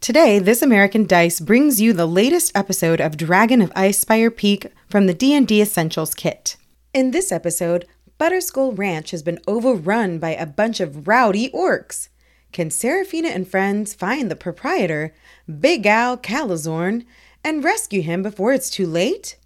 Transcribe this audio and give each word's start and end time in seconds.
Today, 0.00 0.38
This 0.38 0.60
American 0.60 1.06
Dice 1.06 1.40
brings 1.40 1.80
you 1.80 1.92
the 1.92 2.06
latest 2.06 2.52
episode 2.54 3.00
of 3.00 3.16
Dragon 3.16 3.62
of 3.62 3.72
Ice 3.74 4.04
Icespire 4.04 4.34
Peak 4.34 4.66
from 4.88 5.06
the 5.06 5.14
D&D 5.14 5.60
Essentials 5.60 6.14
kit. 6.14 6.56
In 6.92 7.10
this 7.10 7.32
episode, 7.32 7.86
Butterskull 8.20 8.76
Ranch 8.76 9.10
has 9.10 9.22
been 9.22 9.40
overrun 9.48 10.18
by 10.18 10.30
a 10.30 10.46
bunch 10.46 10.80
of 10.80 11.08
rowdy 11.08 11.48
orcs. 11.50 12.08
Can 12.52 12.70
Seraphina 12.70 13.28
and 13.28 13.48
friends 13.48 13.94
find 13.94 14.30
the 14.30 14.36
proprietor, 14.36 15.14
Big 15.60 15.86
Al 15.86 16.18
Kalazorn, 16.18 17.04
and 17.42 17.64
rescue 17.64 18.02
him 18.02 18.22
before 18.22 18.52
it's 18.52 18.70
too 18.70 18.86
late? 18.86 19.38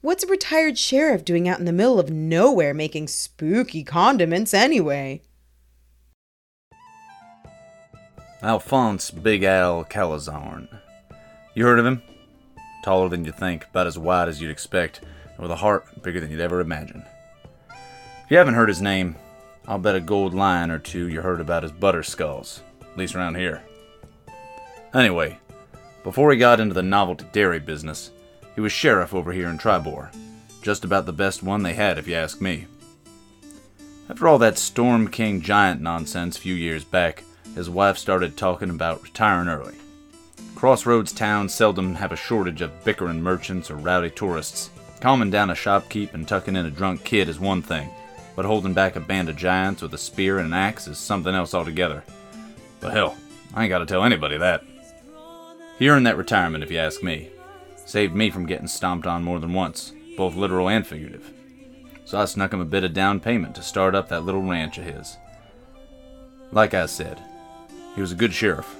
What's 0.00 0.24
a 0.24 0.28
retired 0.28 0.78
sheriff 0.78 1.24
doing 1.24 1.48
out 1.48 1.58
in 1.58 1.66
the 1.66 1.72
middle 1.72 2.00
of 2.00 2.10
nowhere 2.10 2.72
making 2.72 3.08
spooky 3.08 3.84
condiments 3.84 4.54
anyway? 4.54 5.20
Alphonse 8.46 9.10
Big 9.10 9.42
Al 9.42 9.84
Kalazorn. 9.84 10.68
You 11.54 11.64
heard 11.64 11.80
of 11.80 11.84
him? 11.84 12.00
Taller 12.84 13.08
than 13.08 13.24
you 13.24 13.32
think, 13.32 13.64
about 13.64 13.88
as 13.88 13.98
wide 13.98 14.28
as 14.28 14.40
you'd 14.40 14.52
expect, 14.52 15.00
and 15.00 15.40
with 15.40 15.50
a 15.50 15.56
heart 15.56 16.00
bigger 16.00 16.20
than 16.20 16.30
you'd 16.30 16.38
ever 16.38 16.60
imagine. 16.60 17.02
If 17.68 18.30
you 18.30 18.36
haven't 18.36 18.54
heard 18.54 18.68
his 18.68 18.80
name, 18.80 19.16
I'll 19.66 19.80
bet 19.80 19.96
a 19.96 20.00
gold 20.00 20.32
lion 20.32 20.70
or 20.70 20.78
two 20.78 21.08
you 21.08 21.22
heard 21.22 21.40
about 21.40 21.64
his 21.64 21.72
butter 21.72 22.04
skulls, 22.04 22.62
at 22.82 22.96
least 22.96 23.16
around 23.16 23.34
here. 23.34 23.64
Anyway, 24.94 25.40
before 26.04 26.30
he 26.30 26.38
got 26.38 26.60
into 26.60 26.74
the 26.74 26.84
novelty 26.84 27.26
dairy 27.32 27.58
business, 27.58 28.12
he 28.54 28.60
was 28.60 28.70
sheriff 28.70 29.12
over 29.12 29.32
here 29.32 29.48
in 29.48 29.58
Triboar. 29.58 30.14
Just 30.62 30.84
about 30.84 31.04
the 31.04 31.12
best 31.12 31.42
one 31.42 31.64
they 31.64 31.74
had, 31.74 31.98
if 31.98 32.06
you 32.06 32.14
ask 32.14 32.40
me. 32.40 32.68
After 34.08 34.28
all 34.28 34.38
that 34.38 34.56
Storm 34.56 35.08
King 35.08 35.40
giant 35.40 35.80
nonsense 35.80 36.38
a 36.38 36.40
few 36.40 36.54
years 36.54 36.84
back, 36.84 37.24
his 37.56 37.70
wife 37.70 37.96
started 37.96 38.36
talking 38.36 38.70
about 38.70 39.02
retiring 39.02 39.48
early. 39.48 39.74
Crossroads 40.54 41.12
towns 41.12 41.52
seldom 41.52 41.94
have 41.94 42.12
a 42.12 42.16
shortage 42.16 42.60
of 42.60 42.84
bickering 42.84 43.22
merchants 43.22 43.70
or 43.70 43.76
rowdy 43.76 44.10
tourists. 44.10 44.70
Calming 45.00 45.30
down 45.30 45.50
a 45.50 45.54
shopkeep 45.54 46.14
and 46.14 46.28
tucking 46.28 46.54
in 46.54 46.66
a 46.66 46.70
drunk 46.70 47.02
kid 47.02 47.28
is 47.28 47.40
one 47.40 47.62
thing, 47.62 47.88
but 48.36 48.44
holding 48.44 48.74
back 48.74 48.94
a 48.94 49.00
band 49.00 49.30
of 49.30 49.36
giants 49.36 49.80
with 49.80 49.92
a 49.94 49.98
spear 49.98 50.38
and 50.38 50.48
an 50.48 50.52
axe 50.52 50.86
is 50.86 50.98
something 50.98 51.34
else 51.34 51.54
altogether. 51.54 52.04
But 52.80 52.92
hell, 52.92 53.16
I 53.54 53.62
ain't 53.62 53.70
gotta 53.70 53.86
tell 53.86 54.04
anybody 54.04 54.36
that. 54.36 54.62
He 55.78 55.88
earned 55.88 56.06
that 56.06 56.18
retirement, 56.18 56.62
if 56.62 56.70
you 56.70 56.78
ask 56.78 57.02
me. 57.02 57.30
Saved 57.86 58.14
me 58.14 58.30
from 58.30 58.46
getting 58.46 58.66
stomped 58.66 59.06
on 59.06 59.24
more 59.24 59.40
than 59.40 59.54
once, 59.54 59.92
both 60.16 60.34
literal 60.34 60.68
and 60.68 60.86
figurative. 60.86 61.32
So 62.04 62.18
I 62.18 62.26
snuck 62.26 62.52
him 62.52 62.60
a 62.60 62.66
bit 62.66 62.84
of 62.84 62.92
down 62.92 63.18
payment 63.20 63.54
to 63.56 63.62
start 63.62 63.94
up 63.94 64.08
that 64.08 64.24
little 64.24 64.42
ranch 64.42 64.76
of 64.76 64.84
his. 64.84 65.16
Like 66.52 66.74
I 66.74 66.86
said, 66.86 67.20
he 67.96 68.00
was 68.00 68.12
a 68.12 68.16
good 68.16 68.32
sheriff. 68.32 68.76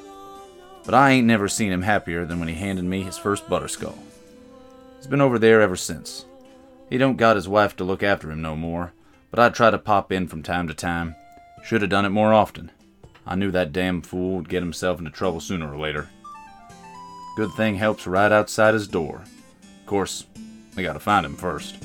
But 0.85 0.95
I 0.95 1.11
ain't 1.11 1.27
never 1.27 1.49
seen 1.49 1.73
him 1.73 1.83
happier 1.83 2.25
than 2.25 2.39
when 2.39 2.47
he 2.49 2.55
handed 2.55 2.85
me 2.85 3.03
his 3.03 3.19
first 3.19 3.49
butterskull. 3.49 3.99
He's 4.99 5.09
been 5.09 5.21
over 5.21 5.39
there 5.39 5.61
ever 5.61 5.75
since. 5.75 6.27
He 6.89 6.99
don't 6.99 7.17
got 7.17 7.35
his 7.35 7.49
wife 7.49 7.75
to 7.77 7.85
look 7.85 8.05
after 8.05 8.31
him 8.31 8.41
no 8.41 8.55
more, 8.55 8.93
but 9.33 9.41
I 9.41 9.49
try 9.49 9.71
to 9.71 9.79
pop 9.79 10.13
in 10.13 10.29
from 10.29 10.45
time 10.45 10.69
to 10.69 10.75
time. 10.75 11.17
Should 11.65 11.81
have 11.81 11.91
done 11.91 12.05
it 12.05 12.11
more 12.11 12.33
often. 12.33 12.71
I 13.27 13.35
knew 13.35 13.51
that 13.51 13.73
damn 13.73 14.03
fool 14.03 14.37
would 14.37 14.49
get 14.49 14.63
himself 14.63 15.01
into 15.01 15.11
trouble 15.11 15.41
sooner 15.41 15.73
or 15.73 15.79
later. 15.79 16.09
Good 17.37 17.53
thing 17.55 17.75
helps 17.75 18.07
right 18.07 18.31
outside 18.31 18.75
his 18.75 18.87
door. 18.87 19.25
Of 19.81 19.87
course, 19.87 20.27
we 20.77 20.85
gotta 20.85 21.01
find 21.01 21.27
him 21.27 21.37
first. 21.37 21.77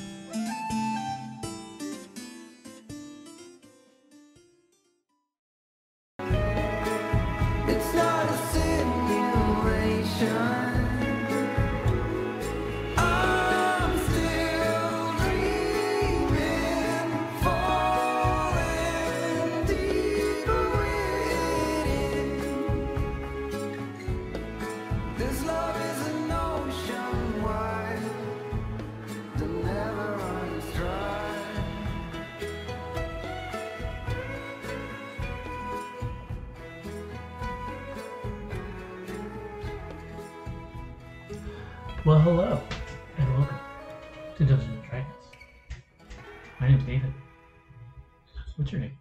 Hello, 42.22 42.62
and 43.18 43.34
welcome 43.36 43.58
to 44.38 44.46
Dungeons 44.46 44.70
and 44.70 44.84
Dragons. 44.84 45.10
My 46.60 46.68
name's 46.68 46.84
David. 46.84 47.12
What's 48.58 48.72
your 48.72 48.82
name? 48.82 48.92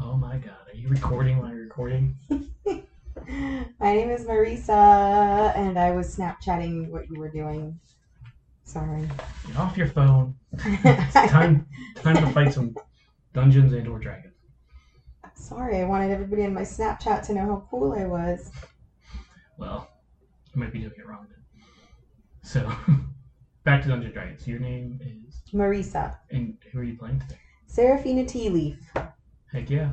Oh 0.00 0.16
my 0.16 0.38
god, 0.38 0.54
are 0.72 0.76
you 0.76 0.86
recording 0.86 1.38
while 1.38 1.50
you're 1.50 1.64
recording? 1.64 2.14
My 2.30 3.92
name 3.92 4.10
is 4.10 4.24
Marisa, 4.24 5.52
and 5.56 5.76
I 5.76 5.90
was 5.90 6.16
Snapchatting 6.16 6.88
what 6.90 7.10
you 7.10 7.18
were 7.18 7.28
doing. 7.28 7.76
Sorry. 8.62 9.08
Get 9.48 9.56
off 9.56 9.76
your 9.76 9.88
phone. 9.88 10.36
It's 10.52 11.14
time 11.32 11.66
time 11.96 12.14
to 12.14 12.30
fight 12.30 12.52
some 12.52 12.76
Dungeons 13.32 13.72
and 13.72 13.88
or 13.88 13.98
Dragons. 13.98 14.34
Sorry, 15.34 15.78
I 15.80 15.84
wanted 15.84 16.12
everybody 16.12 16.42
in 16.42 16.54
my 16.54 16.62
Snapchat 16.62 17.22
to 17.26 17.32
know 17.32 17.44
how 17.44 17.64
cool 17.68 17.92
I 17.92 18.04
was. 18.04 18.52
Well, 19.60 19.86
I 20.54 20.58
might 20.58 20.72
be 20.72 20.78
doing 20.78 20.92
it 20.96 21.06
wrong 21.06 21.26
then. 21.28 21.62
So, 22.42 22.72
back 23.64 23.82
to 23.82 23.88
Dungeons 23.88 24.06
and 24.06 24.14
Dragons. 24.14 24.48
Your 24.48 24.58
name 24.58 24.98
is, 25.02 25.42
Marisa. 25.52 26.16
and 26.30 26.54
who 26.72 26.78
are 26.78 26.82
you 26.82 26.96
playing 26.96 27.20
today? 27.20 27.36
Seraphina 27.66 28.24
Tea 28.24 28.48
Leaf. 28.48 28.90
Heck 29.52 29.68
yeah. 29.68 29.92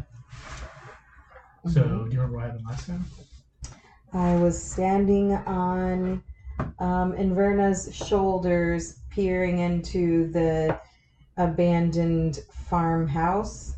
So, 1.66 1.82
Mhm. 1.84 2.06
do 2.10 2.16
you 2.16 2.22
remember 2.22 2.38
what 2.38 2.46
happened 2.46 2.64
last 2.66 2.88
time? 2.88 3.06
I 4.14 4.38
was 4.38 4.58
standing 4.60 5.34
on 5.34 6.22
um, 6.80 7.14
Inverna's 7.14 7.94
shoulders, 7.94 9.00
peering 9.10 9.58
into 9.60 10.32
the 10.32 10.80
abandoned 11.36 12.40
farmhouse. 12.50 13.76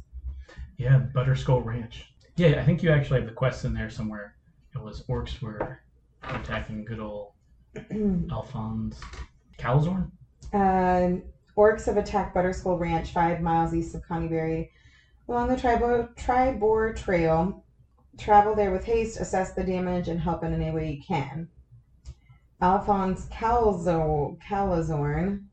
Yeah, 0.78 1.00
Butterskull 1.16 1.66
Ranch. 1.66 2.14
Yeah, 2.36 2.60
I 2.60 2.64
think 2.64 2.84
you 2.84 2.92
actually 2.92 3.20
have 3.22 3.28
the 3.28 3.34
quest 3.34 3.66
in 3.66 3.74
there 3.74 3.90
somewhere. 3.90 4.36
It 4.76 4.82
was 4.82 5.04
orcs 5.04 5.42
were 5.42 5.80
attacking 6.24 6.86
good 6.86 7.00
old 7.00 7.32
Alphonse 8.32 9.02
Calzorn. 9.58 10.12
Uh, 10.54 11.22
orcs 11.58 11.86
have 11.86 11.98
attacked 11.98 12.36
Butterskull 12.36 12.80
Ranch, 12.80 13.12
five 13.12 13.42
miles 13.42 13.74
east 13.74 13.96
of 13.96 14.06
Conyberry, 14.08 14.70
along 15.28 15.50
the 15.50 15.56
Triboar, 15.56 16.16
Triboar 16.16 16.96
Trail. 16.96 17.64
Travel 18.18 18.56
there 18.56 18.72
with 18.72 18.84
haste, 18.84 19.20
assess 19.20 19.54
the 19.54 19.64
damage, 19.64 20.08
and 20.08 20.20
help 20.20 20.44
in 20.44 20.54
any 20.54 20.72
way 20.72 20.92
you 20.94 21.02
can. 21.02 21.48
Alphonse 22.62 23.26
Calzo, 23.28 24.38
Kalazorn, 24.42 25.46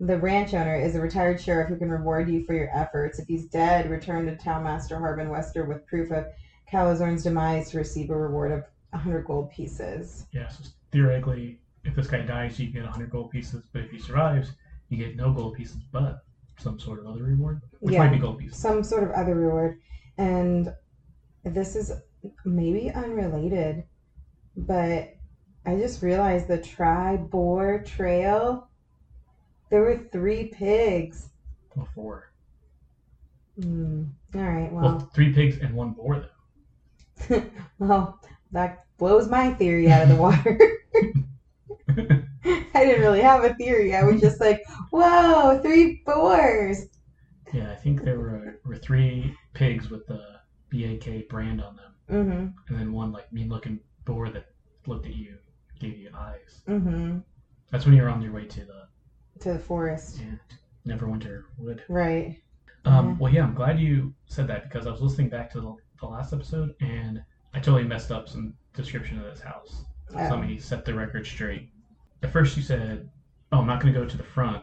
the 0.00 0.18
ranch 0.18 0.52
owner, 0.52 0.76
is 0.76 0.94
a 0.94 1.00
retired 1.00 1.40
sheriff 1.40 1.68
who 1.68 1.76
can 1.76 1.90
reward 1.90 2.28
you 2.28 2.44
for 2.44 2.52
your 2.52 2.68
efforts. 2.76 3.18
If 3.18 3.26
he's 3.26 3.46
dead, 3.46 3.88
return 3.88 4.26
to 4.26 4.36
Townmaster 4.36 4.98
Harbin 4.98 5.30
Wester 5.30 5.64
with 5.64 5.86
proof 5.86 6.10
of 6.10 6.26
Kalazorn's 6.70 7.22
demise 7.24 7.70
to 7.70 7.78
receive 7.78 8.10
a 8.10 8.16
reward 8.16 8.52
of 8.52 8.64
100 8.90 9.24
gold 9.24 9.50
pieces. 9.50 10.26
Yeah, 10.32 10.48
so 10.48 10.64
theoretically, 10.92 11.60
if 11.84 11.94
this 11.94 12.06
guy 12.06 12.22
dies, 12.22 12.58
you 12.58 12.68
get 12.70 12.82
100 12.84 13.10
gold 13.10 13.30
pieces, 13.30 13.64
but 13.72 13.82
if 13.82 13.90
he 13.90 13.98
survives, 13.98 14.52
you 14.88 14.96
get 14.96 15.16
no 15.16 15.32
gold 15.32 15.54
pieces, 15.54 15.78
but 15.92 16.24
some 16.58 16.78
sort 16.78 17.00
of 17.00 17.06
other 17.06 17.24
reward, 17.24 17.60
which 17.80 17.94
Yeah. 17.94 18.04
might 18.04 18.12
be 18.12 18.18
gold 18.18 18.38
pieces. 18.38 18.56
some 18.58 18.82
sort 18.84 19.02
of 19.02 19.10
other 19.10 19.34
reward. 19.34 19.78
And 20.18 20.72
this 21.42 21.74
is 21.76 21.92
maybe 22.44 22.90
unrelated, 22.92 23.84
but 24.56 25.14
I 25.66 25.76
just 25.76 26.02
realized 26.02 26.46
the 26.48 26.58
Triboar 26.58 27.84
Trail. 27.84 28.68
There 29.70 29.80
were 29.82 29.96
three 30.12 30.48
pigs. 30.48 31.30
Well, 31.74 31.88
four. 31.94 32.30
Hmm. 33.60 34.04
All 34.34 34.40
right. 34.42 34.72
Well, 34.72 34.82
Well, 34.84 34.98
three 35.14 35.32
pigs 35.32 35.58
and 35.58 35.74
one 35.74 35.92
boar, 35.92 36.20
though. 36.20 36.28
well, 37.78 38.20
that 38.52 38.84
blows 38.98 39.28
my 39.28 39.52
theory 39.54 39.90
out 39.90 40.02
of 40.02 40.08
the 40.08 40.16
water. 40.16 40.58
I 42.76 42.84
didn't 42.84 43.00
really 43.02 43.20
have 43.22 43.44
a 43.44 43.54
theory. 43.54 43.94
I 43.94 44.02
was 44.04 44.20
just 44.20 44.40
like, 44.40 44.62
"Whoa, 44.90 45.60
three 45.62 46.02
boars!" 46.04 46.86
yeah, 47.52 47.70
I 47.70 47.74
think 47.76 48.02
there 48.02 48.18
were, 48.18 48.58
were 48.64 48.76
three 48.76 49.34
pigs 49.54 49.88
with 49.90 50.06
the 50.06 50.20
BAK 50.70 51.28
brand 51.28 51.62
on 51.62 51.76
them, 51.76 51.92
Mm-hmm. 52.10 52.46
and 52.68 52.78
then 52.78 52.92
one 52.92 53.12
like 53.12 53.32
mean 53.32 53.48
looking 53.48 53.80
boar 54.04 54.28
that 54.30 54.46
looked 54.86 55.06
at 55.06 55.14
you, 55.14 55.36
gave 55.78 55.96
you 55.96 56.10
eyes. 56.14 56.62
Mm-hmm. 56.68 57.18
That's 57.70 57.86
when 57.86 57.94
you're 57.94 58.10
on 58.10 58.20
your 58.22 58.32
way 58.32 58.44
to 58.46 58.60
the 58.60 58.88
To 59.40 59.52
the 59.54 59.58
forest, 59.58 60.20
yeah, 60.20 60.36
Neverwinter 60.94 61.44
Wood. 61.58 61.82
right? 61.88 62.36
Um, 62.84 63.10
Yeah. 63.10 63.16
Well, 63.20 63.32
yeah, 63.32 63.42
I'm 63.44 63.54
glad 63.54 63.78
you 63.80 64.12
said 64.26 64.46
that 64.48 64.64
because 64.64 64.86
I 64.86 64.90
was 64.90 65.00
listening 65.00 65.28
back 65.30 65.50
to 65.52 65.60
the 65.60 65.74
the 66.00 66.06
last 66.06 66.32
episode, 66.32 66.74
and 66.80 67.22
I 67.52 67.58
totally 67.60 67.84
messed 67.84 68.10
up 68.10 68.28
some 68.28 68.54
description 68.74 69.18
of 69.18 69.24
this 69.24 69.40
house. 69.40 69.84
So 70.10 70.18
Oh. 70.18 70.28
let 70.36 70.40
me 70.46 70.58
set 70.58 70.84
the 70.84 70.94
record 70.94 71.26
straight. 71.26 71.70
At 72.22 72.30
first, 72.32 72.56
you 72.56 72.62
said, 72.62 73.08
"Oh, 73.52 73.58
I'm 73.60 73.66
not 73.66 73.80
going 73.80 73.92
to 73.94 74.00
go 74.00 74.06
to 74.06 74.16
the 74.16 74.22
front. 74.22 74.62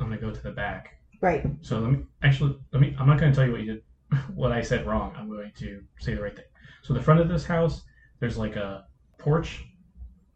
I'm 0.00 0.08
going 0.08 0.18
to 0.18 0.24
go 0.26 0.32
to 0.32 0.42
the 0.42 0.50
back." 0.52 0.98
Right. 1.20 1.44
So 1.62 1.78
let 1.80 1.90
me 1.92 2.04
actually 2.22 2.56
let 2.72 2.80
me. 2.80 2.96
I'm 2.98 3.06
not 3.06 3.18
going 3.20 3.32
to 3.32 3.36
tell 3.36 3.46
you 3.46 3.52
what 3.52 3.60
you 3.62 3.74
did, 3.74 3.82
what 4.34 4.52
I 4.52 4.60
said 4.62 4.86
wrong. 4.86 5.14
I'm 5.16 5.28
going 5.28 5.52
to 5.58 5.82
say 6.00 6.14
the 6.14 6.22
right 6.22 6.34
thing. 6.34 6.44
So 6.82 6.94
the 6.94 7.02
front 7.02 7.20
of 7.20 7.28
this 7.28 7.44
house, 7.44 7.82
there's 8.20 8.36
like 8.38 8.56
a 8.56 8.86
porch 9.18 9.64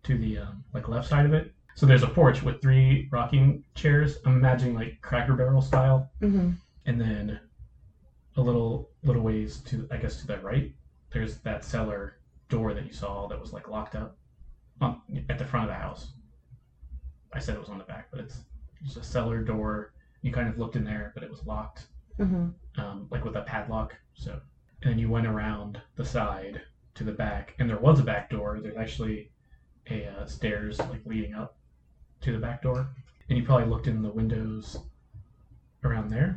to 0.05 0.17
the 0.17 0.39
um, 0.39 0.65
like 0.75 0.89
left 0.89 1.09
side 1.09 1.27
of 1.27 1.35
it. 1.35 1.53
So 1.75 1.85
there's 1.87 2.03
a 2.05 2.09
porch 2.09 2.43
with 2.43 2.63
three 2.63 3.09
rocking 3.13 3.65
chairs. 3.75 4.19
I'm 4.25 4.37
imagining 4.37 4.75
like 4.75 4.99
Cracker 5.03 5.35
Barrel 5.35 5.61
style, 5.61 6.11
Mm-hmm. 6.23 6.53
and 6.87 7.01
then 7.01 7.41
a 8.37 8.41
little 8.41 8.91
little 9.07 9.23
ways 9.23 9.59
to 9.59 9.87
I 9.91 9.97
guess 9.97 10.21
to 10.21 10.27
the 10.27 10.39
right, 10.39 10.73
there's 11.13 11.39
that 11.39 11.65
cellar 11.65 12.19
door 12.49 12.75
that 12.75 12.85
you 12.87 12.93
saw 12.93 13.27
that 13.29 13.41
was 13.41 13.53
like 13.53 13.69
locked 13.69 13.95
up 13.95 14.17
on, 14.81 15.01
at 15.29 15.39
the 15.39 15.45
front 15.45 15.69
of 15.69 15.75
the 15.75 15.81
house. 15.81 16.13
I 17.33 17.39
said 17.39 17.55
it 17.55 17.61
was 17.61 17.69
on 17.69 17.79
the 17.79 17.85
back, 17.85 18.09
but 18.11 18.21
it's 18.21 18.41
just 18.85 18.97
a 18.97 19.03
cellar 19.03 19.43
door. 19.43 19.93
You 20.23 20.33
kind 20.33 20.49
of 20.49 20.59
looked 20.59 20.77
in 20.77 20.85
there, 20.85 21.13
but 21.15 21.23
it 21.23 21.31
was 21.31 21.45
locked, 21.47 21.87
Mm-hmm. 22.19 22.81
um, 22.81 23.07
like 23.11 23.25
with 23.25 23.37
a 23.37 23.43
padlock. 23.43 23.95
So, 24.15 24.41
and 24.83 24.93
then 24.93 24.99
you 24.99 25.11
went 25.11 25.27
around 25.27 25.81
the 25.97 26.05
side 26.05 26.63
to 26.95 27.05
the 27.05 27.13
back, 27.13 27.55
and 27.59 27.69
there 27.69 27.79
was 27.79 28.01
a 28.01 28.03
back 28.03 28.31
door. 28.31 28.59
There's 28.63 28.77
actually 28.77 29.31
a 29.91 30.07
uh, 30.07 30.25
stairs 30.27 30.79
like 30.79 31.05
leading 31.05 31.35
up 31.35 31.57
to 32.23 32.33
the 32.33 32.39
back 32.39 32.63
door, 32.63 32.89
and 33.29 33.37
you 33.39 33.45
probably 33.45 33.69
looked 33.69 33.87
in 33.87 34.01
the 34.03 34.11
windows 34.11 34.79
around 35.85 36.09
there, 36.11 36.35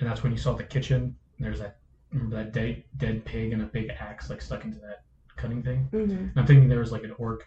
and 0.00 0.08
that's 0.08 0.22
when 0.22 0.32
you 0.32 0.38
saw 0.38 0.54
the 0.54 0.64
kitchen. 0.64 1.14
There's 1.38 1.60
that 1.60 1.78
remember 2.12 2.36
that 2.36 2.52
dead 2.52 2.82
dead 2.96 3.24
pig 3.24 3.52
and 3.52 3.62
a 3.62 3.66
big 3.66 3.90
axe 4.00 4.30
like 4.30 4.40
stuck 4.40 4.64
into 4.64 4.78
that 4.78 5.02
cutting 5.36 5.62
thing. 5.62 5.88
Mm-hmm. 5.92 6.38
I'm 6.38 6.46
thinking 6.46 6.68
there 6.68 6.80
was 6.80 6.92
like 6.92 7.04
an 7.04 7.12
orc 7.18 7.46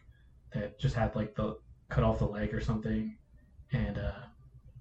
that 0.54 0.80
just 0.80 0.96
had 0.96 1.16
like 1.16 1.36
the 1.36 1.58
cut 1.90 2.04
off 2.04 2.20
the 2.20 2.26
leg 2.26 2.54
or 2.54 2.62
something, 2.62 3.16
and 3.72 3.98
uh, 3.98 4.12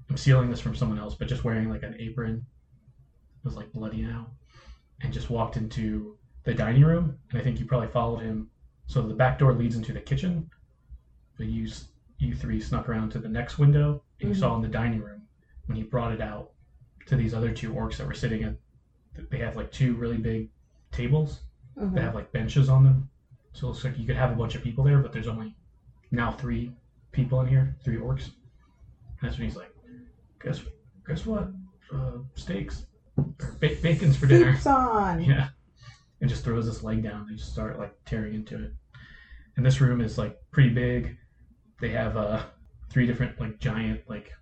I'm 0.09 0.17
stealing 0.17 0.51
this 0.51 0.61
from 0.61 0.75
someone 0.75 0.99
else, 0.99 1.15
but 1.15 1.29
just 1.29 1.45
wearing 1.45 1.69
like 1.69 1.83
an 1.83 1.97
apron, 1.99 2.35
it 2.37 3.45
was 3.45 3.57
like 3.57 3.73
bloody 3.73 4.03
now, 4.03 4.29
and 5.01 5.13
just 5.13 5.31
walked 5.31 5.57
into 5.57 6.17
the 6.45 6.55
dining 6.55 6.83
room, 6.85 7.17
and 7.31 7.41
I 7.41 7.43
think 7.43 7.59
you 7.59 7.67
probably 7.67 7.89
followed 7.89 8.21
him. 8.21 8.49
So 8.87 9.03
the 9.03 9.15
back 9.15 9.39
door 9.39 9.53
leads 9.53 9.77
into 9.77 9.93
the 9.93 10.01
kitchen, 10.01 10.49
but 11.37 11.47
you 11.47 11.69
you 12.19 12.35
three 12.35 12.61
snuck 12.61 12.89
around 12.89 13.11
to 13.11 13.19
the 13.19 13.29
next 13.29 13.59
window, 13.59 14.03
and 14.21 14.29
you 14.31 14.35
Mhm. 14.37 14.39
saw 14.39 14.55
in 14.57 14.63
the 14.63 14.69
dining 14.69 15.01
room 15.01 15.23
when 15.67 15.77
he 15.77 15.83
brought 15.85 16.13
it 16.13 16.21
out 16.21 16.53
to 17.07 17.17
these 17.17 17.33
other 17.33 17.51
two 17.53 17.73
orcs 17.73 17.97
that 17.97 18.07
were 18.07 18.15
sitting 18.15 18.43
at. 18.45 18.57
They 19.31 19.39
have 19.39 19.57
like 19.57 19.71
two 19.71 19.95
really 19.95 20.19
big 20.19 20.49
tables 20.91 21.41
Mm-hmm. 21.79 21.95
that 21.95 22.03
have 22.03 22.15
like 22.17 22.31
benches 22.33 22.69
on 22.69 22.83
them. 22.85 23.09
So 23.53 23.67
it 23.67 23.71
looks 23.71 23.85
like 23.85 23.97
you 23.99 24.05
could 24.07 24.17
have 24.17 24.33
a 24.33 24.35
bunch 24.35 24.55
of 24.57 24.63
people 24.63 24.85
there, 24.85 24.99
but 24.99 25.13
there's 25.13 25.29
only 25.29 25.55
now 26.11 26.31
three 26.33 26.73
people 27.13 27.41
in 27.41 27.47
here, 27.47 27.75
three 27.83 27.97
orcs. 27.97 28.25
And 28.27 28.33
that's 29.23 29.39
when 29.39 29.47
he's 29.49 29.57
like, 29.57 29.73
"Guess, 30.43 30.63
guess 31.07 31.25
what? 31.25 31.49
Uh, 31.95 32.19
steaks, 32.35 32.87
or 33.17 33.25
ba- 33.61 33.77
bacon's 33.83 34.17
for 34.17 34.27
dinner." 34.27 34.53
Soups 34.55 34.67
on. 34.67 35.23
Yeah, 35.25 35.49
and 36.21 36.29
just 36.29 36.45
throws 36.45 36.67
this 36.67 36.83
leg 36.83 37.03
down. 37.03 37.27
They 37.31 37.37
just 37.37 37.53
start 37.53 37.79
like 37.79 37.97
tearing 38.05 38.35
into 38.35 38.63
it. 38.63 38.73
And 39.57 39.65
this 39.65 39.81
room 39.81 40.01
is 40.01 40.19
like 40.19 40.39
pretty 40.51 40.71
big. 40.71 41.17
They 41.81 41.91
have 41.91 42.17
uh 42.17 42.43
three 42.91 43.07
different 43.07 43.41
like 43.41 43.59
giant 43.61 44.03
like 44.09 44.33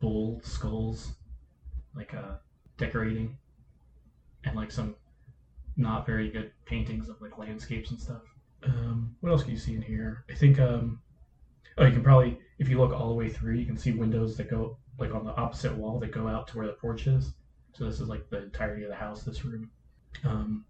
bull 0.00 0.40
skulls, 0.44 1.14
like 1.96 2.14
uh 2.14 2.34
decorating, 2.76 3.36
and 4.44 4.56
like 4.56 4.70
some 4.70 4.94
not 5.76 6.06
very 6.06 6.30
good 6.30 6.52
paintings 6.66 7.08
of 7.08 7.20
like 7.20 7.38
landscapes 7.38 7.90
and 7.90 8.00
stuff. 8.00 8.22
Um, 8.64 9.16
what 9.20 9.30
else 9.30 9.42
can 9.42 9.52
you 9.52 9.58
see 9.58 9.74
in 9.74 9.82
here? 9.82 10.24
I 10.30 10.34
think 10.34 10.58
um, 10.60 11.00
oh, 11.78 11.84
you 11.84 11.92
can 11.92 12.02
probably 12.02 12.38
if 12.58 12.68
you 12.68 12.78
look 12.78 12.92
all 12.92 13.08
the 13.08 13.14
way 13.14 13.28
through, 13.28 13.54
you 13.54 13.66
can 13.66 13.76
see 13.76 13.92
windows 13.92 14.36
that 14.36 14.50
go 14.50 14.76
like 14.98 15.14
on 15.14 15.24
the 15.24 15.34
opposite 15.36 15.74
wall 15.74 15.98
that 16.00 16.12
go 16.12 16.28
out 16.28 16.46
to 16.48 16.58
where 16.58 16.66
the 16.66 16.74
porch 16.74 17.06
is. 17.06 17.32
So 17.72 17.84
this 17.84 18.00
is 18.00 18.08
like 18.08 18.28
the 18.30 18.44
entirety 18.44 18.84
of 18.84 18.90
the 18.90 18.96
house, 18.96 19.22
this 19.22 19.44
room. 19.44 19.70
Um, 20.24 20.64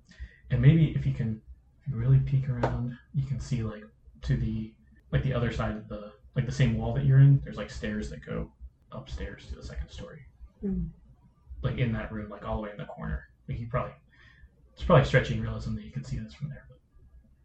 and 0.50 0.62
maybe 0.62 0.94
if 0.96 1.04
you 1.04 1.12
can 1.12 1.40
if 1.84 1.92
you 1.92 1.98
really 1.98 2.20
peek 2.20 2.48
around, 2.48 2.96
you 3.14 3.26
can 3.26 3.40
see 3.40 3.62
like 3.62 3.84
to 4.22 4.36
the 4.36 4.72
like 5.10 5.22
the 5.22 5.34
other 5.34 5.52
side 5.52 5.76
of 5.76 5.88
the 5.88 6.12
like 6.36 6.46
the 6.46 6.52
same 6.52 6.78
wall 6.78 6.94
that 6.94 7.04
you're 7.04 7.18
in. 7.18 7.40
There's 7.44 7.56
like 7.56 7.70
stairs 7.70 8.08
that 8.10 8.24
go 8.24 8.50
upstairs 8.92 9.46
to 9.48 9.56
the 9.56 9.62
second 9.62 9.88
story. 9.88 10.20
Mm. 10.64 10.88
Like 11.62 11.78
in 11.78 11.92
that 11.92 12.12
room, 12.12 12.30
like 12.30 12.46
all 12.46 12.56
the 12.56 12.62
way 12.62 12.70
in 12.70 12.76
the 12.76 12.84
corner. 12.84 13.28
You 13.48 13.66
probably 13.66 13.92
it's 14.74 14.84
probably 14.84 15.04
stretching 15.04 15.40
realism 15.40 15.74
that 15.74 15.84
you 15.84 15.90
can 15.90 16.04
see 16.04 16.18
this 16.18 16.34
from 16.34 16.48
there, 16.48 16.64
but 16.68 16.78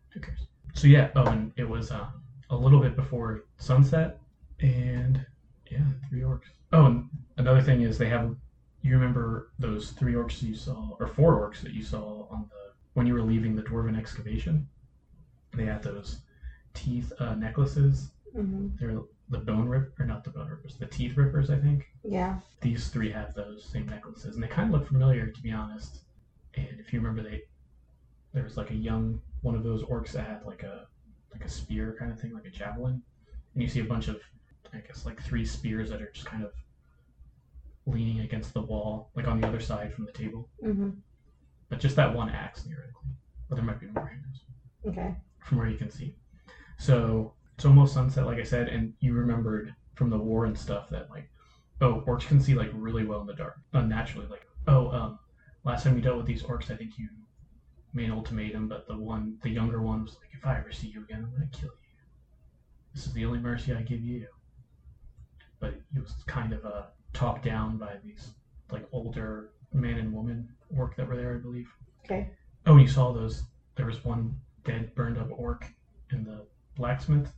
who 0.10 0.20
cares? 0.20 0.48
So 0.74 0.88
yeah, 0.88 1.10
oh, 1.16 1.26
and 1.26 1.52
it 1.58 1.68
was 1.68 1.92
um, 1.92 2.22
a 2.50 2.56
little 2.56 2.80
bit 2.80 2.96
before 2.96 3.44
sunset, 3.58 4.20
and 4.60 5.26
yeah, 5.70 5.84
three 6.10 6.22
orcs. 6.22 6.50
Oh, 6.72 6.86
and 6.86 7.10
another 7.38 7.62
thing 7.62 7.82
is 7.82 7.98
they 7.98 8.10
have. 8.10 8.36
You 8.84 8.94
remember 8.94 9.52
those 9.60 9.92
three 9.92 10.14
orcs 10.14 10.42
you 10.42 10.56
saw, 10.56 10.96
or 11.00 11.08
four 11.08 11.42
orcs 11.42 11.62
that 11.62 11.74
you 11.74 11.84
saw 11.84 12.28
on 12.30 12.48
the 12.50 12.72
when 12.94 13.06
you 13.06 13.14
were 13.14 13.22
leaving 13.22 13.56
the 13.56 13.64
dwarven 13.64 13.98
excavation? 13.98 14.68
They 15.54 15.66
had 15.66 15.84
those 15.84 16.22
teeth 16.74 17.12
uh, 17.20 17.36
necklaces. 17.36 18.12
Mm-hmm. 18.36 18.68
They're 18.80 19.02
the 19.30 19.40
bone 19.40 19.68
rip, 19.68 19.94
or 20.00 20.06
not 20.06 20.24
the 20.24 20.32
bone 20.32 20.48
rippers, 20.50 20.78
the 20.78 20.86
teeth 20.86 21.18
rippers, 21.18 21.50
I 21.50 21.58
think 21.60 21.86
Yeah. 22.04 22.40
these 22.62 22.90
three 22.90 23.10
have 23.12 23.34
those 23.36 23.66
same 23.66 23.88
necklaces, 23.88 24.36
and 24.36 24.44
they 24.44 24.48
kind 24.48 24.68
of 24.74 24.74
look 24.80 24.88
familiar, 24.88 25.30
to 25.30 25.42
be 25.42 25.52
honest. 25.52 26.02
And 26.56 26.80
if 26.80 26.94
you 26.94 27.00
remember, 27.00 27.22
they 27.22 27.40
there 28.34 28.44
was 28.44 28.58
like 28.58 28.72
a 28.72 28.76
young 28.76 29.20
one 29.42 29.56
of 29.56 29.64
those 29.64 29.84
orcs 29.84 30.12
that 30.14 30.26
had 30.26 30.44
like 30.46 30.64
a 30.64 30.84
like 31.34 31.46
a 31.46 31.50
spear 31.50 31.96
kind 32.00 32.12
of 32.12 32.20
thing, 32.20 32.34
like 32.34 32.46
a 32.46 32.50
javelin, 32.50 33.02
and 33.54 33.62
you 33.62 33.68
see 33.68 33.80
a 33.80 33.86
bunch 33.86 34.08
of 34.08 34.18
I 34.74 34.80
guess 34.80 35.06
like 35.06 35.22
three 35.22 35.46
spears 35.46 35.90
that 35.90 36.02
are 36.02 36.10
just 36.14 36.26
kind 36.28 36.44
of 36.44 36.50
leaning 37.86 38.20
against 38.20 38.54
the 38.54 38.62
wall, 38.62 39.10
like 39.16 39.28
on 39.28 39.40
the 39.40 39.48
other 39.48 39.60
side 39.60 39.92
from 39.94 40.06
the 40.06 40.12
table, 40.12 40.48
Mm-hmm. 40.64 40.90
but 41.70 41.80
just 41.80 41.96
that 41.96 42.14
one 42.14 42.30
axe 42.30 42.64
theoretically. 42.64 43.12
But 43.48 43.56
there 43.56 43.64
might 43.66 43.80
be 43.80 43.88
more 43.88 44.10
Okay. 44.86 45.14
from 45.40 45.58
where 45.58 45.68
you 45.68 45.78
can 45.78 45.90
see. 45.90 46.14
So 46.78 47.34
it's 47.58 47.66
almost 47.66 47.96
sunset, 47.96 48.28
like 48.28 48.38
I 48.38 48.44
said, 48.44 48.70
and 48.70 48.94
you 49.00 49.14
remembered 49.14 49.74
from 49.96 50.12
the 50.12 50.18
war 50.18 50.46
and 50.46 50.56
stuff 50.56 50.90
that 50.90 51.10
like, 51.10 51.28
oh, 51.82 52.04
orcs 52.06 52.28
can 52.28 52.40
see 52.40 52.54
like 52.54 52.70
really 52.72 53.04
well 53.04 53.22
in 53.22 53.26
the 53.26 53.34
dark, 53.34 53.56
unnaturally. 53.74 54.28
Like, 54.28 54.46
oh, 54.68 54.90
um, 54.92 55.20
last 55.64 55.84
time 55.84 55.96
you 55.96 56.04
dealt 56.04 56.18
with 56.18 56.28
these 56.28 56.44
orcs, 56.44 56.70
I 56.70 56.76
think 56.76 57.00
you 57.00 57.10
made 57.94 58.06
an 58.06 58.12
ultimatum, 58.12 58.68
but 58.68 58.88
the 58.88 58.96
one, 58.96 59.40
the 59.42 59.50
younger 59.50 59.82
one, 59.82 60.04
was 60.04 60.18
like, 60.22 60.30
if 60.34 60.46
I 60.46 60.60
ever 60.60 60.72
see 60.72 60.90
you 60.90 61.02
again, 61.02 61.24
I'm 61.26 61.32
gonna 61.32 61.50
kill 61.52 61.70
you. 61.70 62.04
This 62.94 63.08
is 63.08 63.14
the 63.14 63.26
only 63.26 63.40
mercy 63.40 63.74
I 63.74 63.82
give 63.82 64.04
you. 64.04 64.28
But 65.60 65.74
he 65.92 66.00
was 66.00 66.14
kind 66.28 66.54
of 66.54 66.64
uh, 66.64 66.84
talked 67.14 67.44
down 67.44 67.80
by 67.80 67.96
these 68.06 68.34
like 68.72 68.86
older 68.92 69.50
man 69.74 69.98
and 69.98 70.14
woman 70.14 70.48
orc 70.78 70.96
that 70.96 71.08
were 71.08 71.16
there, 71.16 71.34
I 71.34 71.38
believe. 71.40 71.70
Okay. 72.06 72.30
Oh, 72.68 72.74
and 72.74 72.82
you 72.82 72.88
saw 72.88 73.12
those. 73.12 73.46
There 73.76 73.88
was 73.88 74.06
one 74.06 74.36
dead, 74.64 74.94
burned 74.94 75.18
up 75.18 75.30
orc 75.32 75.66
in 76.12 76.24
the 76.24 76.46
blacksmith 76.76 77.32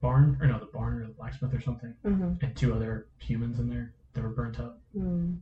barn, 0.00 0.36
or 0.40 0.46
no, 0.46 0.58
the 0.58 0.66
barn 0.72 1.02
or 1.02 1.06
the 1.06 1.12
blacksmith 1.12 1.54
or 1.54 1.60
something, 1.60 1.94
Mm-hmm. 2.04 2.32
and 2.42 2.56
two 2.56 2.74
other 2.74 3.06
humans 3.18 3.58
in 3.58 3.68
there 3.68 3.92
that 4.14 4.22
were 4.22 4.30
burnt 4.30 4.58
up 4.60 4.80
Mm. 4.96 5.38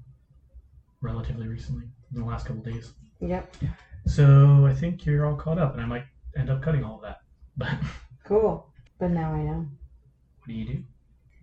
relatively 1.00 1.46
recently, 1.46 1.84
in 2.12 2.20
the 2.20 2.26
last 2.26 2.46
couple 2.46 2.62
days. 2.62 2.92
Yep. 3.20 3.56
So 4.06 4.66
I 4.66 4.74
think 4.74 5.04
you're 5.06 5.26
all 5.26 5.36
caught 5.36 5.58
up, 5.58 5.72
and 5.72 5.80
I 5.80 5.86
might 5.86 6.04
end 6.36 6.50
up 6.50 6.62
cutting 6.62 6.84
all 6.84 6.96
of 6.96 7.02
that. 7.02 7.18
But 7.56 7.76
Cool. 8.24 8.66
But 8.98 9.10
now 9.10 9.32
I 9.32 9.42
know. 9.42 9.66
What 10.38 10.46
do 10.48 10.52
you 10.54 10.64
do? 10.64 10.84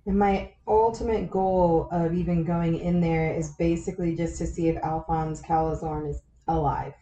And 0.05 0.17
my 0.19 0.53
ultimate 0.67 1.29
goal 1.31 1.87
of 1.91 2.13
even 2.13 2.43
going 2.43 2.77
in 2.77 3.01
there 3.01 3.33
is 3.33 3.55
basically 3.57 4.15
just 4.15 4.37
to 4.37 4.45
see 4.45 4.67
if 4.67 4.77
Alphonse 4.83 5.41
Kalazorn 5.41 6.07
is 6.09 6.21
alive. 6.47 6.93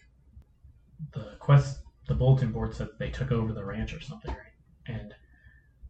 The 1.13 1.35
quest, 1.39 1.81
the 2.07 2.15
bulletin 2.15 2.51
board 2.51 2.73
said 2.73 2.87
they 2.97 3.09
took 3.09 3.31
over 3.31 3.51
the 3.51 3.63
ranch 3.63 3.93
or 3.93 3.99
something, 3.99 4.31
right? 4.31 4.53
And 4.87 5.13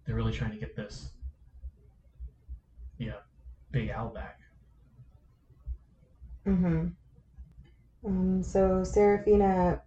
they're 0.06 0.16
really 0.16 0.34
trying 0.34 0.52
to 0.52 0.58
get 0.58 0.76
this, 0.76 1.12
yeah, 2.98 3.20
big 3.72 3.90
owl 3.90 4.10
back. 4.10 4.40
Mm-hmm. 6.46 6.88
Um, 8.06 8.44
so 8.44 8.84
Seraphina 8.84 9.82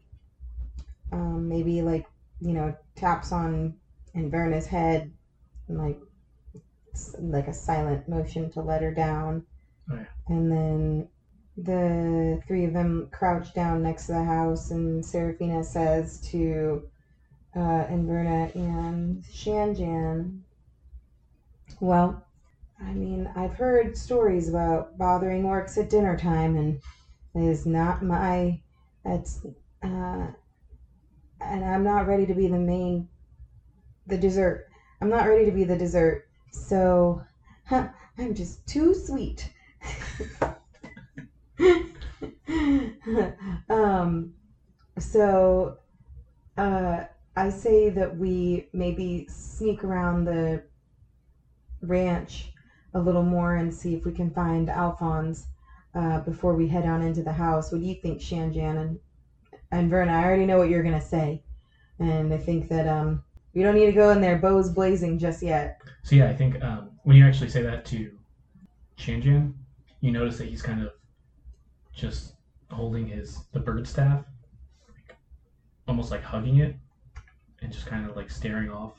um, 1.12 1.48
maybe 1.48 1.82
like, 1.82 2.06
you 2.40 2.52
know, 2.52 2.74
taps 2.94 3.32
on 3.32 3.74
Inverna's 4.14 4.66
head 4.66 5.12
and 5.68 5.78
like 5.78 6.00
like 7.18 7.46
a 7.46 7.52
silent 7.52 8.08
motion 8.08 8.50
to 8.50 8.62
let 8.62 8.80
her 8.80 8.92
down. 8.92 9.44
Oh, 9.90 9.96
yeah. 9.96 10.04
And 10.28 10.50
then 10.50 11.08
the 11.58 12.42
three 12.46 12.64
of 12.64 12.72
them 12.72 13.08
crouch 13.12 13.52
down 13.54 13.82
next 13.82 14.06
to 14.06 14.12
the 14.12 14.24
house 14.24 14.70
and 14.70 15.04
Seraphina 15.04 15.62
says 15.62 16.20
to 16.30 16.88
uh, 17.56 17.86
Inverna 17.86 18.54
and 18.54 19.22
Shanjan, 19.24 20.42
well, 21.80 22.22
I 22.80 22.94
mean, 22.94 23.30
I've 23.34 23.54
heard 23.54 23.96
stories 23.96 24.48
about 24.48 24.98
bothering 24.98 25.44
orcs 25.44 25.78
at 25.78 25.90
dinner 25.90 26.16
time, 26.16 26.56
and 26.56 26.76
it 27.34 27.42
is 27.42 27.66
not 27.66 28.02
my 28.02 28.60
It's 29.04 29.40
uh, 29.82 30.30
and 31.40 31.64
I'm 31.64 31.84
not 31.84 32.06
ready 32.06 32.26
to 32.26 32.34
be 32.34 32.48
the 32.48 32.58
main, 32.58 33.06
the 34.06 34.18
dessert. 34.18 34.66
I'm 35.00 35.10
not 35.10 35.26
ready 35.26 35.44
to 35.44 35.52
be 35.52 35.64
the 35.64 35.76
dessert. 35.76 36.26
So, 36.52 37.22
huh, 37.66 37.88
I'm 38.18 38.34
just 38.34 38.66
too 38.66 38.94
sweet. 38.94 39.50
um, 43.68 44.32
so, 44.98 45.76
uh, 46.58 47.04
I 47.36 47.50
say 47.50 47.90
that 47.90 48.16
we 48.16 48.68
maybe 48.72 49.26
sneak 49.28 49.84
around 49.84 50.24
the 50.24 50.62
ranch 51.82 52.52
a 52.94 53.00
little 53.00 53.22
more 53.22 53.56
and 53.56 53.72
see 53.72 53.94
if 53.94 54.06
we 54.06 54.12
can 54.12 54.30
find 54.30 54.70
Alphonse 54.70 55.46
uh, 55.94 56.20
before 56.20 56.54
we 56.54 56.66
head 56.66 56.86
on 56.86 57.02
into 57.02 57.22
the 57.22 57.32
house. 57.32 57.70
What 57.70 57.82
do 57.82 57.86
you 57.86 57.94
think, 57.94 58.20
Shanjan 58.20 58.78
and 58.78 58.98
Inverna? 59.72 60.10
I 60.10 60.24
already 60.24 60.46
know 60.46 60.56
what 60.56 60.70
you're 60.70 60.82
gonna 60.82 61.00
say, 61.00 61.42
and 61.98 62.32
I 62.32 62.38
think 62.38 62.68
that 62.68 62.86
um 62.86 63.22
we 63.54 63.62
don't 63.62 63.74
need 63.74 63.86
to 63.86 63.92
go 63.92 64.10
in 64.10 64.20
there 64.20 64.36
bows 64.36 64.70
blazing 64.70 65.18
just 65.18 65.42
yet. 65.42 65.80
So 66.02 66.16
yeah, 66.16 66.28
I 66.28 66.34
think 66.34 66.62
um, 66.62 66.90
when 67.04 67.16
you 67.16 67.24
actually 67.24 67.48
say 67.48 67.62
that 67.62 67.84
to 67.86 68.10
Shanjan, 68.98 69.52
you 70.00 70.10
notice 70.10 70.38
that 70.38 70.48
he's 70.48 70.62
kind 70.62 70.82
of 70.82 70.92
just 71.92 72.34
holding 72.70 73.06
his 73.06 73.44
the 73.52 73.60
bird 73.60 73.86
staff, 73.86 74.24
like, 74.88 75.16
almost 75.88 76.10
like 76.10 76.22
hugging 76.22 76.58
it, 76.58 76.76
and 77.66 77.74
just 77.74 77.86
kind 77.86 78.08
of 78.08 78.14
like 78.14 78.30
staring 78.30 78.70
off, 78.70 78.92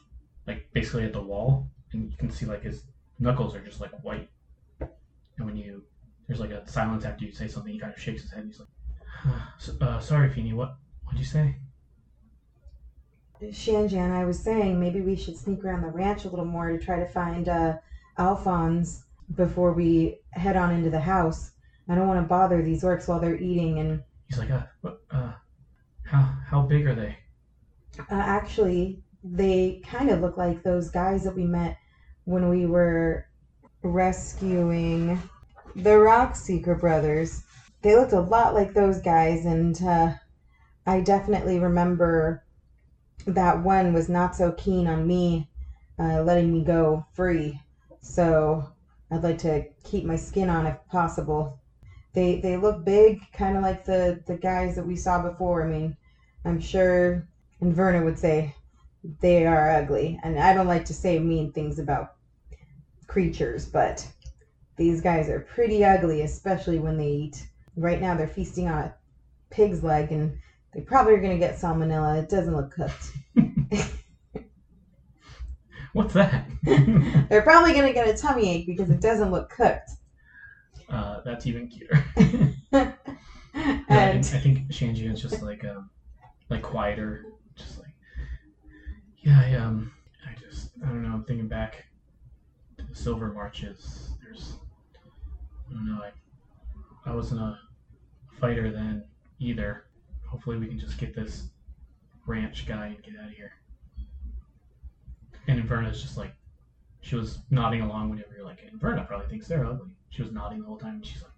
like 0.45 0.67
basically 0.73 1.05
at 1.05 1.13
the 1.13 1.21
wall, 1.21 1.69
and 1.93 2.11
you 2.11 2.17
can 2.17 2.29
see 2.29 2.45
like 2.45 2.63
his 2.63 2.83
knuckles 3.17 3.55
are 3.55 3.61
just 3.61 3.79
like 3.79 3.91
white. 4.03 4.29
And 4.81 5.45
when 5.45 5.55
you 5.55 5.85
there's 6.27 6.41
like 6.41 6.51
a 6.51 6.69
silence 6.69 7.05
after 7.05 7.23
you 7.23 7.31
say 7.31 7.47
something, 7.47 7.71
he 7.71 7.79
kind 7.79 7.93
of 7.93 7.97
shakes 7.99 8.23
his 8.23 8.31
head. 8.31 8.43
And 8.43 8.51
he's 8.51 8.59
like, 8.59 8.67
"So- 9.57 9.77
uh, 9.79 9.99
"Sorry, 10.01 10.29
Feeny, 10.29 10.51
what 10.51 10.75
what'd 11.05 11.17
you 11.17 11.23
say?" 11.25 11.55
Shanjan, 13.41 14.11
I 14.11 14.25
was 14.25 14.37
saying 14.43 14.79
maybe 14.79 14.99
we 14.99 15.15
should 15.15 15.37
sneak 15.37 15.63
around 15.63 15.81
the 15.81 15.89
ranch 15.89 16.25
a 16.25 16.29
little 16.29 16.43
more 16.45 16.69
to 16.69 16.77
try 16.77 16.99
to 16.99 17.05
find 17.05 17.47
uh, 17.47 17.77
Alphonse 18.17 19.05
before 19.33 19.71
we 19.71 20.19
head 20.31 20.57
on 20.57 20.71
into 20.71 20.89
the 20.89 20.99
house. 20.99 21.51
I 21.87 21.95
don't 21.95 22.07
want 22.07 22.19
to 22.21 22.27
bother 22.27 22.61
these 22.61 22.83
orcs 22.83 23.07
while 23.07 23.21
they're 23.21 23.37
eating, 23.37 23.79
and 23.79 24.01
He's 24.27 24.37
like, 24.37 24.49
"Uh, 24.49 24.65
what, 24.81 24.99
uh, 25.09 25.31
how 26.03 26.21
how 26.47 26.61
big 26.63 26.85
are 26.85 26.95
they?" 26.95 27.15
Uh, 27.99 28.05
actually, 28.09 29.03
they 29.23 29.81
kind 29.85 30.09
of 30.09 30.21
look 30.21 30.37
like 30.37 30.63
those 30.63 30.89
guys 30.89 31.23
that 31.23 31.35
we 31.35 31.45
met 31.45 31.77
when 32.25 32.49
we 32.49 32.65
were 32.65 33.25
rescuing 33.81 35.21
the 35.75 35.91
Rockseeker 35.91 36.79
brothers. 36.79 37.43
They 37.81 37.95
looked 37.95 38.13
a 38.13 38.19
lot 38.19 38.53
like 38.53 38.73
those 38.73 39.01
guys, 39.01 39.45
and 39.45 39.81
uh, 39.81 40.13
I 40.85 41.01
definitely 41.01 41.59
remember 41.59 42.43
that 43.25 43.63
one 43.63 43.93
was 43.93 44.09
not 44.09 44.35
so 44.35 44.51
keen 44.53 44.87
on 44.87 45.07
me 45.07 45.49
uh, 45.99 46.21
letting 46.23 46.51
me 46.51 46.63
go 46.63 47.05
free. 47.13 47.59
So 48.01 48.71
I'd 49.11 49.23
like 49.23 49.37
to 49.39 49.65
keep 49.83 50.05
my 50.05 50.15
skin 50.15 50.49
on 50.49 50.65
if 50.65 50.77
possible. 50.89 51.59
They 52.13 52.39
they 52.39 52.57
look 52.57 52.83
big, 52.83 53.19
kind 53.31 53.55
of 53.57 53.63
like 53.63 53.85
the 53.85 54.23
the 54.25 54.37
guys 54.37 54.75
that 54.75 54.87
we 54.87 54.95
saw 54.95 55.21
before. 55.21 55.63
I 55.63 55.69
mean, 55.69 55.97
I'm 56.45 56.59
sure, 56.59 57.27
Inverna 57.61 58.03
would 58.03 58.17
say 58.17 58.53
they 59.21 59.45
are 59.45 59.69
ugly, 59.69 60.19
and 60.23 60.39
I 60.39 60.53
don't 60.53 60.67
like 60.67 60.85
to 60.85 60.93
say 60.93 61.17
mean 61.19 61.51
things 61.51 61.79
about 61.79 62.15
creatures, 63.07 63.65
but 63.65 64.05
these 64.75 65.01
guys 65.01 65.29
are 65.29 65.39
pretty 65.39 65.83
ugly, 65.83 66.21
especially 66.21 66.79
when 66.79 66.97
they 66.97 67.07
eat. 67.07 67.47
Right 67.75 67.99
now, 67.99 68.15
they're 68.15 68.27
feasting 68.27 68.67
on 68.67 68.79
a 68.79 68.93
pig's 69.49 69.83
leg, 69.83 70.11
and 70.11 70.37
they 70.73 70.81
probably 70.81 71.13
are 71.13 71.19
going 71.19 71.31
to 71.39 71.45
get 71.45 71.55
salmonella. 71.55 72.19
It 72.19 72.29
doesn't 72.29 72.55
look 72.55 72.71
cooked. 72.71 73.11
What's 75.93 76.13
that? 76.13 76.47
They're 77.29 77.41
probably 77.41 77.71
going 77.71 77.85
to 77.85 77.93
get 77.93 78.07
a 78.07 78.13
tummy 78.13 78.47
ache 78.49 78.67
because 78.67 78.89
it 78.89 79.01
doesn't 79.01 79.31
look 79.31 79.49
cooked. 79.49 79.91
uh, 80.89 81.21
that's 81.25 81.45
even 81.45 81.67
cuter. 81.67 82.03
Yeah, 83.89 84.09
I 84.09 84.21
think, 84.21 84.33
I 84.33 84.37
think 84.37 84.67
Shanji 84.69 85.11
is 85.11 85.19
just 85.19 85.41
like 85.41 85.63
um, 85.65 85.89
like 86.49 86.61
quieter, 86.61 87.23
just 87.57 87.79
like 87.79 87.87
yeah, 89.17 89.41
I 89.45 89.53
um, 89.55 89.91
I 90.25 90.39
just 90.39 90.71
I 90.83 90.87
don't 90.87 91.03
know. 91.03 91.13
I'm 91.13 91.23
thinking 91.23 91.47
back 91.47 91.85
to 92.77 92.85
the 92.85 92.95
Silver 92.95 93.33
Marches. 93.33 94.11
There's 94.23 94.57
I 95.69 95.73
don't 95.73 95.85
know. 95.85 96.01
I 96.01 97.09
I 97.09 97.13
wasn't 97.13 97.41
a 97.41 97.59
fighter 98.39 98.71
then 98.71 99.03
either. 99.39 99.85
Hopefully, 100.25 100.57
we 100.57 100.67
can 100.67 100.79
just 100.79 100.97
get 100.97 101.13
this 101.13 101.49
ranch 102.25 102.65
guy 102.65 102.87
and 102.87 103.03
get 103.03 103.15
out 103.21 103.29
of 103.29 103.35
here. 103.35 103.53
And 105.47 105.61
Inverna's 105.61 106.01
just 106.01 106.17
like 106.17 106.33
she 107.01 107.15
was 107.15 107.39
nodding 107.49 107.81
along 107.81 108.09
whenever 108.09 108.33
you're 108.35 108.45
like, 108.45 108.61
Inverna 108.69 109.07
probably 109.07 109.27
thinks 109.27 109.47
they're 109.47 109.65
ugly. 109.65 109.89
She 110.09 110.21
was 110.21 110.31
nodding 110.31 110.59
the 110.59 110.65
whole 110.65 110.77
time. 110.77 110.95
And 110.95 111.05
she's 111.05 111.21
like, 111.21 111.31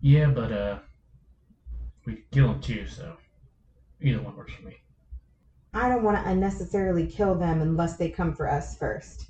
yeah, 0.00 0.26
but 0.26 0.52
uh, 0.52 0.78
we 2.04 2.14
could 2.14 2.30
kill 2.30 2.50
him 2.50 2.60
too, 2.60 2.86
so 2.86 3.16
either 4.00 4.22
one 4.22 4.36
works 4.36 4.52
for 4.52 4.62
me. 4.66 4.76
I 5.74 5.88
don't 5.88 6.04
want 6.04 6.16
to 6.16 6.30
unnecessarily 6.30 7.06
kill 7.06 7.34
them 7.34 7.60
unless 7.60 7.96
they 7.96 8.08
come 8.08 8.34
for 8.34 8.48
us 8.48 8.78
first. 8.78 9.26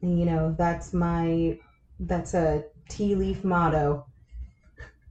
And, 0.00 0.18
you 0.18 0.24
know, 0.24 0.54
that's 0.58 0.92
my 0.92 1.58
that's 2.00 2.34
a 2.34 2.64
tea 2.88 3.14
leaf 3.14 3.44
motto. 3.44 4.06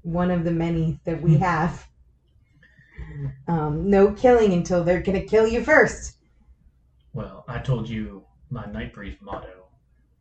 One 0.02 0.32
of 0.32 0.44
the 0.44 0.52
many 0.52 1.00
that 1.06 1.22
we 1.22 1.38
have. 1.38 1.88
Um, 3.48 3.90
no 3.90 4.12
killing 4.12 4.54
until 4.54 4.84
they're 4.84 5.02
gonna 5.02 5.22
kill 5.22 5.48
you 5.48 5.64
first. 5.64 6.18
Well, 7.14 7.46
I 7.48 7.60
told 7.60 7.88
you 7.88 8.26
my 8.50 8.66
night 8.66 8.94
Nightbreeze 8.94 9.22
motto 9.22 9.68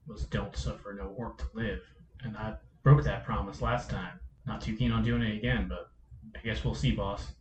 was 0.06 0.24
"Don't 0.24 0.56
suffer 0.56 0.92
no 0.92 1.08
orc 1.16 1.38
to 1.38 1.44
live," 1.54 1.80
and 2.22 2.36
I 2.36 2.54
broke 2.82 3.02
that 3.04 3.24
promise 3.24 3.60
last 3.62 3.90
time. 3.90 4.20
Not 4.46 4.60
too 4.60 4.76
keen 4.76 4.92
on 4.92 5.02
doing 5.02 5.22
it 5.22 5.36
again, 5.36 5.66
but 5.68 5.90
I 6.36 6.40
guess 6.44 6.64
we'll 6.64 6.74
see, 6.74 6.92
boss. 6.92 7.34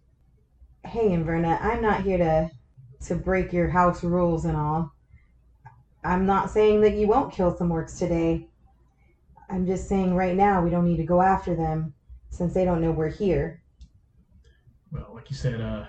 Hey, 0.85 1.09
Inverna, 1.09 1.61
I'm 1.61 1.81
not 1.81 2.03
here 2.03 2.17
to 2.17 2.49
to 3.03 3.15
break 3.15 3.53
your 3.53 3.69
house 3.69 4.03
rules 4.03 4.45
and 4.45 4.57
all. 4.57 4.93
I'm 6.03 6.25
not 6.25 6.49
saying 6.49 6.81
that 6.81 6.95
you 6.95 7.07
won't 7.07 7.33
kill 7.33 7.55
some 7.55 7.69
orcs 7.69 7.97
today. 7.97 8.47
I'm 9.49 9.65
just 9.65 9.87
saying 9.87 10.15
right 10.15 10.35
now 10.35 10.63
we 10.63 10.69
don't 10.69 10.85
need 10.85 10.97
to 10.97 11.05
go 11.05 11.21
after 11.21 11.55
them 11.55 11.93
since 12.29 12.53
they 12.53 12.65
don't 12.65 12.81
know 12.81 12.91
we're 12.91 13.09
here. 13.09 13.61
Well, 14.91 15.11
like 15.13 15.29
you 15.29 15.35
said, 15.35 15.61
uh, 15.61 15.85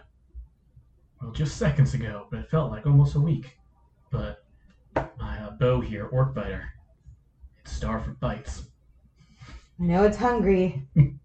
well, 1.21 1.33
just 1.33 1.56
seconds 1.56 1.94
ago, 1.94 2.26
but 2.30 2.40
it 2.40 2.50
felt 2.50 2.71
like 2.71 2.87
almost 2.87 3.14
a 3.14 3.21
week. 3.21 3.56
But 4.11 4.44
my 4.94 5.38
uh, 5.40 5.52
bow 5.59 5.80
here, 5.80 6.06
Orc 6.06 6.35
Biter, 6.35 6.64
it's 7.61 7.73
starved 7.73 8.04
for 8.04 8.12
bites. 8.12 8.64
I 9.80 9.85
know 9.85 10.04
it's 10.04 10.16
hungry. 10.16 10.87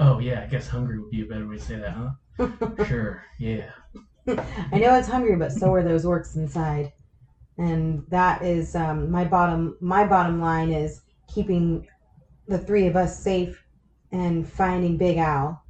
Oh 0.00 0.20
yeah, 0.20 0.42
I 0.42 0.46
guess 0.46 0.68
hungry 0.68 1.00
would 1.00 1.10
be 1.10 1.22
a 1.22 1.26
better 1.26 1.48
way 1.48 1.56
to 1.56 1.62
say 1.62 1.76
that, 1.76 1.90
huh? 1.90 2.84
Sure, 2.86 3.20
yeah. 3.38 3.70
I 4.72 4.78
know 4.78 4.94
it's 4.94 5.08
hungry, 5.08 5.36
but 5.36 5.52
so 5.52 5.72
are 5.72 5.82
those 5.82 6.04
orcs 6.04 6.36
inside. 6.36 6.92
And 7.56 8.04
that 8.08 8.42
is 8.42 8.76
um, 8.76 9.10
my 9.10 9.24
bottom. 9.24 9.76
My 9.80 10.06
bottom 10.06 10.40
line 10.40 10.70
is 10.70 11.00
keeping 11.32 11.86
the 12.46 12.58
three 12.58 12.86
of 12.86 12.96
us 12.96 13.18
safe 13.18 13.64
and 14.12 14.48
finding 14.48 14.96
Big 14.96 15.16
Al. 15.16 15.62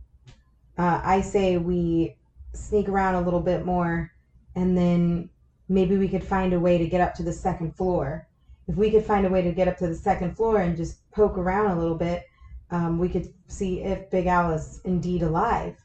Uh, 0.77 1.01
I 1.05 1.21
say 1.21 1.57
we 1.57 2.17
sneak 2.53 2.89
around 2.89 3.15
a 3.15 3.21
little 3.21 3.41
bit 3.41 3.65
more, 3.65 4.13
and 4.55 4.77
then 4.77 5.31
maybe 5.69 5.97
we 5.97 6.09
could 6.09 6.25
find 6.25 6.53
a 6.53 6.61
way 6.61 6.79
to 6.79 6.87
get 6.87 7.01
up 7.01 7.15
to 7.15 7.23
the 7.23 7.33
second 7.33 7.77
floor. 7.77 8.27
If 8.67 8.77
we 8.77 8.91
could 8.91 9.05
find 9.05 9.25
a 9.25 9.31
way 9.31 9.43
to 9.43 9.53
get 9.53 9.69
up 9.69 9.79
to 9.79 9.87
the 9.87 9.95
second 9.95 10.37
floor 10.37 10.61
and 10.61 10.77
just 10.77 11.11
poke 11.11 11.39
around 11.39 11.71
a 11.71 11.81
little 11.81 11.97
bit, 11.97 12.25
um, 12.71 12.99
we 12.99 13.09
could 13.09 13.33
see 13.47 13.83
if 13.83 14.11
Big 14.11 14.27
Al 14.27 14.53
is 14.53 14.81
indeed 14.85 15.23
alive. 15.23 15.77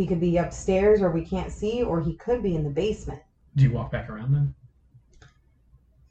He 0.00 0.06
could 0.06 0.18
be 0.18 0.38
upstairs 0.38 1.02
where 1.02 1.10
we 1.10 1.22
can't 1.22 1.52
see, 1.52 1.82
or 1.82 2.00
he 2.00 2.16
could 2.16 2.42
be 2.42 2.56
in 2.56 2.64
the 2.64 2.70
basement. 2.70 3.20
Do 3.54 3.64
you 3.64 3.70
walk 3.70 3.92
back 3.92 4.08
around 4.08 4.32
then? 4.32 4.54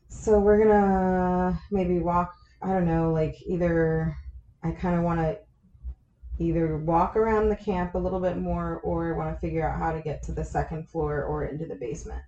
So 0.09 0.39
we're 0.39 0.63
gonna 0.63 1.59
maybe 1.71 1.97
walk. 1.97 2.35
I 2.61 2.67
don't 2.67 2.85
know, 2.85 3.11
like 3.11 3.41
either 3.47 4.15
I 4.61 4.69
kind 4.73 4.95
of 4.95 5.01
want 5.01 5.21
to 5.21 5.39
either 6.37 6.77
walk 6.77 7.15
around 7.15 7.49
the 7.49 7.55
camp 7.55 7.95
a 7.95 7.97
little 7.97 8.19
bit 8.19 8.37
more, 8.37 8.79
or 8.83 9.15
want 9.15 9.33
to 9.33 9.39
figure 9.39 9.67
out 9.67 9.79
how 9.79 9.91
to 9.91 10.01
get 10.01 10.21
to 10.21 10.33
the 10.33 10.45
second 10.45 10.87
floor 10.87 11.23
or 11.23 11.45
into 11.45 11.65
the 11.65 11.73
basement. 11.73 12.21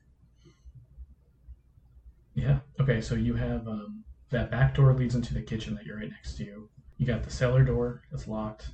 Yeah. 2.33 2.57
Okay, 2.79 3.01
so 3.01 3.13
you 3.13 3.35
have 3.35 3.67
um, 3.67 4.03
that 4.31 4.49
back 4.49 4.73
door 4.73 4.95
leads 4.95 5.13
into 5.13 5.35
the 5.35 5.43
kitchen 5.43 5.75
that 5.75 5.85
you're 5.85 5.97
right 5.97 6.09
next 6.09 6.37
to. 6.37 6.67
You 6.97 7.05
got 7.05 7.21
the 7.21 7.29
cellar 7.29 7.63
door 7.63 8.01
that's 8.09 8.27
locked, 8.27 8.71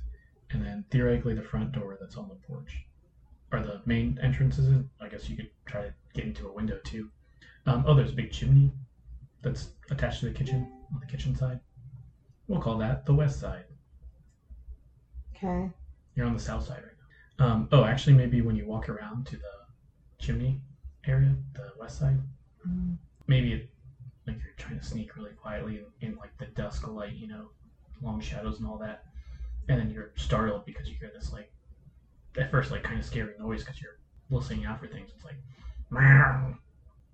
and 0.50 0.64
then 0.64 0.84
theoretically 0.90 1.34
the 1.34 1.42
front 1.42 1.72
door 1.72 1.96
that's 2.00 2.16
on 2.16 2.28
the 2.28 2.34
porch. 2.34 2.84
Or 3.52 3.60
the 3.60 3.80
main 3.86 4.18
entrance 4.22 4.58
is 4.58 4.68
it? 4.68 4.84
I 5.00 5.08
guess 5.08 5.28
you 5.28 5.36
could 5.36 5.50
try 5.66 5.82
to 5.82 5.94
get 6.14 6.24
into 6.24 6.48
a 6.48 6.52
window 6.52 6.78
too. 6.84 7.10
Um, 7.66 7.84
oh, 7.86 7.94
there's 7.94 8.10
a 8.10 8.14
big 8.14 8.30
chimney 8.30 8.72
that's 9.42 9.70
attached 9.90 10.20
to 10.20 10.26
the 10.26 10.32
kitchen 10.32 10.70
on 10.92 11.00
the 11.00 11.06
kitchen 11.06 11.34
side. 11.34 11.60
We'll 12.46 12.60
call 12.60 12.78
that 12.78 13.06
the 13.06 13.14
west 13.14 13.40
side. 13.40 13.64
Okay. 15.34 15.70
You're 16.14 16.26
on 16.26 16.34
the 16.34 16.40
south 16.40 16.66
side 16.66 16.82
right 16.82 17.46
Um, 17.46 17.68
oh, 17.72 17.84
actually, 17.84 18.14
maybe 18.14 18.40
when 18.40 18.56
you 18.56 18.66
walk 18.66 18.88
around 18.88 19.26
to 19.26 19.36
the 19.36 19.52
chimney 20.18 20.60
area, 21.06 21.34
the 21.54 21.72
west 21.78 21.98
side, 21.98 22.18
maybe 23.26 23.52
it, 23.52 23.70
like 24.26 24.36
you're 24.36 24.54
trying 24.56 24.78
to 24.78 24.84
sneak 24.84 25.16
really 25.16 25.30
quietly 25.32 25.80
in, 26.00 26.08
in 26.08 26.16
like 26.16 26.36
the 26.38 26.46
dusk 26.46 26.86
light, 26.88 27.12
you 27.14 27.28
know, 27.28 27.50
long 28.02 28.20
shadows 28.20 28.58
and 28.58 28.68
all 28.68 28.78
that, 28.78 29.04
and 29.68 29.78
then 29.78 29.90
you're 29.90 30.12
startled 30.16 30.64
because 30.64 30.88
you 30.88 30.94
hear 30.98 31.10
this 31.14 31.32
like, 31.32 31.50
at 32.38 32.50
first 32.50 32.70
like 32.70 32.82
kind 32.82 32.98
of 32.98 33.04
scary 33.04 33.34
noise 33.38 33.64
because 33.64 33.80
you're 33.80 33.98
listening 34.30 34.64
out 34.64 34.80
for 34.80 34.86
things. 34.86 35.10
It's 35.14 35.24
like, 35.24 35.36
meow. 35.90 36.54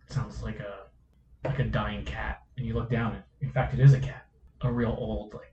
It 0.06 0.12
sounds 0.12 0.42
like 0.42 0.60
a 0.60 0.86
like 1.46 1.58
a 1.58 1.64
dying 1.64 2.04
cat, 2.04 2.42
and 2.56 2.66
you 2.66 2.74
look 2.74 2.90
down, 2.90 3.14
and 3.14 3.22
in 3.40 3.50
fact, 3.50 3.74
it 3.74 3.80
is 3.80 3.92
a 3.94 4.00
cat, 4.00 4.26
a 4.62 4.70
real 4.72 4.94
old 4.98 5.34
like 5.34 5.52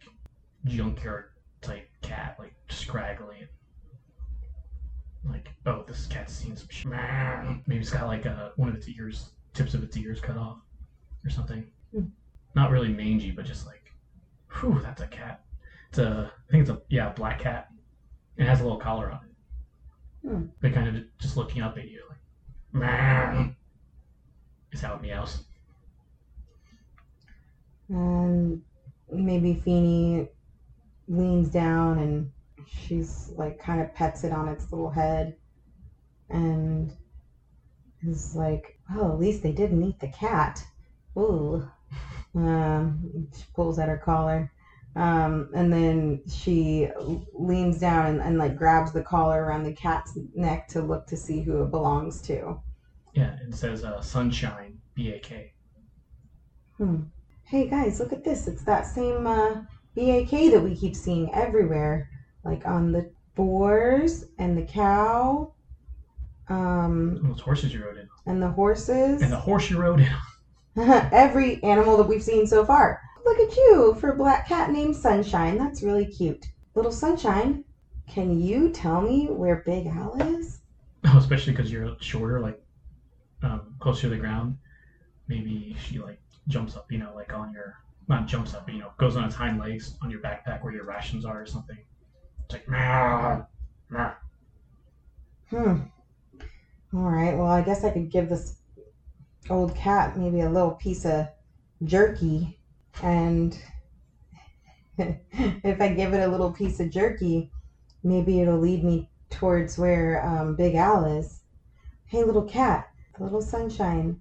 junkyard 0.65 1.25
type 1.61 1.87
cat, 2.01 2.35
like 2.39 2.53
scraggly. 2.69 3.37
And, 3.39 3.49
Like, 5.33 5.49
oh, 5.65 5.83
this 5.87 6.07
cat's 6.07 6.33
seen 6.33 6.55
some 6.55 6.67
shit. 6.69 6.91
Maybe 7.67 7.81
it's 7.81 7.91
got 7.91 8.07
like 8.07 8.25
a, 8.25 8.51
one 8.55 8.69
of 8.69 8.75
its 8.75 8.87
ears, 8.89 9.31
tips 9.53 9.73
of 9.73 9.83
its 9.83 9.95
ears 9.97 10.19
cut 10.19 10.37
off 10.37 10.57
or 11.25 11.29
something. 11.29 11.65
Hmm. 11.93 12.05
Not 12.55 12.71
really 12.71 12.89
mangy, 12.89 13.31
but 13.31 13.45
just 13.45 13.65
like, 13.67 13.93
whew, 14.59 14.79
that's 14.81 15.01
a 15.01 15.07
cat. 15.07 15.43
It's 15.91 15.99
a, 15.99 16.31
I 16.47 16.51
think 16.51 16.61
it's 16.61 16.69
a, 16.69 16.81
yeah, 16.89 17.11
black 17.11 17.41
cat. 17.41 17.67
It 18.37 18.45
has 18.45 18.61
a 18.61 18.63
little 18.63 18.79
collar 18.79 19.11
on 19.11 19.19
it. 19.25 20.27
Hmm. 20.29 20.45
They're 20.61 20.71
kind 20.71 20.87
of 20.87 21.03
just 21.19 21.35
looking 21.35 21.61
up 21.61 21.77
at 21.77 21.89
you, 21.89 22.01
like, 22.09 22.19
meow. 22.71 23.49
Is 24.71 24.79
how 24.79 24.95
it 24.95 25.01
meows. 25.01 25.43
And 27.89 28.61
maybe 29.11 29.55
Feeny 29.55 30.29
leans 31.09 31.49
down 31.49 31.99
and 31.99 32.31
she's 32.65 33.33
like 33.35 33.59
kind 33.59 33.81
of 33.81 33.93
pets 33.93 34.23
it 34.23 34.31
on 34.31 34.47
its 34.47 34.71
little 34.71 34.91
head 34.91 35.35
and 36.29 36.95
is 38.07 38.33
like, 38.33 38.79
oh, 38.95 39.11
at 39.11 39.19
least 39.19 39.43
they 39.43 39.51
didn't 39.51 39.83
eat 39.83 39.99
the 39.99 40.07
cat. 40.07 40.65
Ooh. 41.17 41.67
Um, 42.33 43.27
she 43.35 43.43
pulls 43.53 43.77
at 43.77 43.89
her 43.89 43.97
collar. 43.97 44.53
Um, 44.95 45.49
and 45.55 45.71
then 45.71 46.21
she 46.27 46.89
leans 47.33 47.79
down 47.79 48.07
and, 48.07 48.21
and 48.21 48.37
like 48.37 48.55
grabs 48.57 48.91
the 48.91 49.01
collar 49.01 49.43
around 49.45 49.63
the 49.63 49.73
cat's 49.73 50.17
neck 50.35 50.67
to 50.69 50.81
look 50.81 51.07
to 51.07 51.15
see 51.17 51.41
who 51.41 51.63
it 51.63 51.71
belongs 51.71 52.21
to. 52.23 52.59
Yeah, 53.13 53.35
it 53.47 53.53
says 53.55 53.83
uh, 53.83 54.01
Sunshine, 54.01 54.77
B 54.95 55.11
A 55.11 55.19
K. 55.19 55.53
Hmm. 56.77 57.03
Hey 57.43 57.67
guys, 57.69 57.99
look 57.99 58.11
at 58.13 58.23
this. 58.23 58.47
It's 58.47 58.63
that 58.63 58.85
same 58.85 59.27
uh, 59.27 59.61
BAK 59.95 60.29
that 60.51 60.61
we 60.63 60.75
keep 60.75 60.95
seeing 60.95 61.33
everywhere, 61.33 62.09
like 62.43 62.65
on 62.65 62.91
the 62.91 63.11
boars 63.35 64.25
and 64.39 64.57
the 64.57 64.63
cow, 64.63 65.53
um, 66.49 67.19
Those 67.23 67.39
horses 67.41 67.73
you 67.73 67.83
rode 67.85 67.97
in. 67.97 68.07
and 68.25 68.41
the 68.41 68.49
horses. 68.49 69.21
And 69.21 69.31
the 69.31 69.37
horse 69.37 69.69
you 69.69 69.77
rode 69.79 70.01
in. 70.01 70.13
Every 71.11 71.61
animal 71.63 71.97
that 71.97 72.07
we've 72.07 72.23
seen 72.23 72.45
so 72.47 72.65
far. 72.65 72.99
Look 73.25 73.39
at 73.39 73.55
you 73.55 73.95
for 73.99 74.11
a 74.11 74.15
black 74.15 74.47
cat 74.47 74.71
named 74.71 74.95
Sunshine. 74.95 75.57
That's 75.57 75.83
really 75.83 76.05
cute. 76.05 76.45
Little 76.75 76.91
Sunshine, 76.91 77.63
can 78.07 78.39
you 78.39 78.69
tell 78.69 79.01
me 79.01 79.27
where 79.27 79.63
Big 79.65 79.87
Al 79.87 80.15
is? 80.21 80.59
Oh, 81.05 81.17
especially 81.17 81.53
because 81.53 81.71
you're 81.71 81.95
shorter, 81.99 82.39
like 82.39 82.61
um, 83.43 83.75
closer 83.79 84.01
to 84.03 84.09
the 84.09 84.17
ground. 84.17 84.57
Maybe 85.27 85.75
she 85.83 85.99
like 85.99 86.21
jumps 86.47 86.75
up, 86.75 86.91
you 86.91 86.97
know, 86.97 87.11
like 87.15 87.33
on 87.33 87.51
your 87.53 87.75
not 88.07 88.27
jumps 88.27 88.53
up, 88.53 88.65
but 88.65 88.73
you 88.73 88.81
know, 88.81 88.91
goes 88.97 89.15
on 89.15 89.23
its 89.23 89.35
hind 89.35 89.59
legs 89.59 89.95
on 90.01 90.11
your 90.11 90.19
backpack 90.19 90.63
where 90.63 90.73
your 90.73 90.85
rations 90.85 91.25
are 91.25 91.41
or 91.41 91.45
something. 91.45 91.77
It's 92.45 92.53
like 92.53 92.67
meow, 92.67 93.47
meow. 93.89 94.13
Hmm. 95.49 95.77
All 96.93 97.09
right. 97.09 97.35
Well, 97.37 97.47
I 97.47 97.61
guess 97.61 97.83
I 97.83 97.91
could 97.91 98.11
give 98.11 98.29
this 98.29 98.57
old 99.49 99.75
cat 99.75 100.17
maybe 100.17 100.41
a 100.41 100.49
little 100.49 100.71
piece 100.71 101.05
of 101.05 101.27
jerky, 101.83 102.59
and 103.01 103.57
if 104.97 105.81
I 105.81 105.89
give 105.89 106.13
it 106.13 106.21
a 106.21 106.31
little 106.31 106.51
piece 106.51 106.79
of 106.79 106.89
jerky, 106.89 107.51
maybe 108.03 108.39
it'll 108.39 108.59
lead 108.59 108.83
me 108.83 109.09
towards 109.29 109.77
where 109.77 110.25
um, 110.25 110.55
Big 110.55 110.75
Al 110.75 111.05
is. 111.05 111.41
Hey, 112.05 112.23
little 112.23 112.43
cat, 112.43 112.87
little 113.19 113.41
sunshine. 113.41 114.19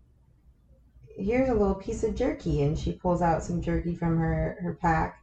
Here's 1.09 1.49
a 1.49 1.55
little 1.55 1.75
piece 1.75 2.05
of 2.05 2.15
jerky, 2.15 2.63
and 2.63 2.79
she 2.79 2.93
pulls 2.93 3.21
out 3.21 3.43
some 3.43 3.61
jerky 3.61 3.95
from 3.95 4.17
her 4.17 4.57
her 4.61 4.75
pack, 4.75 5.23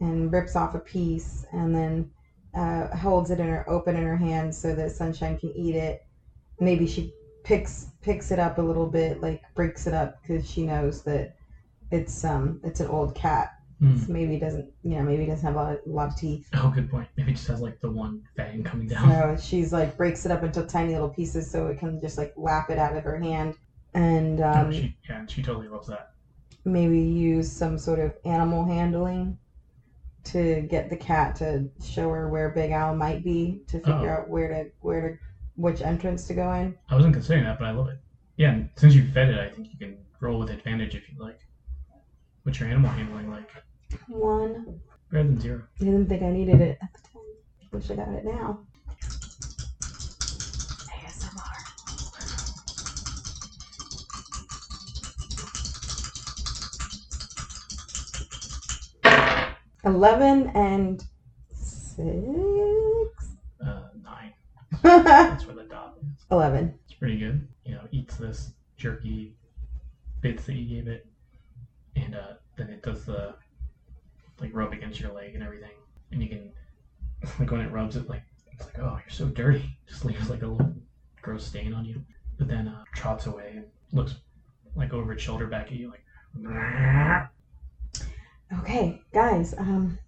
and 0.00 0.32
rips 0.32 0.56
off 0.56 0.74
a 0.74 0.80
piece, 0.80 1.46
and 1.52 1.74
then 1.74 2.10
uh, 2.54 2.94
holds 2.96 3.30
it 3.30 3.40
in 3.40 3.48
her 3.48 3.68
open 3.70 3.96
in 3.96 4.02
her 4.02 4.16
hand 4.16 4.54
so 4.54 4.74
that 4.74 4.90
Sunshine 4.90 5.38
can 5.38 5.52
eat 5.56 5.74
it. 5.74 6.04
Maybe 6.58 6.86
she 6.86 7.14
picks 7.44 7.86
picks 8.02 8.30
it 8.30 8.38
up 8.38 8.58
a 8.58 8.62
little 8.62 8.86
bit, 8.86 9.22
like 9.22 9.40
breaks 9.54 9.86
it 9.86 9.94
up 9.94 10.20
because 10.20 10.48
she 10.48 10.64
knows 10.64 11.02
that 11.04 11.34
it's 11.90 12.24
um 12.24 12.60
it's 12.64 12.80
an 12.80 12.86
old 12.88 13.14
cat. 13.14 13.50
Hmm. 13.80 13.96
So 13.96 14.12
maybe 14.12 14.34
it 14.36 14.40
doesn't 14.40 14.70
you 14.82 14.96
know 14.96 15.02
maybe 15.02 15.24
it 15.24 15.26
doesn't 15.28 15.44
have 15.46 15.54
a 15.54 15.58
lot, 15.58 15.78
a 15.86 15.88
lot 15.88 16.08
of 16.08 16.16
teeth. 16.16 16.48
Oh, 16.54 16.70
good 16.74 16.90
point. 16.90 17.08
Maybe 17.16 17.32
it 17.32 17.36
just 17.36 17.48
has 17.48 17.60
like 17.60 17.80
the 17.80 17.90
one 17.90 18.22
fang 18.36 18.62
coming 18.62 18.88
down. 18.88 19.08
So 19.08 19.36
she's 19.42 19.72
like 19.72 19.96
breaks 19.96 20.24
it 20.26 20.32
up 20.32 20.42
into 20.42 20.62
tiny 20.64 20.92
little 20.92 21.08
pieces 21.08 21.50
so 21.50 21.66
it 21.68 21.78
can 21.78 22.00
just 22.00 22.18
like 22.18 22.32
lap 22.36 22.70
it 22.70 22.78
out 22.78 22.96
of 22.96 23.02
her 23.04 23.18
hand 23.18 23.54
and 23.94 24.40
Oh, 24.40 24.50
um, 24.52 24.72
she, 24.72 24.96
yeah, 25.08 25.24
she 25.26 25.42
totally 25.42 25.66
loves 25.68 25.88
that. 25.88 26.12
maybe 26.64 27.00
use 27.00 27.50
some 27.50 27.76
sort 27.78 27.98
of 27.98 28.14
animal 28.24 28.64
handling 28.64 29.36
to 30.22 30.60
get 30.70 30.90
the 30.90 30.96
cat 30.96 31.34
to 31.36 31.68
show 31.82 32.08
her 32.10 32.28
where 32.28 32.50
Big 32.50 32.70
Al 32.72 32.94
might 32.94 33.24
be 33.24 33.62
to 33.68 33.78
figure 33.78 34.10
Oh. 34.16 34.20
out 34.22 34.28
where 34.28 34.48
to 34.48 34.70
where 34.80 35.00
to 35.08 35.18
which 35.56 35.80
entrance 35.82 36.26
to 36.26 36.34
go 36.34 36.52
in. 36.52 36.74
I 36.90 36.94
wasn't 36.94 37.14
considering 37.14 37.44
that, 37.44 37.58
but 37.58 37.66
I 37.66 37.70
love 37.72 37.88
it. 37.88 37.98
Yeah, 38.36 38.52
and 38.52 38.70
since 38.76 38.94
you 38.94 39.04
fed 39.10 39.30
it, 39.30 39.38
I 39.38 39.48
think 39.48 39.68
you 39.72 39.78
can 39.78 39.96
roll 40.20 40.38
with 40.38 40.50
advantage 40.50 40.94
if 40.94 41.10
you 41.10 41.18
like. 41.18 41.38
What's 42.42 42.58
your 42.58 42.70
animal 42.70 42.90
handling 42.90 43.30
like? 43.30 43.50
One. 44.08 44.80
Better 45.10 45.24
than 45.24 45.38
zero. 45.40 45.62
I 45.80 45.84
didn't 45.84 46.08
think 46.08 46.22
I 46.22 46.30
needed 46.30 46.60
it 46.60 46.78
at 46.80 46.88
the 46.94 47.00
time. 47.00 47.22
Wish 47.70 47.90
I 47.90 47.96
got 47.96 48.08
it 48.08 48.24
now. 48.24 48.60
ASMR. 51.04 51.60
Eleven 59.84 60.48
and 60.54 61.04
six. 61.52 62.00
Uh, 63.64 63.82
nine. 64.02 64.32
That's 64.82 65.46
where 65.46 65.56
the 65.56 65.64
dot 65.64 65.98
is. 66.00 66.24
Eleven. 66.30 66.74
It's 66.86 66.94
pretty 66.98 67.18
good. 67.18 67.46
You 67.66 67.74
know, 67.74 67.82
eats 67.92 68.16
this 68.16 68.52
jerky 68.78 69.34
bits 70.22 70.46
that 70.46 70.54
you 70.54 70.66
gave 70.76 70.88
it, 70.88 71.06
and 72.04 72.14
uh, 72.14 72.34
then 72.56 72.68
it 72.70 72.82
does 72.82 73.04
the 73.04 73.34
like 74.40 74.50
rub 74.54 74.72
against 74.72 75.00
your 75.00 75.12
leg 75.12 75.34
and 75.34 75.42
everything, 75.42 75.70
and 76.12 76.22
you 76.22 76.28
can 76.28 76.52
like 77.38 77.50
when 77.50 77.60
it 77.60 77.72
rubs 77.72 77.96
it, 77.96 78.08
like 78.08 78.22
it's 78.52 78.64
like 78.64 78.78
oh 78.78 78.98
you're 79.02 79.10
so 79.10 79.26
dirty, 79.26 79.76
just 79.88 80.04
leaves 80.04 80.30
like 80.30 80.42
a 80.42 80.46
little 80.46 80.74
gross 81.22 81.46
stain 81.46 81.72
on 81.72 81.84
you. 81.84 82.02
But 82.38 82.48
then 82.48 82.68
uh, 82.68 82.84
trots 82.94 83.26
away 83.26 83.52
and 83.56 83.66
looks 83.92 84.16
like 84.74 84.92
over 84.92 85.12
its 85.12 85.22
shoulder 85.22 85.46
back 85.46 85.66
at 85.66 85.72
you, 85.72 85.90
like 85.90 86.04
Okay, 88.60 89.00
guys. 89.12 89.54
Um, 89.58 89.98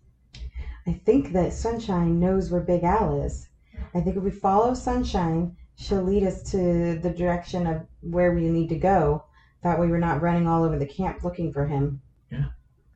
I 0.86 0.92
think 0.92 1.32
that 1.32 1.52
Sunshine 1.52 2.18
knows 2.18 2.50
where 2.50 2.60
Big 2.60 2.82
Al 2.82 3.22
is. 3.22 3.48
I 3.94 4.00
think 4.00 4.16
if 4.16 4.22
we 4.22 4.30
follow 4.30 4.74
Sunshine, 4.74 5.56
she'll 5.76 6.02
lead 6.02 6.24
us 6.24 6.42
to 6.50 6.98
the 6.98 7.10
direction 7.10 7.66
of 7.66 7.86
where 8.00 8.32
we 8.32 8.48
need 8.48 8.68
to 8.70 8.78
go. 8.78 9.24
That 9.62 9.78
way, 9.78 9.86
we're 9.88 9.98
not 9.98 10.22
running 10.22 10.46
all 10.46 10.64
over 10.64 10.78
the 10.78 10.86
camp 10.86 11.22
looking 11.24 11.52
for 11.52 11.66
him. 11.66 12.00
Yeah. 12.30 12.46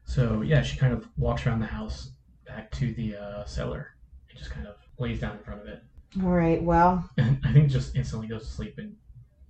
So 0.05 0.43
yeah, 0.43 0.63
she 0.63 0.77
kind 0.77 0.93
of 0.93 1.07
walks 1.17 1.47
around 1.47 1.61
the 1.61 1.67
house 1.67 2.11
back 2.47 2.71
to 2.73 2.93
the 2.95 3.17
uh, 3.17 3.45
cellar 3.45 3.95
and 4.29 4.39
just 4.39 4.51
kind 4.51 4.67
of 4.67 4.77
lays 4.99 5.21
down 5.21 5.37
in 5.37 5.45
front 5.45 5.61
of 5.61 5.69
it. 5.69 5.83
All 6.23 6.31
right. 6.31 6.63
Well, 6.63 7.09
And 7.19 7.39
I 7.45 7.53
think 7.53 7.71
just 7.71 7.95
instantly 7.97 8.29
goes 8.29 8.47
to 8.47 8.53
sleep 8.53 8.79
and 8.79 8.97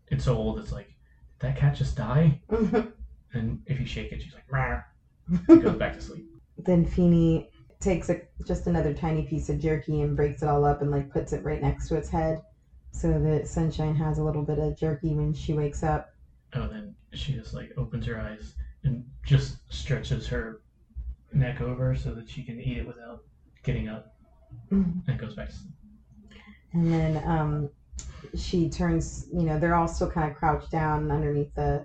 it's 0.09 0.25
so 0.25 0.37
old 0.37 0.59
it's 0.59 0.73
like, 0.73 0.89
did 0.89 1.49
that 1.49 1.57
cat 1.57 1.75
just 1.75 1.97
die? 1.97 2.41
And 3.33 3.63
if 3.67 3.79
you 3.79 3.87
shake 3.87 4.13
it, 4.13 4.23
she's 4.23 4.33
like. 4.33 4.45
It 5.49 5.63
goes 5.63 5.77
back 5.77 5.93
to 5.95 6.01
sleep. 6.01 6.31
then 6.59 6.87
Feeny 6.87 7.51
takes 7.81 8.09
a, 8.09 8.23
just 8.47 8.67
another 8.67 8.95
tiny 8.95 9.27
piece 9.27 9.51
of 9.51 9.59
jerky 9.61 10.01
and 10.01 10.17
breaks 10.17 10.43
it 10.43 10.49
all 10.49 10.65
up 10.65 10.81
and 10.81 10.91
like 10.91 11.11
puts 11.11 11.33
it 11.33 11.45
right 11.45 11.61
next 11.61 11.89
to 11.89 11.97
its 11.97 12.09
head, 12.09 12.41
so 12.93 13.19
that 13.21 13.47
Sunshine 13.47 13.95
has 13.95 14.19
a 14.19 14.23
little 14.25 14.43
bit 14.43 14.59
of 14.59 14.79
jerky 14.79 15.15
when 15.15 15.35
she 15.35 15.53
wakes 15.53 15.83
up. 15.83 16.09
Oh, 16.57 16.67
then 16.67 16.95
she 17.13 17.35
just 17.35 17.55
like 17.55 17.73
opens 17.77 18.07
her 18.07 18.19
eyes 18.19 18.55
and 18.85 19.05
just 19.25 19.59
stretches 19.73 20.27
her 20.29 20.61
neck 21.33 21.61
over 21.61 21.95
so 21.95 22.15
that 22.15 22.29
she 22.29 22.45
can 22.45 22.61
eat 22.61 22.79
it 22.79 22.87
without 22.87 23.21
getting 23.63 23.89
up 23.89 24.07
and 25.07 25.19
goes 25.19 25.35
back 25.35 25.49
to 25.49 25.55
sleep. 25.55 25.75
And 26.73 26.93
then 26.93 27.17
um, 27.29 27.69
she 28.35 28.69
turns, 28.69 29.27
you 29.33 29.45
know, 29.45 29.59
they're 29.59 29.75
all 29.75 29.89
still 29.89 30.09
kind 30.09 30.27
of 30.31 30.37
crouched 30.37 30.71
down 30.71 31.11
underneath 31.11 31.55
the 31.55 31.85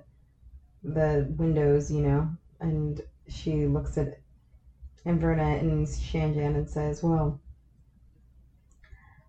the 0.83 1.33
windows, 1.37 1.91
you 1.91 2.01
know, 2.01 2.29
and 2.61 3.01
she 3.27 3.67
looks 3.67 3.97
at 3.97 4.15
Inverna 5.05 5.59
and 5.59 5.85
Shanjan 5.87 6.55
and 6.55 6.67
says, 6.69 7.03
"Well, 7.03 7.39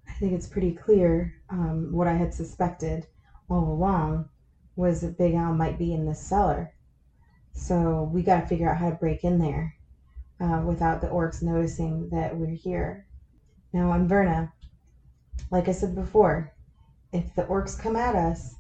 I 0.08 0.12
think 0.14 0.32
it's 0.34 0.46
pretty 0.46 0.72
clear 0.72 1.32
um, 1.50 1.92
what 1.92 2.06
I 2.06 2.14
had 2.14 2.32
suspected 2.34 3.06
all 3.48 3.72
along 3.72 4.26
was 4.76 5.00
that 5.00 5.18
Big 5.18 5.34
Al 5.34 5.54
might 5.54 5.78
be 5.78 5.92
in 5.92 6.06
this 6.06 6.20
cellar. 6.20 6.72
So 7.52 8.10
we 8.12 8.22
got 8.22 8.40
to 8.40 8.46
figure 8.46 8.70
out 8.70 8.78
how 8.78 8.90
to 8.90 8.96
break 8.96 9.24
in 9.24 9.38
there 9.38 9.74
uh, 10.40 10.62
without 10.64 11.00
the 11.00 11.08
orcs 11.08 11.42
noticing 11.42 12.08
that 12.10 12.36
we're 12.36 12.54
here. 12.54 13.06
Now, 13.72 13.92
Inverna, 13.92 14.52
like 15.50 15.68
I 15.68 15.72
said 15.72 15.94
before, 15.94 16.52
if 17.12 17.34
the 17.34 17.44
orcs 17.44 17.78
come 17.78 17.96
at 17.96 18.14
us 18.14 18.54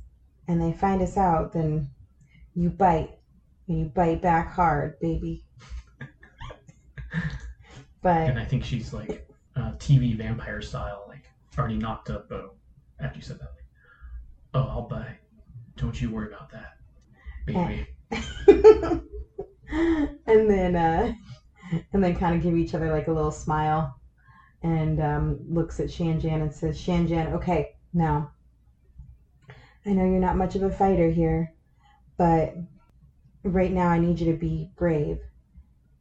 and 0.48 0.60
they 0.60 0.72
find 0.72 1.00
us 1.02 1.16
out, 1.16 1.52
then 1.52 1.88
you 2.54 2.70
bite. 2.70 3.18
And 3.68 3.78
you 3.78 3.84
bite 3.86 4.20
back 4.20 4.52
hard, 4.52 4.98
baby. 5.00 5.44
but 8.02 8.28
And 8.28 8.38
I 8.38 8.44
think 8.44 8.64
she's 8.64 8.92
like 8.92 9.26
uh, 9.56 9.72
TV 9.78 10.16
vampire 10.16 10.60
style, 10.60 11.04
like 11.08 11.24
already 11.56 11.76
knocked 11.76 12.10
up. 12.10 12.26
Oh, 12.30 12.50
after 12.98 13.18
you 13.18 13.22
said 13.22 13.38
that, 13.38 13.52
like, 13.54 13.64
oh, 14.54 14.68
I'll 14.68 14.88
buy. 14.88 15.16
Don't 15.76 16.00
you 16.00 16.10
worry 16.10 16.28
about 16.28 16.50
that, 16.50 16.76
baby. 17.46 17.86
and 20.26 20.50
then 20.50 20.76
uh 20.76 21.14
and 21.92 22.04
then 22.04 22.14
kind 22.16 22.36
of 22.36 22.42
give 22.42 22.56
each 22.56 22.74
other 22.74 22.90
like 22.90 23.08
a 23.08 23.12
little 23.12 23.30
smile 23.30 23.98
and 24.62 25.00
um, 25.00 25.38
looks 25.48 25.80
at 25.80 25.88
Shanjan 25.88 26.42
and 26.42 26.54
says, 26.54 26.78
Shanjan, 26.78 27.32
okay, 27.32 27.76
now 27.92 28.32
I 29.84 29.90
know 29.90 30.04
you're 30.04 30.20
not 30.20 30.36
much 30.36 30.54
of 30.54 30.62
a 30.62 30.70
fighter 30.70 31.10
here, 31.10 31.52
but 32.16 32.54
right 33.42 33.72
now 33.72 33.88
I 33.88 33.98
need 33.98 34.20
you 34.20 34.30
to 34.32 34.38
be 34.38 34.70
brave 34.76 35.18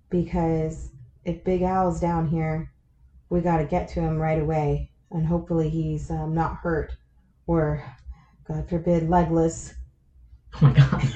because 0.10 0.92
if 1.26 1.44
Big 1.44 1.64
Al's 1.64 2.00
down 2.00 2.28
here, 2.28 2.72
we 3.30 3.42
got 3.42 3.58
to 3.58 3.66
get 3.66 3.88
to 3.90 4.02
him 4.02 4.18
right 4.18 4.40
away, 4.42 4.92
and 5.10 5.26
hopefully 5.26 5.70
he's 5.70 6.12
um, 6.12 6.36
not 6.36 6.58
hurt 6.58 6.92
or, 7.48 7.84
God 8.48 8.68
forbid, 8.68 9.10
legless. 9.10 9.74
Oh 10.56 10.60
my 10.62 10.74
god, 10.74 11.02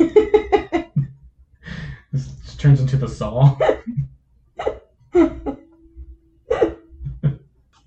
this 2.12 2.28
just 2.28 2.60
turns 2.60 2.80
into 2.80 2.98
the 2.98 3.08
saw. 3.08 3.58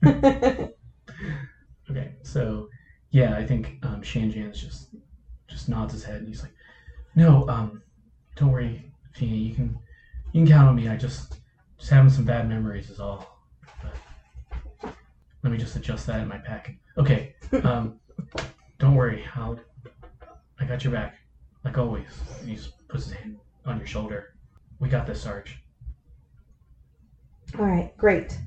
Okay, 1.90 2.16
so 2.22 2.68
yeah, 3.10 3.34
I 3.34 3.44
think 3.44 3.78
um, 3.82 4.02
Shanjan's 4.02 4.60
just 4.60 4.88
just 5.46 5.68
nods 5.68 5.92
his 5.94 6.04
head 6.04 6.16
and 6.16 6.28
he's 6.28 6.42
like, 6.42 6.52
"No, 7.14 7.48
um, 7.48 7.80
don't 8.36 8.50
worry, 8.50 8.92
Fina. 9.12 9.34
You 9.34 9.54
can 9.54 9.78
you 10.32 10.40
can 10.40 10.46
count 10.46 10.68
on 10.68 10.74
me. 10.74 10.88
I 10.88 10.96
just 10.96 11.38
just 11.78 11.90
having 11.90 12.10
some 12.10 12.24
bad 12.24 12.46
memories 12.46 12.90
is 12.90 13.00
all. 13.00 13.38
But 13.82 13.96
let 15.42 15.50
me 15.50 15.56
just 15.56 15.76
adjust 15.76 16.06
that 16.06 16.20
in 16.20 16.28
my 16.28 16.38
pack. 16.38 16.74
Okay, 16.98 17.32
um, 17.64 17.94
don't 18.78 18.94
worry. 18.94 19.24
I'll 19.34 19.58
I 20.60 20.64
got 20.64 20.84
your 20.84 20.92
back, 20.92 21.16
like 21.64 21.78
always." 21.78 22.06
And 22.40 22.48
he 22.48 22.58
puts 22.88 23.04
his 23.04 23.14
hand 23.14 23.38
on 23.64 23.78
your 23.78 23.86
shoulder. 23.86 24.34
We 24.78 24.88
got 24.88 25.06
this, 25.06 25.22
Sarge. 25.22 25.62
All 27.58 27.64
right, 27.64 27.96
great. 27.96 28.38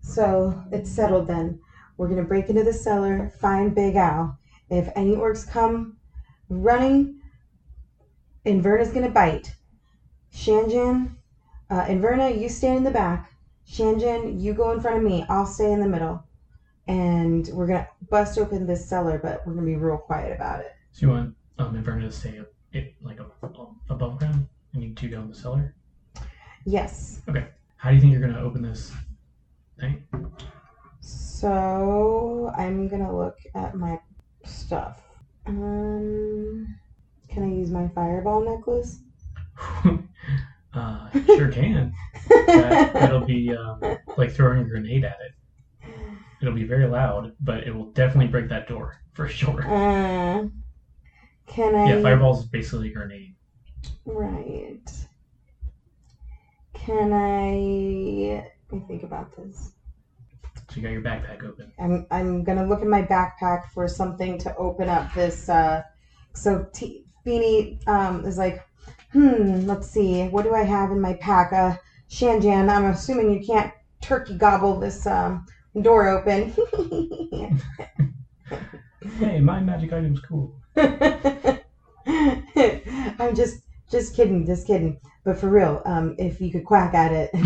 So 0.00 0.62
it's 0.70 0.90
settled 0.90 1.26
then. 1.26 1.60
We're 1.96 2.08
gonna 2.08 2.24
break 2.24 2.48
into 2.48 2.64
the 2.64 2.72
cellar, 2.72 3.30
find 3.40 3.74
Big 3.74 3.96
Al. 3.96 4.38
If 4.70 4.88
any 4.94 5.16
orcs 5.16 5.48
come 5.48 5.96
running, 6.48 7.20
Inverna's 8.44 8.92
gonna 8.92 9.10
bite. 9.10 9.54
Shanjan, 10.32 11.16
uh, 11.70 11.84
Inverna, 11.84 12.38
you 12.38 12.48
stand 12.48 12.78
in 12.78 12.84
the 12.84 12.90
back. 12.90 13.30
Shanjan, 13.66 14.40
you 14.40 14.54
go 14.54 14.70
in 14.72 14.80
front 14.80 14.96
of 14.96 15.02
me. 15.02 15.24
I'll 15.28 15.46
stay 15.46 15.72
in 15.72 15.80
the 15.80 15.88
middle. 15.88 16.24
And 16.86 17.48
we're 17.52 17.66
gonna 17.66 17.88
bust 18.10 18.38
open 18.38 18.66
this 18.66 18.86
cellar, 18.86 19.18
but 19.22 19.46
we're 19.46 19.54
gonna 19.54 19.66
be 19.66 19.76
real 19.76 19.98
quiet 19.98 20.34
about 20.34 20.60
it. 20.60 20.72
So 20.92 21.06
you 21.06 21.12
want 21.12 21.34
um, 21.58 21.80
Inverna 21.80 22.02
to 22.02 22.12
stay 22.12 22.38
up, 22.38 22.48
it, 22.72 22.94
like 23.02 23.20
a, 23.20 23.26
above 23.88 24.18
ground, 24.18 24.48
and 24.72 24.82
you 24.82 24.94
two 24.94 25.08
go 25.08 25.20
in 25.20 25.28
the 25.28 25.34
cellar. 25.34 25.74
Yes. 26.64 27.20
Okay. 27.28 27.46
How 27.76 27.90
do 27.90 27.96
you 27.96 28.00
think 28.00 28.12
you're 28.12 28.20
gonna 28.20 28.40
open 28.40 28.62
this 28.62 28.92
thing? 29.78 30.04
So 31.00 32.52
I'm 32.56 32.88
gonna 32.88 33.16
look 33.16 33.38
at 33.54 33.74
my 33.74 33.98
stuff. 34.44 35.02
Um, 35.46 36.78
can 37.28 37.42
I 37.42 37.48
use 37.48 37.70
my 37.70 37.88
fireball 37.88 38.40
necklace? 38.40 38.98
uh, 40.74 41.10
sure 41.26 41.50
can. 41.50 41.92
That, 42.28 42.92
that'll 42.94 43.26
be 43.26 43.54
um, 43.54 43.80
like 44.16 44.32
throwing 44.32 44.58
a 44.58 44.64
grenade 44.64 45.04
at 45.04 45.18
it. 45.20 45.32
It'll 46.42 46.54
be 46.54 46.64
very 46.64 46.86
loud, 46.86 47.34
but 47.40 47.64
it 47.64 47.74
will 47.74 47.92
definitely 47.92 48.26
break 48.26 48.48
that 48.48 48.66
door 48.68 48.98
for 49.12 49.28
sure. 49.28 49.62
Uh, 49.62 50.48
can 51.46 51.74
I? 51.74 51.94
Yeah, 51.94 52.02
fireball's 52.02 52.40
is 52.40 52.46
basically 52.46 52.90
a 52.90 52.94
grenade. 52.94 53.34
Right. 54.04 55.06
Can 56.74 57.12
I? 57.12 58.42
Let 58.70 58.80
me 58.80 58.84
think 58.88 59.04
about 59.04 59.36
this. 59.36 59.72
So 60.68 60.76
you 60.76 60.82
got 60.82 60.92
your 60.92 61.02
backpack 61.02 61.44
open. 61.44 61.72
I'm 61.78 62.06
I'm 62.10 62.42
gonna 62.42 62.66
look 62.66 62.82
in 62.82 62.90
my 62.90 63.02
backpack 63.02 63.66
for 63.72 63.86
something 63.86 64.38
to 64.38 64.54
open 64.56 64.88
up 64.88 65.12
this. 65.14 65.48
Uh, 65.48 65.82
so 66.32 66.66
T- 66.72 67.04
Beanie 67.24 67.86
um, 67.86 68.24
is 68.24 68.36
like, 68.36 68.66
hmm. 69.12 69.60
Let's 69.66 69.88
see. 69.88 70.24
What 70.24 70.42
do 70.42 70.54
I 70.54 70.62
have 70.62 70.90
in 70.90 71.00
my 71.00 71.14
pack? 71.14 71.52
Uh, 71.52 71.76
Shanjan. 72.08 72.68
I'm 72.68 72.86
assuming 72.86 73.30
you 73.30 73.44
can't 73.46 73.72
turkey 74.00 74.36
gobble 74.36 74.80
this 74.80 75.06
um, 75.06 75.46
door 75.80 76.08
open. 76.08 76.52
Hey, 79.18 79.40
my 79.40 79.58
magic 79.60 79.92
item's 79.92 80.20
cool. 80.20 80.54
I'm 80.76 81.58
just 83.34 83.62
just 83.90 84.14
kidding, 84.14 84.46
just 84.46 84.64
kidding. 84.66 85.00
But 85.24 85.38
for 85.38 85.48
real, 85.48 85.82
um, 85.84 86.14
if 86.18 86.40
you 86.40 86.50
could 86.52 86.64
quack 86.64 86.94
at 86.94 87.10
it 87.12 87.30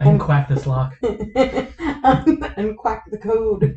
I 0.00 0.04
can 0.04 0.18
quack 0.18 0.48
this 0.48 0.64
lock. 0.66 0.94
um, 1.02 2.42
and 2.56 2.76
quack 2.76 3.04
the 3.10 3.18
code. 3.18 3.74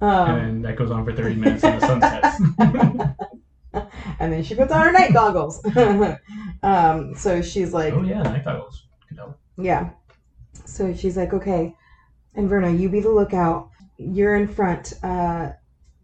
um, 0.00 0.30
And 0.30 0.64
that 0.64 0.76
goes 0.76 0.90
on 0.92 1.04
for 1.04 1.12
30 1.12 1.34
minutes 1.34 1.64
and 1.64 1.80
the 1.82 1.86
sun 1.86 2.00
sets. 2.00 2.40
and 4.20 4.32
then 4.32 4.42
she 4.42 4.54
puts 4.54 4.72
on 4.72 4.80
her 4.82 4.92
night 4.92 5.12
goggles. 5.12 5.60
Um, 6.62 7.14
so 7.14 7.42
she's 7.42 7.72
like, 7.72 7.94
oh, 7.94 8.02
yeah, 8.02 8.22
night 8.22 8.44
goggles. 8.44 8.86
Good 9.08 9.18
help. 9.18 9.38
Yeah. 9.56 9.90
So 10.64 10.94
she's 10.94 11.16
like, 11.16 11.32
okay, 11.32 11.74
Inverna, 12.36 12.78
you 12.78 12.88
be 12.88 13.00
the 13.00 13.10
lookout. 13.10 13.70
You're 13.96 14.36
in 14.36 14.48
front 14.48 14.94
uh, 15.02 15.52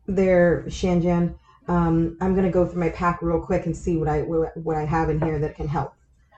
there, 0.07 0.65
Shanjan. 0.69 1.35
Um, 1.69 2.17
I'm 2.21 2.35
gonna 2.35 2.51
go 2.51 2.67
through 2.67 2.81
my 2.81 2.91
pack 2.91 3.23
real 3.23 3.41
quick 3.41 3.67
and 3.67 3.77
see 3.77 3.97
what 3.97 4.09
I 4.09 4.23
what, 4.23 4.57
what 4.57 4.77
I 4.77 4.85
have 4.85 5.11
in 5.11 5.21
here 5.21 5.39
that 5.41 5.57
can 5.57 5.67
help. 5.67 5.95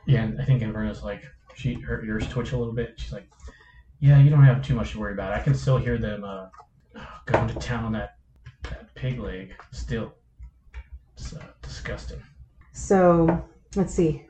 Yeah, 0.06 0.22
and 0.22 0.40
I 0.40 0.44
think 0.44 0.62
Inverna's 0.62 1.02
like, 1.02 1.22
she 1.54 1.74
her 1.74 2.02
ears 2.04 2.26
twitch 2.28 2.52
a 2.52 2.56
little 2.56 2.72
bit. 2.72 2.94
She's 2.96 3.12
like, 3.12 3.28
yeah, 4.00 4.18
you 4.18 4.30
don't 4.30 4.44
have 4.44 4.62
too 4.62 4.74
much 4.74 4.92
to 4.92 5.00
worry 5.00 5.12
about. 5.12 5.32
I 5.32 5.40
can 5.40 5.54
still 5.54 5.76
hear 5.76 5.98
them 5.98 6.24
uh, 6.24 6.46
going 7.26 7.48
to 7.48 7.54
town 7.56 7.84
on 7.84 7.92
that, 7.92 8.16
that 8.62 8.94
pig 8.94 9.18
leg 9.18 9.54
still. 9.72 10.14
It's 11.14 11.34
uh, 11.34 11.42
disgusting. 11.62 12.22
So 12.72 13.44
let's 13.76 13.94
see. 13.94 14.26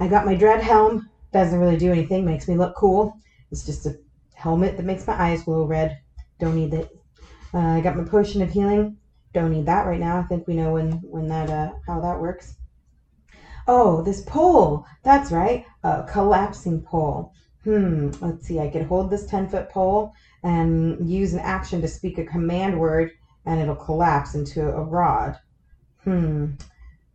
I 0.00 0.08
got 0.08 0.26
my 0.26 0.34
dread 0.34 0.62
helm. 0.62 1.08
Doesn't 1.32 1.58
really 1.58 1.76
do 1.76 1.92
anything. 1.92 2.24
Makes 2.24 2.48
me 2.48 2.56
look 2.56 2.76
cool. 2.76 3.18
It's 3.50 3.66
just 3.66 3.86
a 3.86 3.98
helmet 4.34 4.76
that 4.76 4.86
makes 4.86 5.06
my 5.06 5.20
eyes 5.20 5.42
glow 5.42 5.64
red. 5.64 5.98
Don't 6.38 6.56
need 6.56 6.74
it. 6.74 6.90
Uh, 7.52 7.58
I 7.58 7.80
got 7.80 7.96
my 7.96 8.04
potion 8.04 8.42
of 8.42 8.50
healing. 8.50 8.96
Don't 9.32 9.50
need 9.50 9.66
that 9.66 9.86
right 9.86 10.00
now. 10.00 10.18
I 10.18 10.22
think 10.24 10.46
we 10.46 10.54
know 10.54 10.72
when 10.72 10.92
when 11.02 11.28
that 11.28 11.50
uh 11.50 11.72
how 11.86 12.00
that 12.00 12.20
works. 12.20 12.54
Oh, 13.66 14.02
this 14.02 14.22
pole. 14.22 14.84
That's 15.02 15.32
right. 15.32 15.64
A 15.82 16.04
collapsing 16.08 16.82
pole. 16.82 17.32
Hmm. 17.64 18.10
Let's 18.20 18.46
see. 18.46 18.60
I 18.60 18.68
could 18.68 18.86
hold 18.86 19.10
this 19.10 19.26
ten 19.26 19.48
foot 19.48 19.70
pole 19.70 20.12
and 20.42 21.08
use 21.08 21.32
an 21.32 21.40
action 21.40 21.80
to 21.80 21.88
speak 21.88 22.18
a 22.18 22.24
command 22.24 22.78
word, 22.78 23.10
and 23.46 23.60
it'll 23.60 23.74
collapse 23.74 24.34
into 24.34 24.68
a 24.68 24.82
rod. 24.82 25.38
Hmm. 26.04 26.52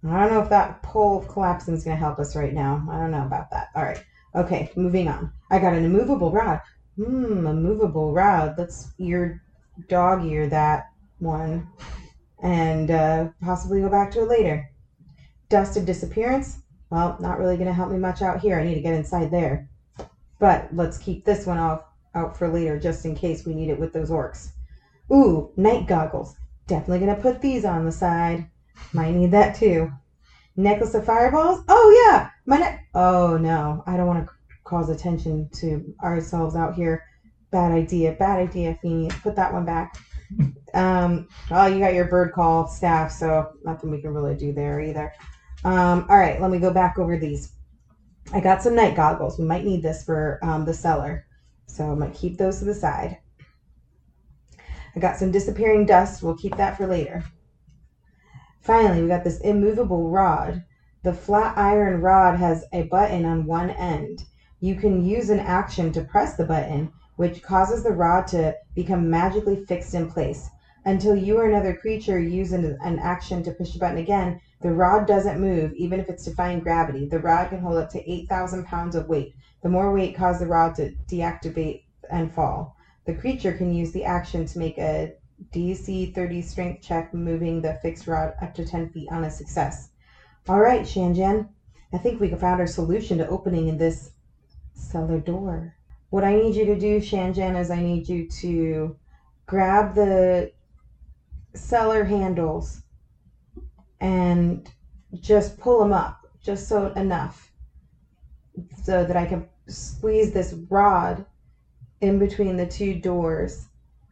I 0.04 0.22
don't 0.22 0.34
know 0.34 0.42
if 0.42 0.50
that 0.50 0.82
pole 0.82 1.20
of 1.20 1.28
collapsing 1.28 1.74
is 1.74 1.84
going 1.84 1.98
to 1.98 2.00
help 2.00 2.20
us 2.20 2.36
right 2.36 2.54
now. 2.54 2.88
I 2.90 2.98
don't 2.98 3.12
know 3.12 3.26
about 3.26 3.52
that. 3.52 3.70
All 3.76 3.84
right. 3.84 4.04
Okay, 4.34 4.72
moving 4.76 5.08
on. 5.08 5.32
I 5.52 5.60
got 5.60 5.74
an 5.74 5.84
immovable 5.84 6.32
rod. 6.32 6.62
Hmm, 6.96 7.46
a 7.48 7.54
movable 7.54 8.14
rod. 8.14 8.56
Let's 8.58 8.92
ear 8.98 9.44
dog 9.88 10.26
ear 10.26 10.48
that 10.48 10.90
one 11.20 11.68
and 12.42 12.92
uh, 12.92 13.30
possibly 13.42 13.82
go 13.82 13.90
back 13.90 14.12
to 14.12 14.22
it 14.22 14.30
later. 14.30 14.70
Dust 15.50 15.78
of 15.78 15.86
disappearance. 15.86 16.60
Well, 16.90 17.18
not 17.20 17.40
really 17.40 17.56
going 17.56 17.68
to 17.68 17.74
help 17.74 17.92
me 17.92 17.98
much 17.98 18.22
out 18.22 18.40
here. 18.40 18.60
I 18.60 18.64
need 18.64 18.76
to 18.76 18.82
get 18.82 18.94
inside 18.94 19.32
there. 19.32 19.70
But 20.40 20.70
let's 20.74 20.98
keep 20.98 21.26
this 21.26 21.46
one 21.46 21.58
off 21.58 21.84
out 22.16 22.38
for 22.38 22.48
later 22.48 22.80
just 22.80 23.06
in 23.06 23.16
case 23.16 23.46
we 23.46 23.54
need 23.54 23.70
it 23.70 23.80
with 23.80 23.94
those 23.94 24.10
orcs. 24.10 24.52
Ooh, 25.12 25.52
night 25.58 25.88
goggles. 25.88 26.36
Definitely 26.68 27.06
going 27.06 27.16
to 27.16 27.22
put 27.22 27.42
these 27.42 27.66
on 27.66 27.86
the 27.86 27.92
side. 27.92 28.50
Might 28.94 29.16
need 29.16 29.32
that 29.32 29.56
too. 29.56 29.92
Necklace 30.56 30.94
of 30.94 31.06
fireballs? 31.06 31.64
Oh 31.68 32.08
yeah, 32.10 32.30
my 32.46 32.58
neck. 32.58 32.86
Oh 32.94 33.38
no, 33.38 33.84
I 33.86 33.96
don't 33.96 34.08
want 34.08 34.26
to 34.26 34.34
cause 34.64 34.90
attention 34.90 35.50
to 35.54 35.94
ourselves 36.04 36.56
out 36.56 36.76
here. 36.76 37.04
Bad 37.52 37.72
idea. 37.72 38.14
Bad 38.14 38.40
idea, 38.40 38.78
Feeny. 38.82 39.10
Put 39.24 39.36
that 39.36 39.54
one 39.54 39.66
back. 39.66 39.98
um, 40.74 41.28
well, 41.50 41.70
you 41.70 41.80
got 41.80 41.94
your 41.94 42.06
bird 42.06 42.34
call 42.34 42.68
staff, 42.68 43.12
so 43.12 43.54
nothing 43.64 43.90
we 43.90 44.02
can 44.02 44.14
really 44.14 44.36
do 44.36 44.54
there 44.54 44.80
either. 44.80 45.12
Um, 45.64 46.06
all 46.10 46.18
right, 46.18 46.40
let 46.40 46.52
me 46.52 46.60
go 46.60 46.72
back 46.72 47.00
over 47.00 47.18
these. 47.18 47.54
I 48.34 48.40
got 48.40 48.62
some 48.62 48.76
night 48.76 48.96
goggles. 48.96 49.40
We 49.40 49.46
might 49.46 49.66
need 49.66 49.82
this 49.82 50.04
for 50.04 50.40
um, 50.44 50.66
the 50.66 50.74
cellar, 50.74 51.26
so 51.68 51.86
I'm 51.86 52.00
gonna 52.00 52.12
keep 52.12 52.38
those 52.38 52.60
to 52.60 52.66
the 52.66 52.74
side. 52.74 53.18
I 54.96 55.00
got 55.00 55.18
some 55.18 55.32
disappearing 55.32 55.86
dust. 55.86 56.22
We'll 56.22 56.38
keep 56.38 56.56
that 56.58 56.78
for 56.78 56.86
later. 56.86 57.24
Finally, 58.60 59.02
we 59.02 59.08
got 59.08 59.24
this 59.24 59.40
immovable 59.40 60.10
rod. 60.10 60.64
The 61.04 61.14
flat 61.14 61.58
iron 61.58 62.02
rod 62.02 62.36
has 62.36 62.66
a 62.74 62.84
button 62.84 63.26
on 63.26 63.46
one 63.46 63.70
end. 63.70 64.26
You 64.60 64.76
can 64.76 65.04
use 65.06 65.30
an 65.30 65.40
action 65.40 65.92
to 65.94 66.04
press 66.04 66.36
the 66.36 66.46
button, 66.46 66.92
which 67.16 67.42
causes 67.42 67.84
the 67.84 67.94
rod 67.94 68.28
to 68.28 68.56
become 68.76 69.10
magically 69.10 69.64
fixed 69.66 69.94
in 69.94 70.10
place. 70.10 70.50
Until 70.86 71.16
you 71.16 71.38
or 71.38 71.46
another 71.46 71.74
creature 71.74 72.20
use 72.20 72.52
an, 72.52 72.78
an 72.84 73.00
action 73.00 73.44
to 73.44 73.52
push 73.52 73.74
the 73.74 73.80
button 73.80 73.98
again, 73.98 74.40
the 74.62 74.74
rod 74.74 75.08
doesn't 75.08 75.40
move, 75.40 75.74
even 75.74 76.00
if 76.00 76.10
it's 76.10 76.26
defying 76.26 76.60
gravity. 76.60 77.06
The 77.06 77.20
rod 77.20 77.50
can 77.50 77.60
hold 77.60 77.78
up 77.78 77.90
to 77.92 78.12
8,000 78.12 78.66
pounds 78.66 78.96
of 78.96 79.08
weight. 79.08 79.34
The 79.62 79.70
more 79.70 79.94
weight 79.94 80.16
causes 80.16 80.42
the 80.42 80.48
rod 80.48 80.76
to 80.76 80.94
deactivate 81.08 81.84
and 82.10 82.32
fall. 82.32 82.76
The 83.06 83.14
creature 83.14 83.54
can 83.54 83.74
use 83.74 83.92
the 83.92 84.06
action 84.06 84.46
to 84.46 84.60
make 84.60 84.78
a 84.78 85.14
DC 85.54 86.14
30 86.14 86.42
strength 86.42 86.82
check, 86.82 87.14
moving 87.14 87.62
the 87.62 87.80
fixed 87.82 88.08
rod 88.08 88.34
up 88.42 88.54
to 88.56 88.66
10 88.66 88.90
feet 88.90 89.10
on 89.12 89.24
a 89.24 89.30
success. 89.30 89.90
All 90.48 90.60
right, 90.60 90.82
Shanjan, 90.82 91.50
I 91.94 91.98
think 91.98 92.20
we 92.20 92.30
found 92.30 92.60
our 92.60 92.68
solution 92.68 93.18
to 93.18 93.28
opening 93.28 93.68
in 93.68 93.78
this 93.78 94.12
cellar 94.74 95.20
door. 95.20 95.76
What 96.10 96.24
I 96.24 96.36
need 96.36 96.56
you 96.56 96.66
to 96.66 96.80
do, 96.80 97.00
Shanjan, 97.00 97.60
is 97.60 97.70
I 97.70 97.82
need 97.82 98.10
you 98.10 98.28
to 98.42 98.96
grab 99.46 99.96
the 99.96 100.52
cellar 101.54 102.04
handles 102.04 102.82
and 104.00 104.70
just 105.20 105.60
pull 105.60 105.80
them 105.80 105.94
up, 105.94 106.28
just 106.42 106.68
so 106.68 106.88
enough, 106.94 107.52
so 108.84 109.04
that 109.04 109.18
I 109.18 109.26
can 109.26 109.48
squeeze 109.68 110.32
this 110.32 110.54
rod 110.70 111.26
in 112.02 112.20
between 112.20 112.58
the 112.58 112.68
two 112.68 113.00
doors. 113.00 113.69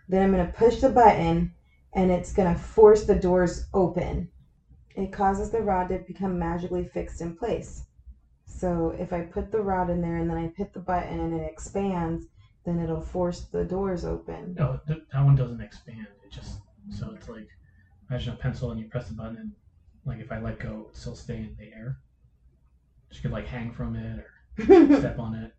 Then 0.08 0.22
I'm 0.24 0.32
going 0.32 0.46
to 0.46 0.54
push 0.54 0.82
the 0.82 0.90
button 0.90 1.54
and 1.94 2.12
it's 2.12 2.34
going 2.34 2.54
to 2.54 2.60
force 2.60 3.06
the 3.06 3.16
doors 3.16 3.68
open. 3.74 4.30
It 4.96 5.12
causes 5.12 5.52
the 5.52 5.62
rod 5.62 5.90
to 5.90 6.00
become 6.00 6.40
magically 6.40 6.86
fixed 6.86 7.22
in 7.22 7.36
place. 7.36 7.86
So 8.46 8.90
if 8.90 9.14
I 9.14 9.22
put 9.22 9.52
the 9.52 9.62
rod 9.62 9.90
in 9.90 10.02
there 10.02 10.18
and 10.18 10.30
then 10.30 10.38
I 10.38 10.50
hit 10.56 10.74
the 10.74 10.80
button 10.80 11.20
and 11.20 11.34
it 11.34 11.48
expands, 11.50 12.28
then 12.64 12.80
it'll 12.80 13.02
force 13.02 13.46
the 13.48 13.66
doors 13.66 14.06
open. 14.06 14.56
No, 14.58 14.80
th- 14.88 15.00
that 15.14 15.24
one 15.24 15.36
doesn't 15.36 15.62
expand. 15.62 16.08
It 16.24 16.32
just 16.32 16.60
so 16.90 17.12
it's 17.12 17.30
like 17.30 17.48
imagine 18.10 18.34
a 18.34 18.38
pencil 18.38 18.72
and 18.72 18.80
you 18.80 18.88
press 18.88 19.10
the 19.10 19.16
button 19.16 19.38
and 19.38 19.52
like 20.06 20.20
if 20.20 20.32
I 20.32 20.40
let 20.40 20.60
go, 20.60 20.80
it 20.80 20.86
would 20.88 20.96
still 20.96 21.16
stay 21.16 21.38
in 21.38 21.56
the 21.58 21.72
air. 21.74 21.98
You 23.12 23.22
could 23.22 23.32
like 23.32 23.46
hang 23.48 23.72
from 23.72 23.96
it 23.96 24.20
or 24.20 24.30
step 24.98 25.20
on 25.20 25.36
it. 25.36 25.52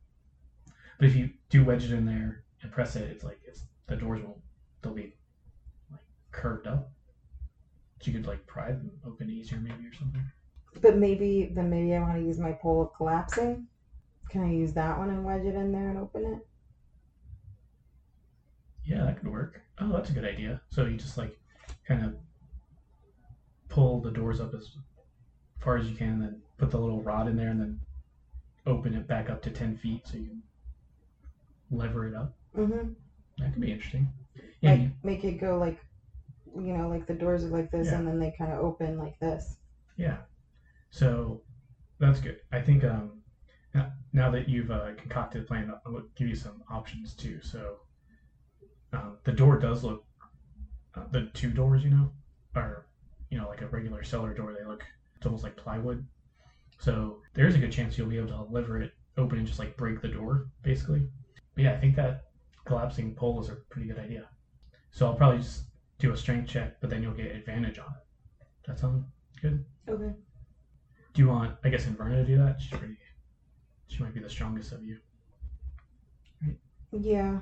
But 0.99 1.07
if 1.09 1.17
you 1.17 1.31
do 1.49 1.65
wedge 1.65 1.85
it 1.85 1.93
in 1.93 2.05
there 2.05 2.45
and 2.63 2.73
press 2.73 2.97
it, 2.97 3.11
it's 3.11 3.25
like 3.25 3.39
it's 3.45 3.65
the 3.89 3.97
doors 3.97 4.23
won't 4.23 4.39
they'll 4.83 4.95
be 4.95 5.15
like 5.91 6.01
curved 6.31 6.67
up. 6.67 6.93
So 8.01 8.11
you 8.11 8.19
could 8.19 8.27
like 8.27 8.47
pry 8.47 8.71
them 8.71 8.93
open 9.05 9.29
easier 9.29 9.59
maybe 9.59 9.87
or 9.87 9.93
something. 9.93 10.23
But 10.81 10.97
maybe 10.97 11.51
then 11.53 11.69
maybe 11.69 11.95
I 11.95 12.01
want 12.01 12.17
to 12.17 12.23
use 12.25 12.39
my 12.39 12.53
pole 12.53 12.83
of 12.83 12.95
collapsing. 12.95 13.67
Can 14.31 14.43
I 14.43 14.53
use 14.53 14.73
that 14.75 14.99
one 14.99 15.11
and 15.11 15.25
wedge 15.25 15.45
it 15.45 15.55
in 15.55 15.73
there 15.73 15.89
and 15.89 15.99
open 15.99 16.25
it? 16.25 16.47
Yeah, 18.85 19.05
that 19.05 19.19
could 19.19 19.29
work. 19.29 19.61
Oh, 19.81 19.93
that's 19.93 20.11
a 20.11 20.13
good 20.13 20.25
idea. 20.25 20.61
So 20.69 20.85
you 20.85 20.97
just 20.97 21.19
like 21.19 21.39
kind 21.87 22.05
of 22.05 22.17
pull 23.69 24.01
the 24.01 24.11
doors 24.11 24.41
up 24.41 24.55
as 24.55 24.77
far 25.59 25.77
as 25.77 25.89
you 25.89 25.97
can, 25.97 26.21
then 26.21 26.41
put 26.57 26.71
the 26.71 26.79
little 26.79 27.03
rod 27.03 27.29
in 27.29 27.37
there, 27.37 27.51
and 27.51 27.61
then 27.61 27.81
open 28.67 28.95
it 28.95 29.07
back 29.09 29.29
up 29.29 29.43
to 29.43 29.51
ten 29.51 29.77
feet 29.77 30.07
so 30.07 30.17
you 30.17 30.27
can 30.29 30.43
lever 31.71 32.07
it 32.07 32.15
up. 32.15 32.37
Mm-hmm. 32.57 32.93
That 33.39 33.53
could 33.53 33.61
be 33.63 33.71
interesting. 33.71 34.09
Yeah, 34.61 34.71
Like 34.73 34.91
make 35.05 35.25
it 35.25 35.41
go 35.41 35.59
like, 35.59 35.79
you 36.57 36.73
know, 36.73 36.89
like 36.89 37.07
the 37.07 37.15
doors 37.15 37.45
are 37.45 37.49
like 37.49 37.71
this, 37.71 37.89
Yeah. 37.89 37.99
and 37.99 38.07
then 38.07 38.19
they 38.19 38.31
kind 38.39 38.53
of 38.53 38.59
open 38.59 38.99
like 38.99 39.19
this. 39.21 39.57
yeah. 39.97 40.19
So 40.91 41.43
that's 41.99 42.21
good. 42.21 42.37
I 42.53 42.61
think 42.61 42.85
um, 42.85 43.23
now, 43.75 43.93
now 44.13 44.31
that 44.31 44.49
you've 44.49 44.71
uh, 44.71 44.93
concocted 44.97 45.43
a 45.43 45.45
plan, 45.45 45.71
I'll 45.87 46.01
give 46.17 46.29
you 46.29 46.35
some 46.35 46.63
options 46.71 47.15
too. 47.15 47.41
So 47.43 47.79
um, 48.93 49.17
the 49.25 49.33
door 49.33 49.57
does 49.59 49.83
look, 49.85 50.03
uh, 50.95 51.05
the 51.13 51.29
two 51.35 51.53
doors, 51.53 51.85
you 51.85 51.91
know, 51.91 52.11
are 52.55 52.87
you 53.31 53.39
know 53.39 53.49
like 53.49 53.61
a 53.63 53.67
regular 53.69 54.03
cellar 54.03 54.35
door. 54.35 54.55
They 54.55 54.65
look 54.65 54.85
it's 55.17 55.27
almost 55.27 55.45
like 55.45 55.57
plywood. 55.57 56.05
So 56.79 57.21
there's 57.35 57.55
a 57.55 57.59
good 57.59 57.73
chance 57.73 57.99
you'll 57.99 58.09
be 58.09 58.17
able 58.19 58.29
to 58.29 58.43
lever 58.43 58.81
it 58.81 58.91
open 59.19 59.39
and 59.39 59.47
just 59.47 59.59
like 59.59 59.77
break 59.77 60.01
the 60.01 60.09
door, 60.09 60.47
basically. 60.63 61.07
But 61.55 61.65
yeah, 61.65 61.73
I 61.73 61.79
think 61.79 61.97
that 61.97 62.23
collapsing 62.65 63.15
pole 63.15 63.41
is 63.41 63.49
a 63.49 63.57
pretty 63.71 63.89
good 63.89 63.99
idea. 63.99 64.29
So 64.91 65.07
I'll 65.07 65.15
probably 65.15 65.39
just 65.39 65.65
do 65.99 66.13
a 66.13 66.17
strength 66.17 66.49
check, 66.49 66.81
but 66.81 66.91
then 66.91 67.03
you'll 67.03 67.13
get 67.15 67.35
advantage 67.35 67.79
on 67.79 67.87
it. 67.87 68.47
That 68.67 68.79
sound 68.79 69.05
good? 69.41 69.65
Okay. 69.89 70.13
Do 71.15 71.23
you 71.23 71.29
want, 71.29 71.57
I 71.65 71.69
guess, 71.69 71.85
Inverna 71.87 72.17
to 72.17 72.25
do 72.25 72.39
that? 72.39 72.61
She's 72.61 72.79
pretty. 72.79 72.97
She 73.89 74.03
might 74.03 74.15
be 74.15 74.21
the 74.21 74.31
strongest 74.31 74.73
of 74.73 74.85
you. 74.85 74.99
Yeah. 76.93 77.41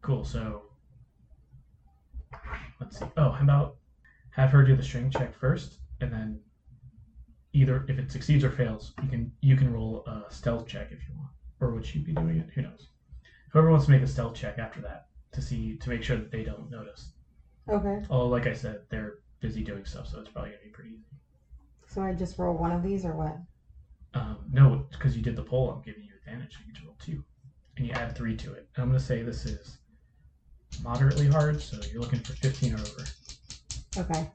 Cool. 0.00 0.24
So 0.24 0.62
let's 2.80 2.98
see. 2.98 3.06
Oh, 3.16 3.30
how 3.30 3.42
about 3.42 3.76
have 4.30 4.50
her 4.50 4.64
do 4.64 4.74
the 4.76 4.82
strength 4.82 5.12
check 5.12 5.34
first, 5.34 5.78
and 6.00 6.12
then 6.12 6.40
either 7.52 7.84
if 7.88 7.98
it 7.98 8.10
succeeds 8.10 8.44
or 8.44 8.50
fails, 8.50 8.92
you 9.02 9.08
can 9.08 9.32
you 9.40 9.56
can 9.56 9.72
roll 9.72 10.04
a 10.06 10.32
stealth 10.32 10.66
check 10.66 10.88
if 10.90 11.06
you 11.08 11.14
want, 11.16 11.30
or 11.60 11.72
would 11.72 11.84
she 11.84 11.98
be 11.98 12.12
doing 12.12 12.38
it? 12.38 12.48
Who 12.54 12.62
knows? 12.62 12.88
Whoever 13.52 13.70
wants 13.70 13.86
to 13.86 13.90
make 13.90 14.02
a 14.02 14.06
stealth 14.06 14.34
check 14.34 14.58
after 14.58 14.80
that 14.80 15.06
to 15.32 15.42
see 15.42 15.76
to 15.78 15.88
make 15.88 16.02
sure 16.02 16.16
that 16.16 16.30
they 16.30 16.42
don't 16.42 16.70
notice. 16.70 17.12
Okay. 17.68 18.02
Although, 18.10 18.28
like 18.28 18.46
I 18.46 18.54
said, 18.54 18.80
they're 18.90 19.18
busy 19.40 19.62
doing 19.62 19.84
stuff, 19.84 20.08
so 20.08 20.20
it's 20.20 20.30
probably 20.30 20.50
gonna 20.50 20.62
be 20.64 20.70
pretty 20.70 20.90
easy. 20.90 21.16
So 21.86 22.02
I 22.02 22.14
just 22.14 22.38
roll 22.38 22.56
one 22.56 22.72
of 22.72 22.82
these 22.82 23.04
or 23.04 23.14
what? 23.16 23.36
Um, 24.14 24.38
no, 24.50 24.86
because 24.90 25.16
you 25.16 25.22
did 25.22 25.36
the 25.36 25.42
poll, 25.42 25.70
I'm 25.70 25.82
giving 25.82 26.04
you 26.04 26.10
advantage. 26.24 26.58
You 26.66 26.72
to 26.74 26.80
roll 26.86 26.96
two, 26.98 27.22
and 27.76 27.86
you 27.86 27.92
add 27.92 28.14
three 28.14 28.36
to 28.36 28.52
it. 28.52 28.68
And 28.74 28.82
I'm 28.82 28.88
going 28.88 28.98
to 28.98 29.04
say 29.04 29.22
this 29.22 29.46
is 29.46 29.78
moderately 30.82 31.28
hard, 31.28 31.60
so 31.60 31.78
you're 31.90 32.00
looking 32.00 32.20
for 32.20 32.32
15 32.34 32.74
or 32.74 32.80
over. 32.80 33.04
Okay. 33.98 34.28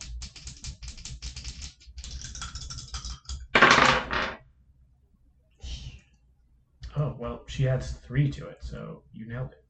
Oh, 6.97 7.15
well, 7.19 7.43
she 7.45 7.69
adds 7.69 7.91
three 7.91 8.29
to 8.31 8.47
it, 8.47 8.57
so 8.61 9.03
you 9.13 9.27
nailed 9.27 9.51
it. 9.51 9.63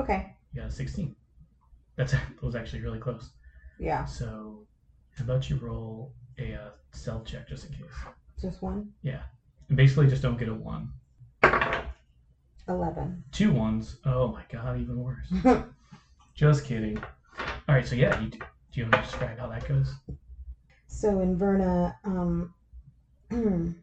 Okay. 0.00 0.34
You 0.52 0.62
got 0.62 0.70
a 0.70 0.72
16. 0.72 1.14
That's 1.96 2.12
that 2.12 2.42
was 2.42 2.54
actually 2.54 2.80
really 2.80 2.98
close. 2.98 3.30
Yeah. 3.78 4.06
So, 4.06 4.66
how 5.16 5.24
about 5.24 5.50
you 5.50 5.56
roll 5.56 6.14
a 6.38 6.54
uh, 6.54 6.70
stealth 6.92 7.26
check 7.26 7.48
just 7.48 7.66
in 7.66 7.72
case? 7.72 7.92
Just 8.40 8.62
one. 8.62 8.90
Yeah. 9.02 9.20
And 9.68 9.76
basically, 9.76 10.08
just 10.08 10.22
don't 10.22 10.38
get 10.38 10.48
a 10.48 10.54
one. 10.54 10.90
Eleven. 12.68 13.24
Two 13.32 13.52
ones. 13.52 13.96
Oh 14.06 14.28
my 14.28 14.42
god, 14.50 14.80
even 14.80 15.02
worse. 15.02 15.32
just 16.34 16.64
kidding. 16.64 16.98
All 17.68 17.74
right, 17.74 17.86
so 17.86 17.94
yeah, 17.94 18.18
you, 18.20 18.30
do 18.30 18.38
you 18.72 18.84
want 18.84 18.94
to 18.94 19.02
describe 19.02 19.38
how 19.38 19.48
that 19.48 19.66
goes? 19.68 19.92
So 20.86 21.18
Inverna 21.18 21.94
um, 22.04 22.54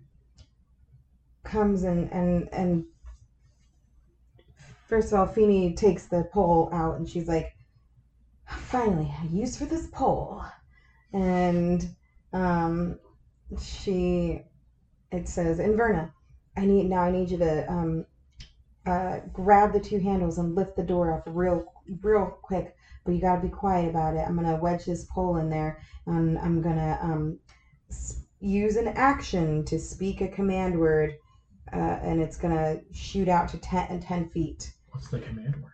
comes 1.48 1.84
and 1.84 2.12
and 2.14 2.50
and 2.54 2.86
first 4.88 5.12
of 5.12 5.20
all, 5.20 5.28
Feeny 5.28 5.76
takes 5.76 6.08
the 6.08 6.30
pole 6.34 6.70
out 6.74 6.98
and 6.98 7.10
she's 7.10 7.28
like, 7.28 7.48
"Finally, 8.48 9.14
a 9.24 9.28
use 9.28 9.58
for 9.58 9.66
this 9.66 9.88
pole," 9.88 10.44
and 11.14 11.96
um, 12.34 13.00
she 13.60 14.42
it 15.12 15.28
says, 15.28 15.60
"Inverna, 15.60 16.12
I 16.58 16.66
need 16.66 16.90
now. 16.90 17.02
I 17.02 17.12
need 17.12 17.32
you 17.32 17.38
to 17.40 17.72
um, 17.72 18.06
uh, 18.86 19.20
grab 19.34 19.74
the 19.74 19.80
two 19.82 20.00
handles 20.00 20.38
and 20.38 20.56
lift 20.56 20.76
the 20.76 20.84
door 20.84 21.12
up 21.14 21.24
real 21.32 21.66
real 22.04 22.28
quick." 22.44 22.76
But 23.06 23.16
you 23.16 23.22
gotta 23.22 23.42
be 23.42 23.50
quiet 23.50 23.90
about 23.90 24.16
it. 24.16 24.28
I'm 24.28 24.36
gonna 24.36 24.58
wedge 24.58 24.86
this 24.86 25.06
pole 25.06 25.38
in 25.38 25.50
there, 25.50 25.80
and 26.08 26.38
I'm 26.40 26.62
gonna 26.62 27.00
um, 27.02 27.40
use 28.40 28.76
an 28.78 28.90
action 28.90 29.66
to 29.66 29.80
speak 29.80 30.22
a 30.22 30.28
command 30.28 30.80
word, 30.80 31.16
uh, 31.74 32.00
and 32.02 32.22
it's 32.22 32.38
gonna 32.38 32.82
shoot 32.92 33.28
out 33.28 33.50
to 33.50 33.58
10, 33.58 33.88
and 33.90 34.02
10 34.02 34.30
feet. 34.30 34.74
What's 34.92 35.10
the 35.10 35.20
command 35.20 35.56
word? 35.62 35.72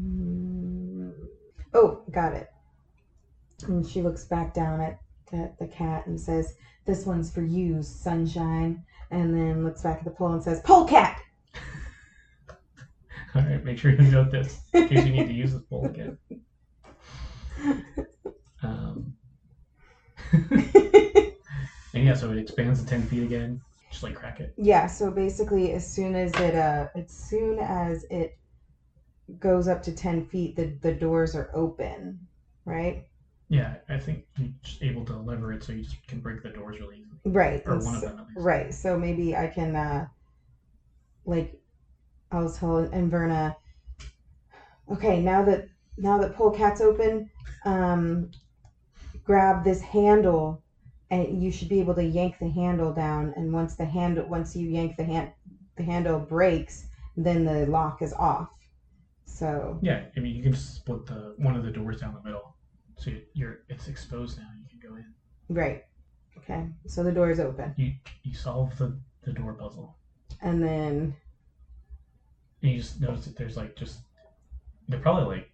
Mm. 0.00 1.12
Oh, 1.74 2.02
got 2.10 2.34
it. 2.34 2.48
And 3.66 3.86
she 3.86 4.02
looks 4.02 4.24
back 4.24 4.54
down 4.54 4.80
at, 4.80 4.98
at 5.32 5.58
the 5.58 5.66
cat 5.66 6.06
and 6.06 6.20
says, 6.20 6.54
"This 6.84 7.06
one's 7.06 7.30
for 7.32 7.42
you, 7.42 7.82
sunshine." 7.82 8.84
And 9.10 9.34
then 9.34 9.64
looks 9.64 9.82
back 9.82 9.98
at 9.98 10.04
the 10.04 10.10
pole 10.10 10.32
and 10.32 10.42
says, 10.42 10.60
"Polecat." 10.60 11.20
All 13.34 13.42
right, 13.42 13.64
make 13.64 13.78
sure 13.78 13.90
you 13.90 14.10
note 14.10 14.30
this 14.30 14.60
in 14.72 14.88
case 14.88 15.04
you 15.04 15.12
need 15.12 15.26
to 15.26 15.32
use 15.32 15.52
this 15.52 15.62
bowl 15.62 15.86
again. 15.86 16.18
Um, 18.62 19.14
and 20.32 21.34
yeah, 21.94 22.14
so 22.14 22.30
it 22.30 22.38
expands 22.38 22.80
to 22.80 22.86
ten 22.86 23.02
feet 23.02 23.22
again, 23.22 23.60
just 23.92 24.02
like 24.02 24.14
crack 24.14 24.40
it. 24.40 24.54
Yeah, 24.56 24.86
so 24.86 25.10
basically 25.10 25.72
as 25.72 25.86
soon 25.86 26.16
as 26.16 26.32
it 26.34 26.54
uh 26.56 26.88
as 26.96 27.10
soon 27.10 27.58
as 27.60 28.04
it 28.10 28.36
goes 29.38 29.68
up 29.68 29.82
to 29.82 29.92
ten 29.92 30.24
feet 30.26 30.56
the, 30.56 30.76
the 30.82 30.92
doors 30.92 31.34
are 31.34 31.50
open, 31.54 32.18
right? 32.64 33.04
Yeah, 33.48 33.76
I 33.88 33.98
think 33.98 34.24
you're 34.38 34.48
just 34.62 34.82
able 34.82 35.04
to 35.06 35.16
lever 35.16 35.52
it 35.52 35.62
so 35.62 35.72
you 35.72 35.82
just 35.82 36.06
can 36.06 36.20
break 36.20 36.42
the 36.42 36.48
doors 36.50 36.78
really 36.80 36.96
easily, 36.96 37.18
Right. 37.24 37.62
or 37.66 37.78
one 37.78 37.94
of 37.94 38.00
them 38.00 38.18
at 38.18 38.26
least. 38.28 38.38
Right. 38.40 38.74
So 38.74 38.98
maybe 38.98 39.36
I 39.36 39.46
can 39.48 39.76
uh 39.76 40.06
like 41.24 41.60
I'll 42.32 42.50
tell 42.50 42.86
Inverna 42.88 43.56
Okay, 44.90 45.22
now 45.22 45.42
that 45.44 45.68
now 45.96 46.18
that 46.18 46.34
polecat's 46.34 46.80
open, 46.80 47.28
um 47.64 48.30
grab 49.24 49.64
this 49.64 49.80
handle 49.82 50.62
and 51.12 51.42
you 51.42 51.52
should 51.52 51.68
be 51.68 51.80
able 51.80 51.94
to 51.96 52.04
yank 52.04 52.38
the 52.40 52.48
handle 52.50 52.92
down 52.92 53.32
and 53.36 53.54
once 53.54 53.76
the 53.76 53.86
handle 53.86 54.26
once 54.28 54.56
you 54.56 54.68
yank 54.68 54.96
the 54.98 55.04
hand 55.04 55.30
the 55.78 55.84
handle 55.84 56.20
breaks, 56.20 56.86
then 57.16 57.44
the 57.44 57.66
lock 57.66 58.02
is 58.02 58.14
off. 58.18 58.50
So 59.26 59.80
Yeah, 59.80 60.06
I 60.16 60.20
mean 60.20 60.34
you 60.34 60.42
can 60.42 60.52
just 60.52 60.74
split 60.74 61.06
the 61.06 61.34
one 61.36 61.54
of 61.56 61.62
the 61.62 61.70
doors 61.70 61.96
down 62.00 62.12
the 62.14 62.20
middle, 62.22 62.54
so 62.96 63.10
you- 63.10 63.26
you're 63.34 63.56
it's 63.68 63.88
exposed 63.88 64.36
now. 64.38 64.50
You 64.56 64.66
can 64.68 64.78
go 64.78 64.94
in. 64.96 65.14
right. 65.48 65.80
Okay. 66.38 66.66
So 66.86 67.02
the 67.04 67.12
door 67.12 67.30
is 67.30 67.40
open. 67.40 67.74
You 67.76 67.92
you 68.22 68.32
solve 68.32 68.78
the 68.78 68.98
the 69.20 69.32
door 69.34 69.52
puzzle. 69.52 69.98
And 70.40 70.62
then 70.62 71.14
And 72.62 72.70
you 72.72 72.78
just 72.78 73.00
notice 73.00 73.24
that 73.24 73.36
there's 73.36 73.56
like 73.56 73.74
just 73.76 74.02
they're 74.88 75.00
probably 75.00 75.24
like 75.24 75.48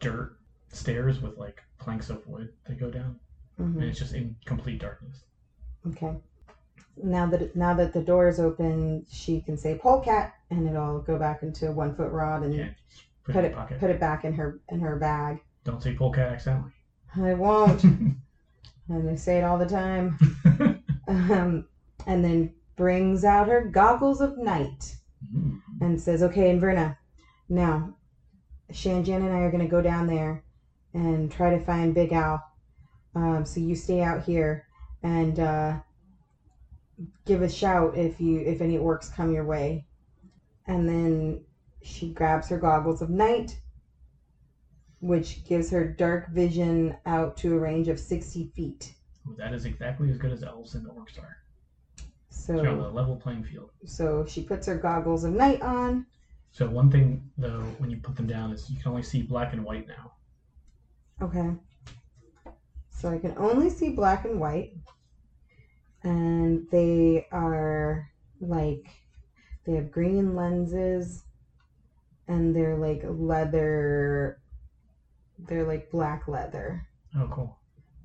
dirt 0.00 0.38
stairs 0.70 1.20
with 1.20 1.36
like 1.38 1.62
planks 1.78 2.10
of 2.10 2.26
wood 2.26 2.52
that 2.66 2.76
go 2.78 2.90
down, 2.90 3.18
mhm. 3.60 3.74
and 3.76 3.84
it's 3.84 3.98
just 3.98 4.14
in 4.14 4.36
complete 4.46 4.80
darkness. 4.80 5.24
Okay. 5.88 6.16
Now 7.02 7.26
that 7.26 7.54
now 7.56 7.74
that 7.74 7.92
the 7.92 8.02
door 8.02 8.28
is 8.28 8.40
open, 8.40 9.04
she 9.08 9.40
can 9.40 9.56
say 9.56 9.74
polecat, 9.78 10.34
and 10.50 10.66
it'll 10.68 11.00
go 11.00 11.18
back 11.18 11.42
into 11.42 11.68
a 11.68 11.72
one 11.72 11.94
foot 11.94 12.10
rod 12.12 12.42
and 12.42 12.54
Yeah, 12.54 12.68
put, 13.24 13.34
put 13.34 13.44
it 13.44 13.44
it 13.44 13.44
in 13.46 13.50
your 13.52 13.60
pocket. 13.60 13.80
put 13.80 13.90
it 13.90 14.00
back 14.00 14.24
in 14.24 14.32
her 14.34 14.60
in 14.68 14.80
her 14.80 14.96
bag. 14.96 15.40
Don't 15.64 15.82
say 15.82 15.94
polecat 15.94 16.28
accidentally. 16.32 16.72
I 17.16 17.34
won't. 17.34 17.82
and 18.88 19.10
I 19.10 19.14
say 19.14 19.38
it 19.38 19.44
all 19.44 19.58
the 19.58 19.66
time. 19.66 20.18
Um, 21.08 21.66
and 22.06 22.24
then 22.24 22.54
brings 22.76 23.24
out 23.24 23.48
her 23.48 23.60
goggles 23.60 24.20
of 24.20 24.38
night 24.38 24.96
Mm. 25.34 25.60
and 25.80 26.00
says, 26.00 26.22
"Okay, 26.22 26.50
Inverna, 26.54 26.96
now 27.48 27.96
Shanjan 28.72 29.16
and 29.16 29.32
I 29.32 29.40
are 29.40 29.50
gonna 29.50 29.66
go 29.66 29.80
down 29.82 30.06
there 30.06 30.44
and 30.94 31.30
try 31.30 31.50
to 31.50 31.58
find 31.58 31.92
Big 31.94 32.12
Al. 32.12 32.40
Um, 33.14 33.44
so 33.44 33.60
you 33.60 33.74
stay 33.74 34.02
out 34.02 34.24
here 34.24 34.66
and 35.02 35.38
uh, 35.38 35.80
give 37.26 37.42
a 37.42 37.48
shout 37.48 37.96
if 37.96 38.20
you 38.20 38.40
if 38.40 38.60
any 38.60 38.78
orcs 38.78 39.14
come 39.14 39.32
your 39.32 39.44
way." 39.44 39.86
And 40.66 40.88
then 40.88 41.44
she 41.82 42.12
grabs 42.12 42.48
her 42.48 42.58
goggles 42.58 43.02
of 43.02 43.10
night, 43.10 43.58
which 45.00 45.44
gives 45.44 45.70
her 45.70 45.86
dark 45.86 46.28
vision 46.30 46.96
out 47.06 47.36
to 47.38 47.54
a 47.54 47.58
range 47.58 47.88
of 47.88 47.98
sixty 47.98 48.52
feet. 48.54 48.94
Ooh, 49.28 49.34
that 49.36 49.52
is 49.52 49.64
exactly 49.64 50.10
as 50.10 50.18
good 50.18 50.32
as 50.32 50.42
elves 50.42 50.74
and 50.74 50.86
orcs 50.86 51.18
are. 51.18 51.38
So 52.28 52.58
on 52.58 52.78
the 52.78 52.88
level 52.88 53.16
playing 53.16 53.44
field. 53.44 53.70
So 53.84 54.24
she 54.26 54.42
puts 54.42 54.66
her 54.66 54.76
goggles 54.76 55.24
of 55.24 55.32
night 55.32 55.62
on. 55.62 56.06
So 56.52 56.68
one 56.68 56.90
thing 56.90 57.30
though, 57.36 57.62
when 57.78 57.90
you 57.90 57.96
put 57.98 58.16
them 58.16 58.26
down, 58.26 58.52
is 58.52 58.70
you 58.70 58.78
can 58.80 58.90
only 58.90 59.02
see 59.02 59.22
black 59.22 59.52
and 59.52 59.64
white 59.64 59.86
now. 59.88 60.12
Okay. 61.22 61.50
So 63.00 63.08
I 63.08 63.18
can 63.18 63.34
only 63.38 63.70
see 63.70 63.90
black 63.90 64.26
and 64.26 64.38
white. 64.38 64.72
And 66.02 66.68
they 66.70 67.26
are 67.32 68.10
like, 68.40 68.90
they 69.64 69.74
have 69.74 69.90
green 69.90 70.34
lenses 70.34 71.24
and 72.28 72.54
they're 72.54 72.76
like 72.76 73.02
leather, 73.04 74.38
they're 75.38 75.64
like 75.64 75.90
black 75.90 76.28
leather. 76.28 76.86
Oh, 77.16 77.28
cool. 77.32 77.58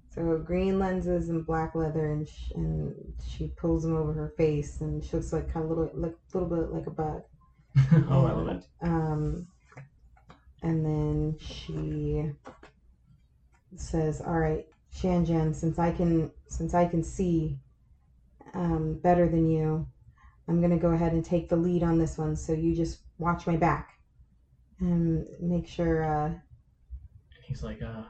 So 0.10 0.38
green 0.38 0.80
lenses 0.80 1.28
and 1.28 1.46
black 1.46 1.76
leather, 1.76 2.14
and, 2.14 2.26
sh- 2.26 2.52
and 2.56 2.96
she 3.28 3.50
pulls 3.50 3.84
them 3.84 3.98
over 3.98 4.14
her 4.14 4.34
face, 4.38 4.80
and 4.80 5.04
she 5.04 5.18
looks 5.18 5.34
like 5.34 5.52
kind 5.52 5.66
of 5.66 5.70
little, 5.70 5.92
like 5.94 6.14
a 6.34 6.38
little 6.38 6.58
bit 6.58 6.72
like 6.72 6.88
a 6.88 6.92
bug. 6.92 7.22
oh, 8.10 8.26
I 8.26 8.32
love 8.32 8.48
it. 8.48 8.64
Um, 8.82 9.46
and 10.64 10.86
then 10.86 11.36
she 11.38 12.32
says, 13.76 14.22
"All 14.22 14.40
right, 14.40 14.66
Shanjan, 14.96 15.54
since 15.54 15.78
I 15.78 15.92
can, 15.92 16.32
since 16.48 16.74
I 16.74 16.86
can 16.86 17.04
see 17.04 17.60
um, 18.54 19.00
better 19.04 19.28
than 19.28 19.50
you, 19.50 19.86
I'm 20.48 20.62
gonna 20.62 20.78
go 20.78 20.92
ahead 20.92 21.12
and 21.14 21.26
take 21.26 21.50
the 21.50 21.56
lead 21.56 21.84
on 21.84 21.98
this 21.98 22.18
one. 22.18 22.36
So 22.36 22.54
you 22.54 22.74
just 22.76 23.00
watch 23.18 23.46
my 23.48 23.58
back 23.58 24.00
and 24.80 25.26
make 25.40 25.68
sure. 25.68 26.04
Uh, 26.04 26.34
he's 27.44 27.64
like, 27.64 27.82
uh, 27.82 28.04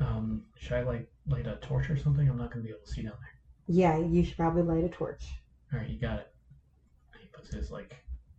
um, 0.00 0.44
should 0.56 0.72
I 0.72 0.82
like 0.82 1.10
light 1.26 1.46
a 1.46 1.56
torch 1.56 1.90
or 1.90 1.96
something? 1.98 2.28
I'm 2.28 2.38
not 2.38 2.50
gonna 2.50 2.64
be 2.64 2.70
able 2.70 2.80
to 2.86 2.90
see 2.90 3.02
down 3.02 3.12
there. 3.20 3.76
yeah, 3.76 3.98
you 3.98 4.24
should 4.24 4.36
probably 4.36 4.62
light 4.62 4.84
a 4.84 4.88
torch. 4.88 5.24
All 5.72 5.78
right, 5.80 5.88
you 5.88 5.98
got 5.98 6.18
it. 6.18 6.32
He 7.20 7.26
puts 7.28 7.52
his 7.52 7.70
like 7.70 7.96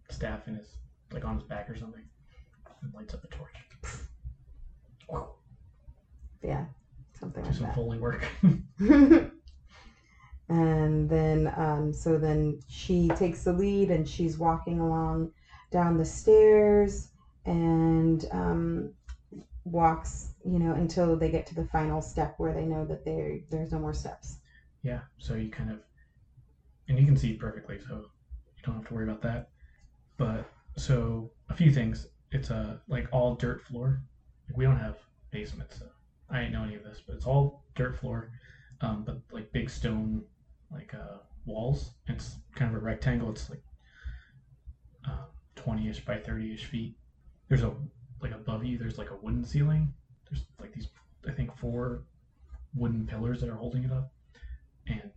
staff 0.10 0.48
in 0.48 0.56
his 0.56 0.78
like 1.12 1.26
on 1.26 1.36
his 1.36 1.44
back 1.44 1.70
or 1.70 1.76
something, 1.76 2.04
and 2.82 2.94
lights 2.94 3.14
up 3.14 3.22
the 3.22 3.28
torch. 3.28 3.54
Yeah, 6.42 6.66
something 7.24 7.44
Do 7.44 7.50
like 7.50 7.58
some 7.58 7.66
that." 7.68 7.76
foley 7.76 8.00
work. 8.00 8.26
and 10.50 11.10
then 11.10 11.54
um, 11.56 11.94
so 11.94 12.18
then 12.18 12.60
she 12.68 13.10
takes 13.10 13.44
the 13.44 13.54
lead 13.54 13.92
and 13.92 14.08
she's 14.08 14.38
walking 14.38 14.80
along 14.80 15.32
down 15.72 15.98
the 15.98 16.06
stairs 16.06 17.10
and 17.46 18.26
um, 18.32 18.94
walks 19.66 20.34
you 20.46 20.60
know 20.60 20.74
until 20.74 21.18
they 21.18 21.32
get 21.32 21.46
to 21.48 21.56
the 21.56 21.66
final 21.66 22.02
step 22.02 22.36
where 22.38 22.54
they 22.54 22.66
know 22.66 22.86
that 22.86 23.06
there 23.06 23.40
there's 23.50 23.72
no 23.72 23.80
more 23.80 23.94
steps 23.94 24.38
yeah, 24.84 25.00
so 25.18 25.36
you 25.36 25.50
kind 25.50 25.72
of, 25.72 25.80
and 26.90 27.00
you 27.00 27.06
can 27.06 27.16
see 27.16 27.34
perfectly, 27.34 27.80
so 27.88 27.96
you 27.96 28.64
don't 28.64 28.76
have 28.76 28.88
to 28.88 28.94
worry 28.94 29.06
about 29.06 29.22
that. 29.22 29.50
But 30.18 30.46
so 30.76 31.32
a 31.50 31.54
few 31.54 31.72
things. 31.72 32.08
It's 32.32 32.50
a 32.50 32.82
like 32.88 33.08
all 33.12 33.36
dirt 33.36 33.62
floor. 33.62 34.02
Like, 34.48 34.58
we 34.58 34.66
don't 34.66 34.78
have 34.78 34.98
basements, 35.32 35.80
so 35.80 35.86
I 36.34 36.40
didn't 36.40 36.54
know 36.54 36.64
any 36.64 36.76
of 36.76 36.84
this, 36.84 37.02
but 37.06 37.16
it's 37.16 37.26
all 37.26 37.64
dirt 37.76 37.98
floor. 37.98 38.32
Um, 38.82 39.04
but 39.06 39.22
like 39.32 39.52
big 39.54 39.70
stone, 39.70 40.24
like 40.72 40.94
uh, 40.94 41.20
walls. 41.46 41.92
It's 42.08 42.36
kind 42.56 42.76
of 42.76 42.82
a 42.82 42.84
rectangle. 42.84 43.30
It's 43.30 43.50
like 43.50 43.64
uh, 45.08 45.26
twenty-ish 45.56 46.04
by 46.06 46.18
thirty-ish 46.18 46.66
feet. 46.66 46.98
There's 47.48 47.64
a 47.64 47.74
like 48.22 48.32
above 48.32 48.66
you. 48.66 48.78
There's 48.78 48.98
like 48.98 49.12
a 49.12 49.16
wooden 49.16 49.44
ceiling. 49.44 49.94
There's 50.30 50.44
like 50.60 50.74
these, 50.74 50.88
I 51.28 51.32
think, 51.32 51.56
four 51.56 52.04
wooden 52.76 53.06
pillars 53.06 53.40
that 53.40 53.50
are 53.50 53.56
holding 53.56 53.84
it 53.84 53.92
up 53.92 54.12
and 54.88 55.10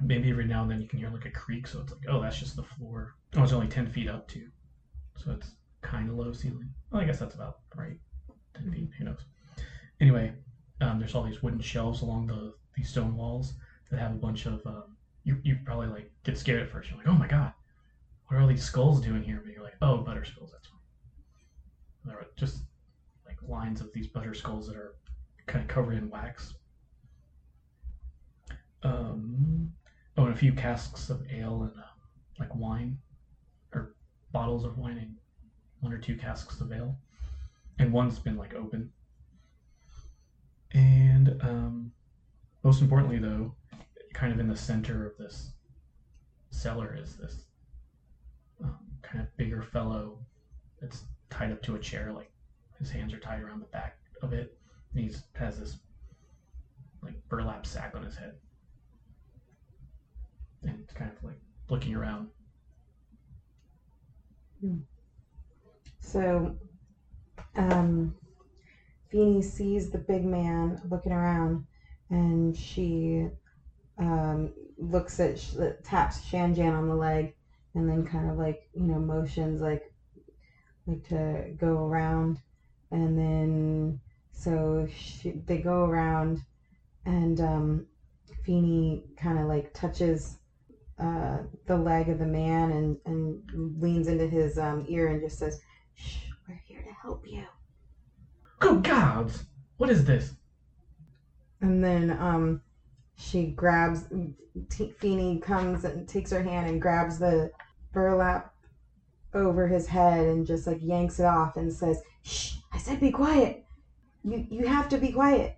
maybe 0.00 0.30
every 0.30 0.44
now 0.46 0.62
and 0.62 0.70
then 0.70 0.80
you 0.80 0.88
can 0.88 0.98
hear 0.98 1.10
like 1.10 1.24
a 1.26 1.30
creak 1.30 1.66
so 1.66 1.80
it's 1.80 1.92
like 1.92 2.02
oh 2.08 2.20
that's 2.20 2.38
just 2.38 2.56
the 2.56 2.62
floor 2.62 3.14
oh 3.36 3.42
it's 3.42 3.52
only 3.52 3.68
10 3.68 3.88
feet 3.88 4.08
up 4.08 4.28
too 4.28 4.46
so 5.16 5.32
it's 5.32 5.54
kind 5.80 6.08
of 6.08 6.16
low 6.16 6.32
ceiling 6.32 6.68
well 6.90 7.00
i 7.00 7.04
guess 7.04 7.18
that's 7.18 7.34
about 7.34 7.58
right 7.76 7.98
10 8.54 8.70
feet 8.70 8.90
who 8.98 9.04
knows 9.04 9.24
anyway 10.02 10.32
um, 10.82 10.98
there's 10.98 11.14
all 11.14 11.22
these 11.22 11.42
wooden 11.42 11.60
shelves 11.60 12.02
along 12.02 12.26
the 12.26 12.52
these 12.76 12.90
stone 12.90 13.16
walls 13.16 13.54
that 13.90 13.98
have 14.00 14.12
a 14.12 14.16
bunch 14.16 14.46
of 14.46 14.64
um, 14.66 14.96
you, 15.24 15.38
you 15.42 15.56
probably 15.64 15.86
like 15.86 16.10
get 16.24 16.36
scared 16.36 16.60
at 16.60 16.70
first. 16.70 16.90
You're 16.90 16.98
like 16.98 17.08
oh 17.08 17.12
my 17.12 17.28
god 17.28 17.52
what 18.26 18.36
are 18.36 18.40
all 18.40 18.48
these 18.48 18.64
skulls 18.64 19.00
doing 19.00 19.22
here? 19.22 19.40
But 19.44 19.52
you're 19.54 19.62
like 19.62 19.76
oh 19.82 19.98
butter 19.98 20.24
skulls 20.24 20.50
that's 20.52 20.66
fine. 20.66 20.78
There 22.04 22.16
are 22.16 22.26
just 22.36 22.62
like 23.26 23.36
lines 23.46 23.80
of 23.80 23.92
these 23.92 24.06
butter 24.06 24.34
skulls 24.34 24.66
that 24.68 24.76
are 24.76 24.96
kind 25.46 25.62
of 25.62 25.68
covered 25.68 25.98
in 25.98 26.10
wax. 26.10 26.54
Um, 28.82 29.70
oh, 30.16 30.24
and 30.24 30.34
a 30.34 30.36
few 30.36 30.52
casks 30.52 31.10
of 31.10 31.22
ale 31.30 31.62
and 31.62 31.78
uh, 31.78 31.86
like 32.40 32.54
wine, 32.54 32.98
or 33.72 33.94
bottles 34.32 34.64
of 34.64 34.78
wine, 34.78 34.98
and 34.98 35.14
one 35.80 35.92
or 35.92 35.98
two 35.98 36.16
casks 36.16 36.60
of 36.60 36.72
ale, 36.72 36.96
and 37.78 37.92
one's 37.92 38.18
been 38.18 38.36
like 38.36 38.54
open. 38.54 38.90
And 40.74 41.38
um, 41.42 41.92
most 42.62 42.80
importantly, 42.80 43.18
though, 43.18 43.54
kind 44.14 44.32
of 44.32 44.40
in 44.40 44.48
the 44.48 44.56
center 44.56 45.06
of 45.06 45.16
this 45.18 45.50
cellar 46.50 46.96
is 46.98 47.16
this 47.16 47.44
um, 48.62 48.78
kind 49.02 49.20
of 49.20 49.36
bigger 49.36 49.62
fellow 49.62 50.18
that's 50.80 51.04
tied 51.30 51.52
up 51.52 51.62
to 51.62 51.74
a 51.74 51.78
chair, 51.78 52.12
like 52.12 52.30
his 52.78 52.90
hands 52.90 53.12
are 53.12 53.18
tied 53.18 53.42
around 53.42 53.60
the 53.60 53.66
back 53.66 53.98
of 54.22 54.32
it. 54.32 54.56
And 54.94 55.04
he 55.04 55.14
has 55.34 55.58
this 55.58 55.78
like 57.02 57.14
burlap 57.28 57.66
sack 57.66 57.94
on 57.96 58.04
his 58.04 58.16
head 58.16 58.34
and 60.64 60.78
it's 60.82 60.92
kind 60.92 61.10
of 61.16 61.22
like 61.24 61.38
looking 61.68 61.94
around. 61.94 62.28
Hmm. 64.60 64.78
So, 66.00 66.56
um, 67.56 68.14
Feeny 69.12 69.42
sees 69.42 69.90
the 69.90 69.98
big 69.98 70.24
man 70.24 70.80
looking 70.90 71.12
around, 71.12 71.66
and 72.08 72.56
she 72.56 73.28
um, 73.98 74.54
looks 74.78 75.20
at 75.20 75.38
taps 75.84 76.18
Shanjan 76.20 76.72
on 76.72 76.88
the 76.88 76.96
leg, 76.96 77.34
and 77.74 77.88
then 77.88 78.06
kind 78.06 78.30
of 78.30 78.38
like 78.38 78.70
you 78.74 78.84
know 78.84 78.98
motions 78.98 79.60
like 79.60 79.92
like 80.86 81.06
to 81.08 81.54
go 81.58 81.86
around, 81.86 82.40
and 82.90 83.18
then 83.18 84.00
so 84.32 84.88
she, 84.90 85.32
they 85.46 85.58
go 85.58 85.84
around, 85.84 86.42
and 87.04 87.38
um, 87.40 87.86
Feeny 88.44 89.04
kind 89.18 89.38
of 89.38 89.46
like 89.46 89.74
touches 89.74 90.38
uh, 90.98 91.38
the 91.66 91.76
leg 91.76 92.08
of 92.08 92.18
the 92.18 92.26
man 92.26 92.72
and, 92.72 92.96
and 93.06 93.80
leans 93.80 94.08
into 94.08 94.26
his 94.26 94.58
um, 94.58 94.84
ear 94.88 95.08
and 95.08 95.20
just 95.20 95.38
says, 95.38 95.60
Shh, 95.94 96.28
we're 96.48 96.60
here 96.64 96.82
to 96.82 96.92
help 97.02 97.24
you. 97.26 97.44
Good 98.62 98.84
gods! 98.84 99.44
What 99.76 99.90
is 99.90 100.04
this? 100.04 100.34
And 101.60 101.82
then 101.82 102.12
um, 102.12 102.62
she 103.16 103.46
grabs, 103.46 104.04
T- 104.68 104.94
Feeny 105.00 105.40
comes 105.40 105.84
and 105.84 106.06
takes 106.08 106.30
her 106.30 106.42
hand 106.44 106.68
and 106.68 106.80
grabs 106.80 107.18
the 107.18 107.50
burlap 107.92 108.54
over 109.34 109.66
his 109.66 109.88
head 109.88 110.28
and 110.28 110.46
just 110.46 110.68
like 110.68 110.78
yanks 110.80 111.18
it 111.18 111.26
off 111.26 111.56
and 111.56 111.72
says, 111.72 112.02
Shh, 112.22 112.58
I 112.72 112.78
said 112.78 113.00
be 113.00 113.10
quiet. 113.10 113.64
You, 114.22 114.46
you 114.48 114.68
have 114.68 114.88
to 114.90 114.98
be 114.98 115.10
quiet. 115.10 115.56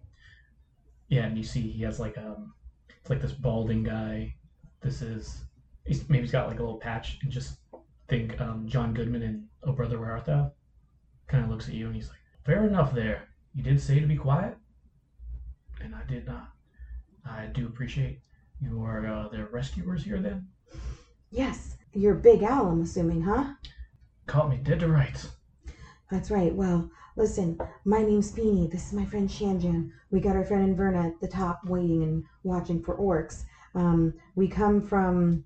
Yeah, 1.09 1.27
and 1.27 1.37
you 1.37 1.45
see 1.45 1.61
he 1.61 1.83
has 1.83 2.01
like 2.01 2.17
um, 2.17 2.55
it's 2.89 3.11
like 3.11 3.21
this 3.21 3.33
balding 3.33 3.83
guy. 3.83 4.35
This 4.81 5.03
is 5.03 5.45
he's 5.85 6.09
maybe 6.09 6.23
he's 6.23 6.33
got 6.33 6.49
like 6.49 6.59
a 6.59 6.63
little 6.63 6.79
patch 6.79 7.19
and 7.23 7.31
just 7.31 7.59
think 8.09 8.41
um 8.41 8.67
John 8.67 8.95
Goodman 8.95 9.23
and 9.23 9.45
Oh 9.63 9.73
Brother 9.73 9.99
Where 9.99 10.13
Art 10.13 10.25
Thou? 10.25 10.53
Kind 11.27 11.45
of 11.45 11.51
looks 11.51 11.69
at 11.69 11.75
you 11.75 11.87
and 11.87 11.95
he's 11.95 12.09
like, 12.09 12.19
fair 12.45 12.67
enough 12.67 12.95
there. 12.95 13.29
You 13.55 13.63
did 13.63 13.81
say 13.81 14.01
to 14.01 14.07
be 14.07 14.17
quiet, 14.17 14.57
and 15.81 15.95
I 15.95 16.05
did 16.05 16.27
not. 16.27 16.51
I 17.25 17.47
do 17.47 17.67
appreciate 17.67 18.21
you 18.61 18.83
are 18.83 19.07
uh, 19.07 19.29
the 19.29 19.45
rescuers 19.47 20.05
here 20.05 20.21
then. 20.21 20.49
Yes, 21.31 21.77
you're 21.93 22.15
Big 22.15 22.43
Al, 22.43 22.69
I'm 22.69 22.83
assuming, 22.83 23.23
huh? 23.23 23.55
Caught 24.27 24.51
me 24.51 24.57
dead 24.59 24.81
to 24.81 24.89
rights. 24.89 25.29
That's 26.11 26.31
right. 26.31 26.55
Well, 26.55 26.91
listen, 27.17 27.59
my 27.85 28.03
name's 28.03 28.31
Feeny. 28.31 28.69
This 28.69 28.89
is 28.89 28.93
my 28.93 29.05
friend 29.07 29.29
Shanjan. 29.29 29.91
We 30.11 30.21
got 30.21 30.37
our 30.37 30.45
friend 30.45 30.77
Inverna 30.77 31.07
at 31.07 31.21
the 31.21 31.29
top 31.29 31.61
waiting 31.65 32.03
and 32.03 32.25
watching 32.43 32.83
for 32.83 32.97
orcs. 32.99 33.45
Um, 33.75 34.15
we 34.35 34.49
come 34.49 34.81
from 34.83 35.45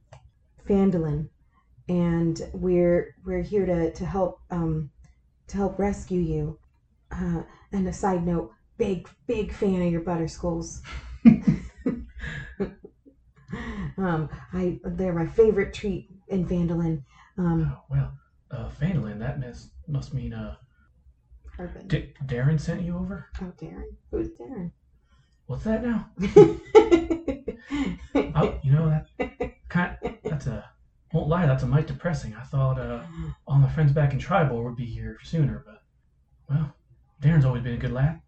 Phandalin, 0.69 1.29
and 1.89 2.41
we're 2.53 3.15
we're 3.25 3.43
here 3.43 3.65
to 3.65 3.93
to 3.93 4.05
help 4.05 4.41
um, 4.51 4.91
to 5.47 5.57
help 5.57 5.79
rescue 5.79 6.21
you. 6.21 6.59
Uh, 7.11 7.43
and 7.73 7.87
a 7.89 7.93
side 7.93 8.25
note, 8.25 8.51
big 8.77 9.09
big 9.27 9.53
fan 9.53 9.83
of 9.83 9.91
your 9.91 10.01
butter 10.03 10.29
skulls. 10.29 10.83
um, 13.97 14.29
I 14.53 14.79
they're 14.85 15.15
my 15.15 15.27
favorite 15.27 15.73
treat 15.75 16.09
in 16.29 16.47
Phandalin. 16.47 17.03
Um, 17.37 17.73
Oh, 17.73 17.81
well, 17.91 18.13
uh, 18.51 18.69
Phandalin, 18.81 19.19
that 19.21 19.41
must 19.41 19.71
must 19.87 20.13
mean 20.15 20.33
uh, 20.33 20.57
D- 21.87 22.13
Darren 22.27 22.61
sent 22.61 22.83
you 22.83 22.97
over. 22.97 23.27
Oh, 23.41 23.53
Darren. 23.61 23.95
Who's 24.11 24.29
Darren? 24.39 24.71
What's 25.47 25.65
that 25.65 25.83
now? 25.83 26.11
Oh, 28.35 28.59
you 28.63 28.73
know 28.73 28.89
that 28.89 29.07
kind. 29.69 29.97
That's 30.25 30.47
a 30.47 30.65
won't 31.13 31.29
lie. 31.29 31.47
That's 31.47 31.63
a 31.63 31.67
mite 31.67 31.87
depressing. 31.87 32.35
I 32.35 32.43
thought 32.43 32.79
uh, 32.79 33.03
all 33.47 33.59
my 33.59 33.69
friends 33.69 33.93
back 33.93 34.13
in 34.13 34.19
Triboar 34.19 34.65
would 34.65 34.77
be 34.77 34.85
here 34.85 35.17
sooner, 35.23 35.65
but 35.67 35.83
well, 36.49 36.75
Darren's 37.23 37.45
always 37.45 37.63
been 37.63 37.75
a 37.75 37.79
good 37.79 37.93
lad. 37.93 38.21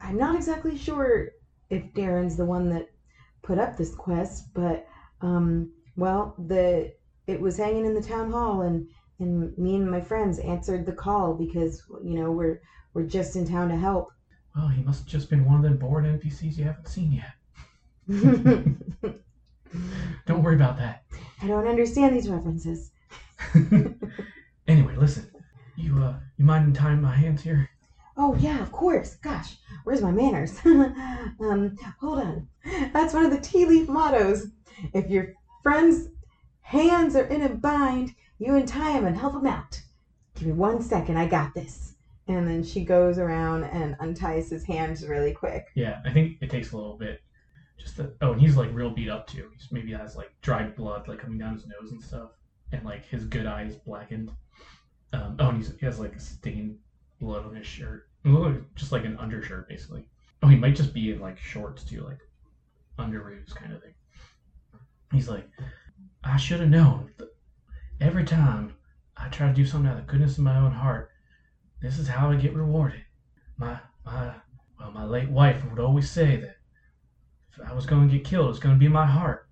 I'm 0.00 0.16
not 0.16 0.36
exactly 0.36 0.76
sure 0.76 1.30
if 1.70 1.82
Darren's 1.92 2.36
the 2.36 2.44
one 2.44 2.70
that 2.70 2.88
put 3.42 3.58
up 3.58 3.76
this 3.76 3.94
quest, 3.94 4.52
but 4.54 4.86
um, 5.20 5.70
well, 5.96 6.34
the 6.38 6.92
it 7.26 7.40
was 7.40 7.56
hanging 7.58 7.84
in 7.84 7.94
the 7.94 8.02
town 8.02 8.30
hall, 8.30 8.62
and 8.62 8.88
and 9.18 9.56
me 9.58 9.76
and 9.76 9.90
my 9.90 10.00
friends 10.00 10.38
answered 10.38 10.86
the 10.86 10.92
call 10.92 11.34
because 11.34 11.82
you 12.02 12.14
know 12.14 12.30
we're 12.30 12.60
we're 12.94 13.04
just 13.04 13.36
in 13.36 13.46
town 13.46 13.68
to 13.68 13.76
help. 13.76 14.12
Well, 14.56 14.68
he 14.68 14.82
must 14.82 15.00
have 15.00 15.08
just 15.08 15.30
been 15.30 15.44
one 15.44 15.56
of 15.56 15.62
them 15.62 15.76
bored 15.76 16.04
NPCs 16.04 16.56
you 16.56 16.64
haven't 16.64 16.88
seen 16.88 17.12
yet. 17.12 17.34
Don't 20.26 20.42
worry 20.42 20.54
about 20.54 20.78
that. 20.78 21.04
I 21.42 21.46
don't 21.46 21.68
understand 21.68 22.16
these 22.16 22.28
references. 22.28 22.90
anyway, 24.66 24.96
listen. 24.96 25.30
You 25.76 26.02
uh, 26.02 26.14
you 26.36 26.44
mind 26.44 26.74
tying 26.74 27.02
my 27.02 27.14
hands 27.14 27.42
here? 27.42 27.68
Oh 28.20 28.34
yeah, 28.34 28.60
of 28.60 28.72
course. 28.72 29.14
Gosh, 29.14 29.54
where's 29.84 30.02
my 30.02 30.10
manners? 30.10 30.58
um, 30.64 31.78
hold 32.00 32.18
on. 32.18 32.48
That's 32.92 33.14
one 33.14 33.24
of 33.24 33.30
the 33.30 33.40
tea 33.40 33.64
leaf 33.64 33.88
mottos. 33.88 34.48
If 34.92 35.08
your 35.08 35.34
friend's 35.62 36.08
hands 36.62 37.14
are 37.14 37.26
in 37.26 37.42
a 37.42 37.48
bind, 37.48 38.14
you 38.38 38.56
untie 38.56 38.94
them 38.94 39.06
and 39.06 39.16
help 39.16 39.34
them 39.34 39.46
out. 39.46 39.80
Give 40.34 40.48
me 40.48 40.52
one 40.54 40.82
second, 40.82 41.16
I 41.16 41.26
got 41.26 41.54
this. 41.54 41.94
And 42.26 42.46
then 42.46 42.64
she 42.64 42.84
goes 42.84 43.18
around 43.18 43.64
and 43.64 43.96
unties 44.00 44.50
his 44.50 44.64
hands 44.64 45.06
really 45.06 45.32
quick. 45.32 45.68
Yeah, 45.74 46.00
I 46.04 46.10
think 46.12 46.38
it 46.40 46.50
takes 46.50 46.72
a 46.72 46.76
little 46.76 46.98
bit. 46.98 47.22
Just 47.78 48.00
oh, 48.00 48.32
and 48.32 48.40
he's 48.40 48.56
like 48.56 48.74
real 48.74 48.90
beat 48.90 49.08
up 49.08 49.28
too. 49.28 49.48
He's 49.56 49.70
maybe 49.70 49.92
has 49.92 50.16
like 50.16 50.32
dried 50.42 50.74
blood 50.74 51.06
like 51.06 51.20
coming 51.20 51.38
down 51.38 51.54
his 51.54 51.66
nose 51.66 51.92
and 51.92 52.02
stuff, 52.02 52.30
and 52.72 52.84
like 52.84 53.06
his 53.06 53.24
good 53.24 53.46
eye 53.46 53.62
is 53.62 53.76
blackened. 53.76 54.32
Um, 55.12 55.36
oh, 55.38 55.50
and 55.50 55.58
he's, 55.58 55.72
he 55.78 55.86
has 55.86 56.00
like 56.00 56.20
stained 56.20 56.78
blood 57.20 57.46
on 57.46 57.54
his 57.54 57.66
shirt, 57.66 58.07
Just 58.74 58.92
like 58.92 59.04
an 59.04 59.16
undershirt 59.18 59.68
basically. 59.68 60.06
Oh, 60.42 60.48
he 60.48 60.56
might 60.56 60.76
just 60.76 60.94
be 60.94 61.12
in 61.12 61.20
like 61.20 61.38
shorts 61.38 61.82
too, 61.82 62.02
like 62.02 62.18
underoos 62.98 63.54
kind 63.54 63.72
of 63.72 63.82
thing. 63.82 63.94
He's 65.12 65.28
like, 65.28 65.48
I 66.22 66.36
should 66.36 66.60
have 66.60 66.68
known. 66.68 67.10
Every 68.00 68.24
time 68.24 68.74
I 69.16 69.28
try 69.28 69.48
to 69.48 69.54
do 69.54 69.66
something 69.66 69.90
out 69.90 69.98
of 69.98 70.06
the 70.06 70.10
goodness 70.10 70.38
of 70.38 70.44
my 70.44 70.56
own 70.56 70.72
heart, 70.72 71.10
this 71.80 71.98
is 71.98 72.08
how 72.08 72.30
I 72.30 72.36
get 72.36 72.54
rewarded. 72.54 73.02
My 73.56 73.78
my 74.04 74.34
well, 74.78 74.92
my 74.92 75.04
late 75.04 75.30
wife 75.30 75.64
would 75.64 75.80
always 75.80 76.10
say 76.10 76.36
that 76.36 76.56
if 77.52 77.68
I 77.68 77.72
was 77.72 77.86
going 77.86 78.08
to 78.08 78.16
get 78.16 78.24
killed, 78.24 78.46
it 78.46 78.50
was 78.50 78.60
going 78.60 78.74
to 78.74 78.78
be 78.78 78.88
my 78.88 79.06
heart. 79.06 79.48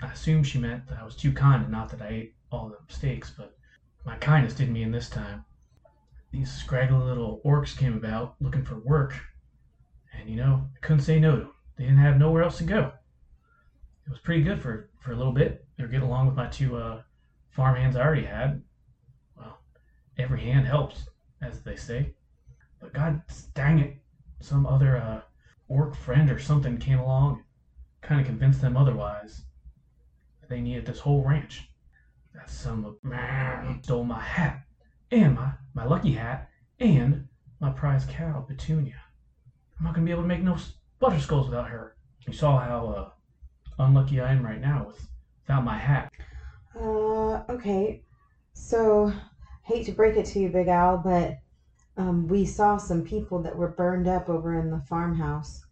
I 0.00 0.12
assumed 0.12 0.46
she 0.46 0.58
meant 0.58 0.86
that 0.88 0.98
I 0.98 1.04
was 1.04 1.16
too 1.16 1.32
kind 1.32 1.62
and 1.62 1.72
not 1.72 1.88
that 1.90 2.02
I 2.02 2.08
ate 2.08 2.34
all 2.52 2.68
the 2.68 2.92
steaks, 2.92 3.32
but 3.36 3.56
my 4.04 4.16
kindness 4.16 4.54
didn't 4.54 4.74
mean 4.74 4.92
this 4.92 5.08
time. 5.08 5.44
These 6.30 6.52
scraggly 6.52 6.98
little 6.98 7.40
orcs 7.44 7.76
came 7.76 7.96
about 7.96 8.36
looking 8.40 8.64
for 8.64 8.78
work, 8.78 9.18
and 10.12 10.28
you 10.28 10.36
know, 10.36 10.68
I 10.76 10.78
couldn't 10.80 11.02
say 11.02 11.18
no 11.18 11.36
to 11.36 11.42
them. 11.42 11.54
They 11.76 11.84
didn't 11.84 11.98
have 11.98 12.18
nowhere 12.18 12.42
else 12.42 12.58
to 12.58 12.64
go. 12.64 12.92
It 14.06 14.10
was 14.10 14.20
pretty 14.20 14.42
good 14.42 14.60
for, 14.60 14.90
for 15.00 15.12
a 15.12 15.16
little 15.16 15.32
bit. 15.32 15.66
They 15.76 15.84
were 15.84 15.88
getting 15.88 16.06
along 16.06 16.26
with 16.26 16.36
my 16.36 16.48
two 16.48 16.76
uh, 16.76 17.02
farm 17.50 17.76
hands 17.76 17.96
I 17.96 18.02
already 18.02 18.24
had. 18.24 18.62
Well, 19.36 19.58
every 20.18 20.40
hand 20.40 20.66
helps, 20.66 21.08
as 21.42 21.62
they 21.62 21.76
say. 21.76 22.14
But 22.80 22.92
god 22.92 23.22
dang 23.54 23.78
it, 23.80 23.98
some 24.40 24.66
other 24.66 24.96
uh, 24.96 25.20
orc 25.68 25.94
friend 25.94 26.30
or 26.30 26.38
something 26.38 26.78
came 26.78 26.98
along, 26.98 27.42
kind 28.00 28.20
of 28.20 28.26
convinced 28.26 28.60
them 28.60 28.76
otherwise. 28.76 29.42
They 30.48 30.60
needed 30.60 30.86
this 30.86 31.00
whole 31.00 31.22
ranch. 31.22 31.68
That 32.34 32.48
son 32.48 32.84
of 32.84 32.96
man 33.02 33.82
stole 33.82 34.04
my 34.04 34.20
hat, 34.20 34.62
and 35.10 35.34
my, 35.34 35.52
my 35.74 35.84
lucky 35.84 36.12
hat, 36.12 36.50
and 36.80 37.28
my 37.60 37.70
prize 37.70 38.04
cow, 38.06 38.44
Petunia. 38.46 39.00
I'm 39.78 39.84
not 39.84 39.94
gonna 39.94 40.04
be 40.04 40.12
able 40.12 40.22
to 40.22 40.28
make 40.28 40.42
no 40.42 40.56
butter 40.98 41.20
skulls 41.20 41.48
without 41.48 41.68
her. 41.68 41.96
You 42.26 42.32
saw 42.32 42.58
how 42.58 42.88
uh, 42.88 43.10
unlucky 43.82 44.20
I 44.20 44.32
am 44.32 44.44
right 44.44 44.60
now 44.60 44.84
with, 44.86 45.08
without 45.42 45.64
my 45.64 45.78
hat. 45.78 46.12
Uh, 46.78 47.42
okay. 47.48 48.02
So, 48.52 49.12
hate 49.62 49.86
to 49.86 49.92
break 49.92 50.16
it 50.16 50.26
to 50.26 50.40
you, 50.40 50.48
Big 50.48 50.68
Al, 50.68 50.98
but 50.98 51.38
um, 51.96 52.28
we 52.28 52.44
saw 52.44 52.76
some 52.76 53.02
people 53.02 53.40
that 53.42 53.56
were 53.56 53.68
burned 53.68 54.08
up 54.08 54.28
over 54.28 54.58
in 54.58 54.70
the 54.70 54.80
farmhouse. 54.80 55.64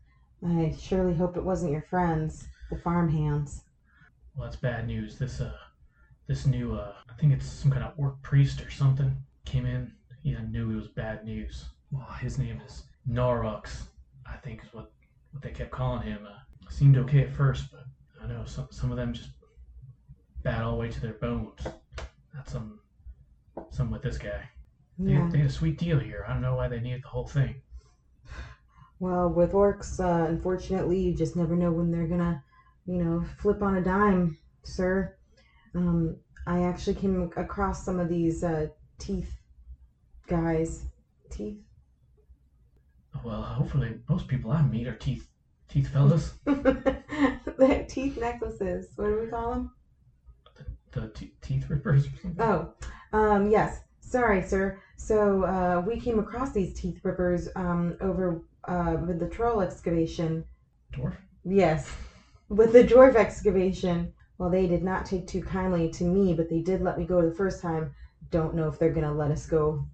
I 0.47 0.75
surely 0.79 1.15
hope 1.15 1.37
it 1.37 1.45
wasn't 1.45 1.73
your 1.73 1.83
friends, 1.83 2.47
the 2.71 2.77
farm 2.77 3.11
hands. 3.11 3.63
Well, 4.35 4.47
that's 4.47 4.57
bad 4.57 4.87
news. 4.87 5.19
This 5.19 5.41
uh, 5.41 5.53
this 6.27 6.47
new 6.47 6.75
uh, 6.75 6.93
I 7.09 7.15
think 7.21 7.33
it's 7.33 7.47
some 7.47 7.71
kind 7.71 7.85
of 7.85 7.93
orc 7.97 8.21
priest 8.23 8.61
or 8.65 8.71
something 8.71 9.15
came 9.45 9.67
in. 9.67 9.93
He 10.23 10.35
knew 10.35 10.71
it 10.71 10.77
was 10.77 10.89
bad 10.89 11.25
news. 11.25 11.67
Well, 11.93 12.07
his 12.21 12.37
name 12.39 12.61
is 12.67 12.85
Norux, 13.09 13.83
I 14.27 14.37
think 14.37 14.63
is 14.65 14.73
what 14.75 14.91
what 15.33 15.43
they 15.43 15.51
kept 15.51 15.71
calling 15.71 16.03
him. 16.03 16.27
Uh, 16.27 16.39
seemed 16.71 16.97
okay 16.97 17.23
at 17.23 17.33
first, 17.33 17.71
but 17.71 17.85
I 18.23 18.27
know 18.27 18.45
some 18.45 18.69
some 18.71 18.91
of 18.91 18.97
them 18.97 19.13
just 19.13 19.31
bad 20.43 20.63
all 20.63 20.73
the 20.73 20.79
way 20.79 20.89
to 20.91 21.01
their 21.01 21.15
bones. 21.15 21.61
That's 22.35 22.53
some 22.53 22.81
some 23.71 23.91
with 23.91 24.03
this 24.03 24.19
guy. 24.19 24.49
They, 24.99 25.13
Yeah. 25.13 25.29
they 25.31 25.39
had 25.39 25.47
a 25.49 25.53
sweet 25.53 25.79
deal 25.79 25.99
here. 25.99 26.25
I 26.27 26.33
don't 26.33 26.43
know 26.43 26.57
why 26.57 26.69
they 26.69 26.81
needed 26.81 27.03
the 27.05 27.09
whole 27.09 27.27
thing. 27.27 27.55
Well, 28.99 29.29
with 29.29 29.53
orcs, 29.53 30.01
uh, 30.01 30.27
unfortunately, 30.27 30.99
you 30.99 31.15
just 31.15 31.37
never 31.37 31.55
know 31.55 31.71
when 31.71 31.91
they're 31.91 32.07
gonna, 32.07 32.43
you 32.87 33.05
know, 33.05 33.25
flip 33.39 33.63
on 33.63 33.77
a 33.77 33.85
dime, 33.85 34.39
sir. 34.63 35.16
Um, 35.77 36.17
I 36.47 36.63
actually 36.63 36.95
came 36.95 37.29
across 37.37 37.85
some 37.85 38.01
of 38.01 38.09
these 38.09 38.43
uh, 38.43 38.67
teeth 38.99 39.41
guys. 40.27 40.87
Teeth. 41.31 41.59
Well, 43.23 43.43
hopefully 43.43 43.99
most 44.09 44.27
people 44.27 44.51
I 44.51 44.63
meet 44.63 44.87
are 44.87 44.97
teeth 44.97 45.27
teeth 45.69 45.89
fellas. 45.89 46.33
the 46.45 47.85
teeth 47.89 48.17
necklaces. 48.17 48.93
What 48.97 49.09
do 49.09 49.17
we 49.17 49.27
call 49.27 49.51
them? 49.51 49.71
The 50.93 51.09
te- 51.09 51.33
teeth 51.43 51.69
rippers 51.69 52.07
or 52.07 52.17
something. 52.23 52.43
Oh, 52.43 52.73
um, 53.13 53.47
yes. 53.51 53.81
Sorry, 54.01 54.41
sir. 54.41 54.79
So 54.97 55.43
uh, 55.43 55.83
we 55.85 55.99
came 55.99 56.19
across 56.19 56.53
these 56.53 56.73
teeth 56.73 57.01
rippers 57.03 57.49
um, 57.57 57.95
over 58.01 58.41
uh, 58.67 58.97
with 59.07 59.19
the 59.19 59.27
troll 59.27 59.61
excavation. 59.61 60.45
Dwarf. 60.95 61.15
Yes, 61.45 61.95
with 62.49 62.73
the 62.73 62.83
dwarf 62.85 63.15
excavation. 63.15 64.09
Well, 64.39 64.51
they 64.51 64.67
did 64.67 64.85
not 64.85 65.07
take 65.07 65.27
too 65.27 65.43
kindly 65.43 65.91
to 65.93 66.05
me, 66.05 66.35
but 66.35 66.51
they 66.51 66.61
did 66.61 66.83
let 66.83 66.99
me 66.99 67.07
go 67.07 67.23
the 67.23 67.35
first 67.35 67.63
time. 67.63 67.93
Don't 68.31 68.55
know 68.55 68.69
if 68.69 68.79
they're 68.79 68.93
gonna 68.93 69.15
let 69.15 69.31
us 69.31 69.47
go 69.47 69.87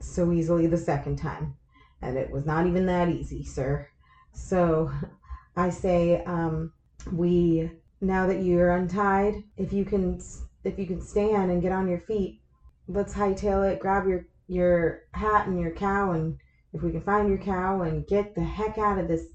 so 0.00 0.32
easily 0.32 0.66
the 0.66 0.76
second 0.76 1.16
time, 1.16 1.54
and 2.02 2.16
it 2.16 2.30
was 2.30 2.46
not 2.46 2.66
even 2.66 2.86
that 2.86 3.08
easy, 3.08 3.44
sir. 3.44 3.86
So, 4.32 4.90
I 5.56 5.70
say, 5.70 6.22
um, 6.24 6.70
we 7.12 7.70
now 8.00 8.26
that 8.26 8.42
you're 8.42 8.70
untied, 8.70 9.34
if 9.56 9.72
you 9.72 9.84
can, 9.84 10.20
if 10.64 10.78
you 10.78 10.86
can 10.86 11.00
stand 11.00 11.50
and 11.50 11.62
get 11.62 11.72
on 11.72 11.88
your 11.88 11.98
feet, 11.98 12.40
let's 12.86 13.14
hightail 13.14 13.70
it. 13.70 13.80
Grab 13.80 14.06
your 14.06 14.22
your 14.46 15.00
hat 15.14 15.46
and 15.46 15.58
your 15.60 15.72
cow, 15.72 16.12
and 16.12 16.34
if 16.72 16.82
we 16.82 16.90
can 16.90 17.02
find 17.02 17.28
your 17.28 17.38
cow 17.38 17.82
and 17.82 18.06
get 18.06 18.34
the 18.34 18.42
heck 18.42 18.78
out 18.78 18.98
of 18.98 19.08
this 19.08 19.26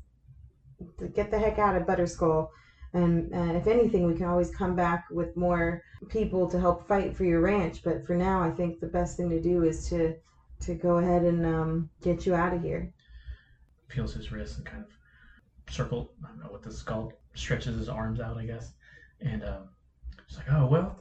get 1.14 1.32
the 1.32 1.40
heck 1.40 1.60
out 1.60 1.76
of 1.76 1.84
Butterskull. 1.84 2.48
And 2.94 3.34
if 3.56 3.66
anything, 3.68 4.06
we 4.06 4.14
can 4.16 4.26
always 4.26 4.52
come 4.52 4.76
back 4.76 5.06
with 5.10 5.36
more 5.36 5.82
people 6.10 6.48
to 6.50 6.60
help 6.60 6.88
fight 6.88 7.16
for 7.16 7.24
your 7.24 7.42
ranch. 7.42 7.82
But 7.84 8.06
for 8.06 8.16
now, 8.16 8.42
I 8.42 8.52
think 8.52 8.80
the 8.80 8.88
best 8.88 9.18
thing 9.18 9.30
to 9.30 9.42
do 9.42 9.64
is 9.64 9.90
to 9.90 10.16
to 10.62 10.76
go 10.76 10.98
ahead 10.98 11.24
and 11.24 11.46
um, 11.46 11.90
get 12.02 12.26
you 12.26 12.36
out 12.36 12.54
of 12.54 12.62
here. 12.62 12.94
Feels 13.90 14.14
his 14.14 14.32
wrist 14.32 14.58
and 14.58 14.66
kind 14.66 14.84
of 14.84 15.74
circle. 15.74 16.12
I 16.24 16.30
don't 16.30 16.40
know 16.40 16.52
what 16.52 16.64
this 16.64 16.76
is 16.76 16.84
called. 16.84 17.14
Stretches 17.34 17.78
his 17.78 17.90
arms 17.90 18.20
out, 18.20 18.38
I 18.38 18.46
guess. 18.46 18.72
And 19.22 19.44
um, 19.44 19.70
it's 20.28 20.38
like, 20.38 20.52
oh 20.52 20.68
well, 20.68 21.00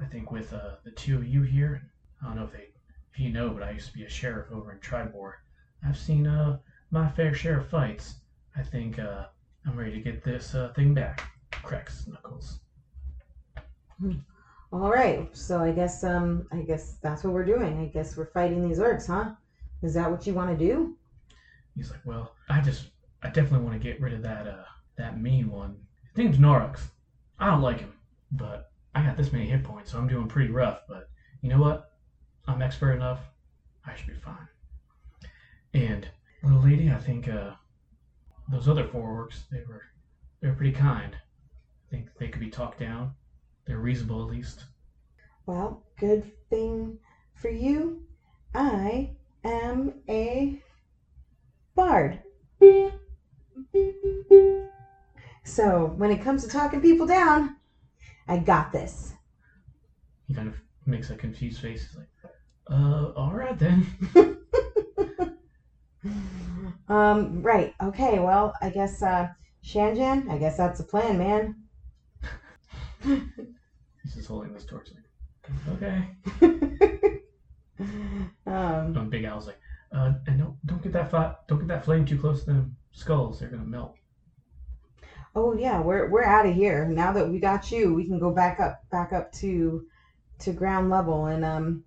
I 0.00 0.06
think 0.06 0.30
with 0.30 0.52
uh, 0.52 0.76
the 0.84 0.90
two 0.90 1.16
of 1.16 1.26
you 1.26 1.42
here, 1.42 1.82
I 2.20 2.26
don't 2.26 2.36
know 2.36 2.44
if 2.44 2.52
they, 2.52 2.68
if 3.12 3.20
you 3.20 3.30
know, 3.30 3.50
but 3.50 3.62
I 3.62 3.70
used 3.70 3.86
to 3.86 3.92
be 3.94 4.04
a 4.04 4.10
sheriff 4.10 4.50
over 4.52 4.72
in 4.72 4.78
Triboar. 4.78 5.34
I've 5.86 5.98
seen 5.98 6.26
uh 6.26 6.58
my 6.90 7.08
fair 7.08 7.32
share 7.32 7.58
of 7.60 7.68
fights. 7.68 8.16
I 8.56 8.62
think 8.62 8.98
uh, 8.98 9.26
I'm 9.66 9.76
ready 9.76 9.92
to 9.92 10.00
get 10.00 10.24
this 10.24 10.54
uh, 10.54 10.72
thing 10.74 10.94
back. 10.94 11.30
Cracks 11.62 12.06
knuckles. 12.06 12.58
All 14.72 14.90
right, 14.90 15.28
so 15.36 15.60
I 15.60 15.70
guess 15.70 16.02
um 16.02 16.48
I 16.50 16.62
guess 16.62 16.96
that's 17.02 17.22
what 17.22 17.32
we're 17.32 17.44
doing. 17.44 17.78
I 17.78 17.86
guess 17.86 18.16
we're 18.16 18.32
fighting 18.32 18.66
these 18.66 18.78
orcs, 18.78 19.06
huh? 19.06 19.34
Is 19.82 19.94
that 19.94 20.10
what 20.10 20.26
you 20.26 20.34
want 20.34 20.56
to 20.56 20.64
do? 20.64 20.96
He's 21.76 21.90
like, 21.90 22.04
well, 22.04 22.34
I 22.48 22.60
just, 22.60 22.88
I 23.22 23.28
definitely 23.28 23.66
want 23.66 23.80
to 23.80 23.88
get 23.88 24.00
rid 24.00 24.12
of 24.12 24.22
that, 24.22 24.46
uh, 24.46 24.64
that 24.96 25.20
mean 25.20 25.50
one. 25.50 25.76
His 26.14 26.24
name's 26.24 26.38
Norux. 26.38 26.80
I 27.38 27.46
don't 27.46 27.62
like 27.62 27.80
him, 27.80 27.92
but 28.30 28.70
I 28.94 29.02
got 29.02 29.16
this 29.16 29.32
many 29.32 29.46
hit 29.46 29.64
points, 29.64 29.90
so 29.90 29.98
I'm 29.98 30.06
doing 30.06 30.28
pretty 30.28 30.50
rough. 30.50 30.80
But 30.88 31.08
you 31.40 31.48
know 31.48 31.58
what? 31.58 31.92
I'm 32.46 32.62
expert 32.62 32.92
enough. 32.92 33.20
I 33.84 33.94
should 33.94 34.06
be 34.06 34.14
fine. 34.14 34.48
And 35.74 36.06
little 36.42 36.62
lady, 36.62 36.90
I 36.90 36.98
think 36.98 37.28
uh, 37.28 37.52
those 38.52 38.68
other 38.68 38.84
four 38.84 39.26
orcs, 39.26 39.48
they 39.50 39.62
were, 39.66 39.80
they 40.40 40.48
were 40.48 40.54
pretty 40.54 40.72
kind. 40.72 41.16
I 41.16 41.90
think 41.90 42.08
they 42.18 42.28
could 42.28 42.40
be 42.40 42.50
talked 42.50 42.78
down. 42.78 43.14
They're 43.66 43.78
reasonable 43.78 44.22
at 44.22 44.28
least. 44.28 44.66
Well, 45.46 45.82
good 45.96 46.24
thing 46.50 46.98
for 47.34 47.48
you. 47.48 48.02
I 48.54 49.16
am 49.42 50.02
a 50.08 50.58
bard. 51.74 52.20
So 55.44 55.94
when 55.96 56.10
it 56.10 56.22
comes 56.22 56.42
to 56.42 56.48
talking 56.48 56.82
people 56.82 57.06
down, 57.06 57.56
I 58.28 58.36
got 58.36 58.70
this. 58.70 59.14
He 60.26 60.34
kind 60.34 60.48
of 60.48 60.54
makes 60.86 61.08
a 61.10 61.16
confused 61.16 61.60
face. 61.60 61.86
He's 61.86 61.96
like, 61.96 62.08
uh, 62.70 63.12
all 63.16 63.32
right 63.32 63.58
then. 63.58 63.86
um, 66.92 67.42
right. 67.42 67.72
Okay, 67.82 68.18
well, 68.18 68.52
I 68.60 68.68
guess 68.68 69.02
uh 69.02 69.28
Shanjan, 69.64 70.28
I 70.28 70.38
guess 70.38 70.56
that's 70.56 70.78
the 70.78 70.84
plan, 70.84 71.16
man. 71.18 71.56
He's 73.02 74.14
just 74.14 74.28
holding 74.28 74.52
this 74.52 74.64
torch. 74.64 74.90
Like, 74.94 75.82
okay. 75.82 76.08
um 78.46 78.96
Um, 78.96 79.08
Big 79.08 79.24
Al's 79.24 79.46
like, 79.46 79.58
uh, 79.92 80.12
and 80.26 80.38
don't 80.38 80.56
don't 80.66 80.82
get 80.82 80.92
that 80.92 81.10
fi- 81.10 81.34
don't 81.48 81.60
get 81.60 81.68
that 81.68 81.84
flame 81.84 82.04
too 82.04 82.18
close 82.18 82.40
to 82.44 82.46
them 82.52 82.76
skulls. 82.92 83.38
They're 83.38 83.48
gonna 83.48 83.64
melt. 83.64 83.94
Oh 85.34 85.54
yeah, 85.54 85.80
we're 85.80 86.10
we're 86.10 86.24
out 86.24 86.44
of 86.46 86.54
here. 86.54 86.86
Now 86.86 87.12
that 87.12 87.28
we 87.28 87.38
got 87.38 87.72
you, 87.72 87.94
we 87.94 88.06
can 88.06 88.18
go 88.18 88.32
back 88.34 88.60
up 88.60 88.82
back 88.90 89.14
up 89.14 89.32
to 89.40 89.86
to 90.40 90.52
ground 90.52 90.90
level 90.90 91.26
and 91.26 91.44
um 91.44 91.84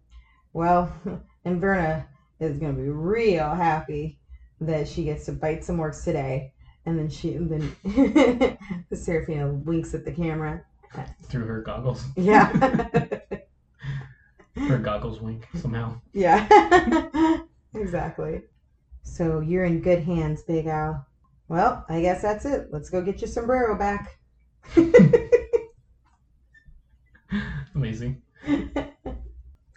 well 0.54 0.92
Inverna 1.46 2.08
is 2.40 2.58
gonna 2.58 2.74
be 2.74 2.90
real 2.90 3.54
happy 3.54 4.18
that 4.62 4.88
she 4.88 5.04
gets 5.04 5.26
to 5.26 5.32
bite 5.34 5.64
some 5.64 5.78
orcs 5.78 6.04
today. 6.04 6.54
And 6.86 7.00
then 7.00 7.10
she 7.10 7.34
and 7.34 7.50
then 7.50 7.76
the 8.90 8.96
Seraphina 8.96 9.48
winks 9.50 9.94
at 9.94 10.06
the 10.06 10.12
camera. 10.12 10.64
Through 11.24 11.46
her 11.46 11.62
goggles. 11.62 12.06
Yeah. 12.16 12.52
Her 14.56 14.78
goggles 14.78 15.20
wink 15.20 15.46
somehow. 15.56 16.00
yeah. 16.14 16.48
exactly. 17.76 18.44
So 19.04 19.42
you're 19.42 19.66
in 19.66 19.82
good 19.82 20.04
hands, 20.04 20.44
Big 20.44 20.66
Al. 20.68 21.06
Well, 21.50 21.86
I 21.90 22.00
guess 22.00 22.22
that's 22.22 22.46
it. 22.46 22.70
Let's 22.72 22.90
go 22.90 23.02
get 23.02 23.20
your 23.20 23.28
sombrero 23.28 23.78
back. 23.78 24.18
Amazing. 27.76 28.22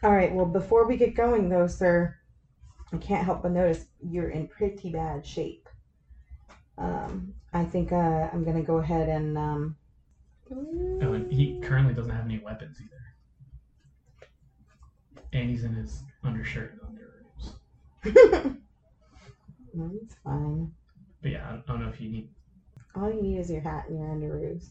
All 0.04 0.12
right. 0.12 0.32
Well, 0.32 0.46
before 0.46 0.86
we 0.86 0.96
get 0.96 1.16
going, 1.16 1.48
though, 1.48 1.66
sir, 1.66 2.16
I 2.92 2.96
can't 2.96 3.24
help 3.24 3.42
but 3.42 3.52
notice 3.52 3.86
you're 4.00 4.30
in 4.30 4.48
pretty 4.48 4.90
bad 4.90 5.24
shape. 5.26 5.68
Um, 6.78 7.34
I 7.52 7.64
think 7.64 7.92
uh, 7.92 8.28
I'm 8.32 8.44
gonna 8.44 8.62
go 8.62 8.78
ahead 8.78 9.08
and. 9.08 9.36
Um, 9.36 9.76
Oh, 10.50 11.12
and 11.12 11.30
he 11.30 11.60
currently 11.60 11.92
doesn't 11.92 12.10
have 12.10 12.24
any 12.24 12.38
weapons 12.38 12.78
either. 12.80 13.02
And 15.34 15.50
he's 15.50 15.62
in 15.64 15.74
his 15.74 16.02
undershirt 16.24 16.80
and 16.80 18.14
underoos. 18.14 18.56
no, 19.74 19.90
it's 20.02 20.14
fine. 20.24 20.72
But 21.20 21.30
yeah, 21.32 21.46
I 21.46 21.50
don't, 21.50 21.64
I 21.68 21.72
don't 21.72 21.82
know 21.82 21.88
if 21.90 22.00
you 22.00 22.08
need. 22.08 22.30
All 22.96 23.12
you 23.12 23.20
need 23.20 23.38
is 23.38 23.50
your 23.50 23.60
hat 23.60 23.90
and 23.90 23.98
your 23.98 24.08
underoos. 24.08 24.70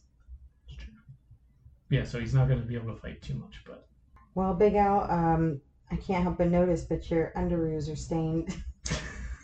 Yeah, 1.89 2.03
so 2.03 2.19
he's 2.19 2.33
not 2.33 2.49
gonna 2.49 2.61
be 2.61 2.75
able 2.75 2.93
to 2.93 2.99
fight 2.99 3.21
too 3.21 3.35
much, 3.35 3.61
but 3.65 3.87
Well, 4.33 4.55
Big 4.55 4.73
Al, 4.73 5.09
um, 5.11 5.61
I 5.91 5.95
can't 5.95 6.23
help 6.23 6.37
but 6.37 6.49
notice, 6.49 6.83
but 6.83 7.09
your 7.09 7.31
underoos 7.35 7.91
are 7.91 7.95
stained. 7.95 8.61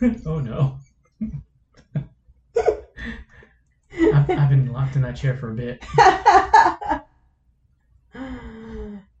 oh 0.26 0.40
no. 0.40 0.76
I've, 2.56 4.30
I've 4.30 4.48
been 4.50 4.72
locked 4.72 4.96
in 4.96 5.02
that 5.02 5.16
chair 5.16 5.36
for 5.36 5.50
a 5.50 5.54
bit. 5.54 5.82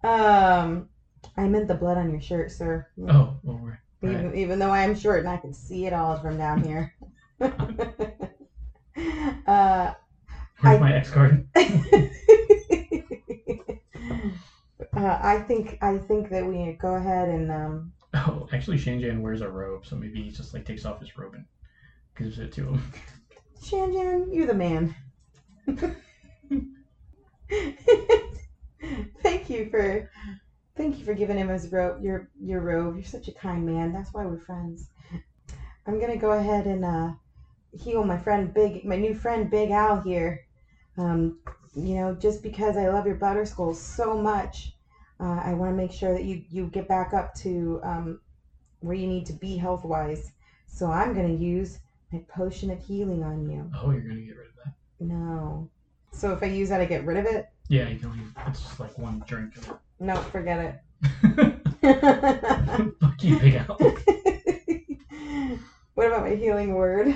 um, 0.04 0.88
I 1.36 1.48
meant 1.48 1.68
the 1.68 1.74
blood 1.74 1.96
on 1.96 2.10
your 2.10 2.20
shirt, 2.20 2.50
sir. 2.50 2.86
Oh, 3.08 3.38
well, 3.42 3.60
we're, 3.62 3.78
Even, 4.10 4.34
even 4.34 4.58
though 4.58 4.70
I 4.70 4.82
am 4.82 4.94
short 4.94 5.20
and 5.20 5.28
I 5.28 5.36
can 5.36 5.52
see 5.54 5.86
it 5.86 5.92
all 5.92 6.16
from 6.16 6.36
down 6.36 6.62
here. 6.64 6.92
uh, 7.40 7.48
Where's 10.60 10.76
I- 10.76 10.78
my 10.78 10.92
X 10.92 11.10
card? 11.10 11.46
Uh, 15.04 15.18
I 15.22 15.38
think 15.38 15.78
I 15.82 15.98
think 15.98 16.28
that 16.30 16.46
we 16.46 16.76
go 16.80 16.94
ahead 16.94 17.28
and 17.28 17.50
um, 17.50 17.92
Oh, 18.14 18.46
actually, 18.52 18.76
Shanjan 18.78 19.20
wears 19.20 19.40
a 19.40 19.48
robe, 19.48 19.84
so 19.86 19.96
maybe 19.96 20.22
he 20.22 20.30
just 20.30 20.54
like 20.54 20.64
takes 20.64 20.84
off 20.84 21.00
his 21.00 21.16
robe 21.18 21.34
and 21.34 21.44
gives 22.16 22.38
it 22.38 22.52
to 22.52 22.68
him. 22.68 22.80
Shanjan, 23.60 24.32
you're 24.32 24.46
the 24.46 24.54
man. 24.54 24.94
thank 29.22 29.50
you 29.50 29.68
for 29.70 30.08
thank 30.76 30.98
you 30.98 31.04
for 31.04 31.14
giving 31.14 31.38
him 31.38 31.48
his 31.48 31.70
robe 31.72 32.00
your 32.02 32.28
your 32.40 32.60
robe. 32.60 32.94
You're 32.96 33.04
such 33.04 33.28
a 33.28 33.32
kind 33.32 33.66
man. 33.66 33.92
That's 33.92 34.12
why 34.14 34.24
we're 34.26 34.38
friends. 34.38 34.90
I'm 35.86 35.98
gonna 35.98 36.16
go 36.16 36.32
ahead 36.32 36.66
and 36.66 36.84
uh, 36.84 37.12
heal 37.72 38.04
my 38.04 38.16
friend 38.18 38.52
Big 38.54 38.84
my 38.84 38.96
new 38.96 39.14
friend 39.14 39.50
Big 39.50 39.70
Al 39.70 39.98
here. 39.98 40.40
Um, 40.98 41.38
you 41.74 41.94
know, 41.94 42.14
just 42.14 42.42
because 42.42 42.76
I 42.76 42.88
love 42.88 43.06
your 43.06 43.16
butter 43.16 43.44
skulls 43.46 43.80
so 43.80 44.16
much, 44.16 44.73
uh, 45.20 45.40
I 45.44 45.54
want 45.54 45.70
to 45.72 45.76
make 45.76 45.92
sure 45.92 46.12
that 46.12 46.24
you 46.24 46.42
you 46.50 46.66
get 46.68 46.88
back 46.88 47.14
up 47.14 47.34
to 47.36 47.80
um, 47.82 48.20
where 48.80 48.94
you 48.96 49.06
need 49.06 49.26
to 49.26 49.32
be 49.32 49.56
health 49.56 49.84
wise. 49.84 50.32
So 50.66 50.90
I'm 50.90 51.14
gonna 51.14 51.28
use 51.28 51.78
my 52.12 52.18
potion 52.28 52.70
of 52.70 52.80
healing 52.80 53.22
on 53.22 53.48
you. 53.48 53.70
Oh, 53.80 53.90
you're 53.90 54.02
gonna 54.02 54.20
get 54.20 54.36
rid 54.36 54.48
of 54.48 54.56
that? 54.64 54.74
No. 55.00 55.68
So 56.10 56.32
if 56.32 56.42
I 56.42 56.46
use 56.46 56.68
that, 56.68 56.80
I 56.80 56.84
get 56.84 57.04
rid 57.04 57.16
of 57.16 57.26
it? 57.26 57.48
Yeah, 57.68 57.88
you 57.88 57.98
can 57.98 58.10
only. 58.10 58.24
It's 58.48 58.60
just 58.60 58.78
like 58.80 58.96
one 58.98 59.22
drink. 59.26 59.54
No, 60.00 60.16
forget 60.16 60.60
it. 60.60 60.80
Fuck 63.00 63.22
you, 63.24 63.38
Big 63.38 63.54
Al. 63.54 63.76
what 65.94 66.06
about 66.06 66.22
my 66.22 66.34
healing 66.34 66.74
word? 66.74 67.14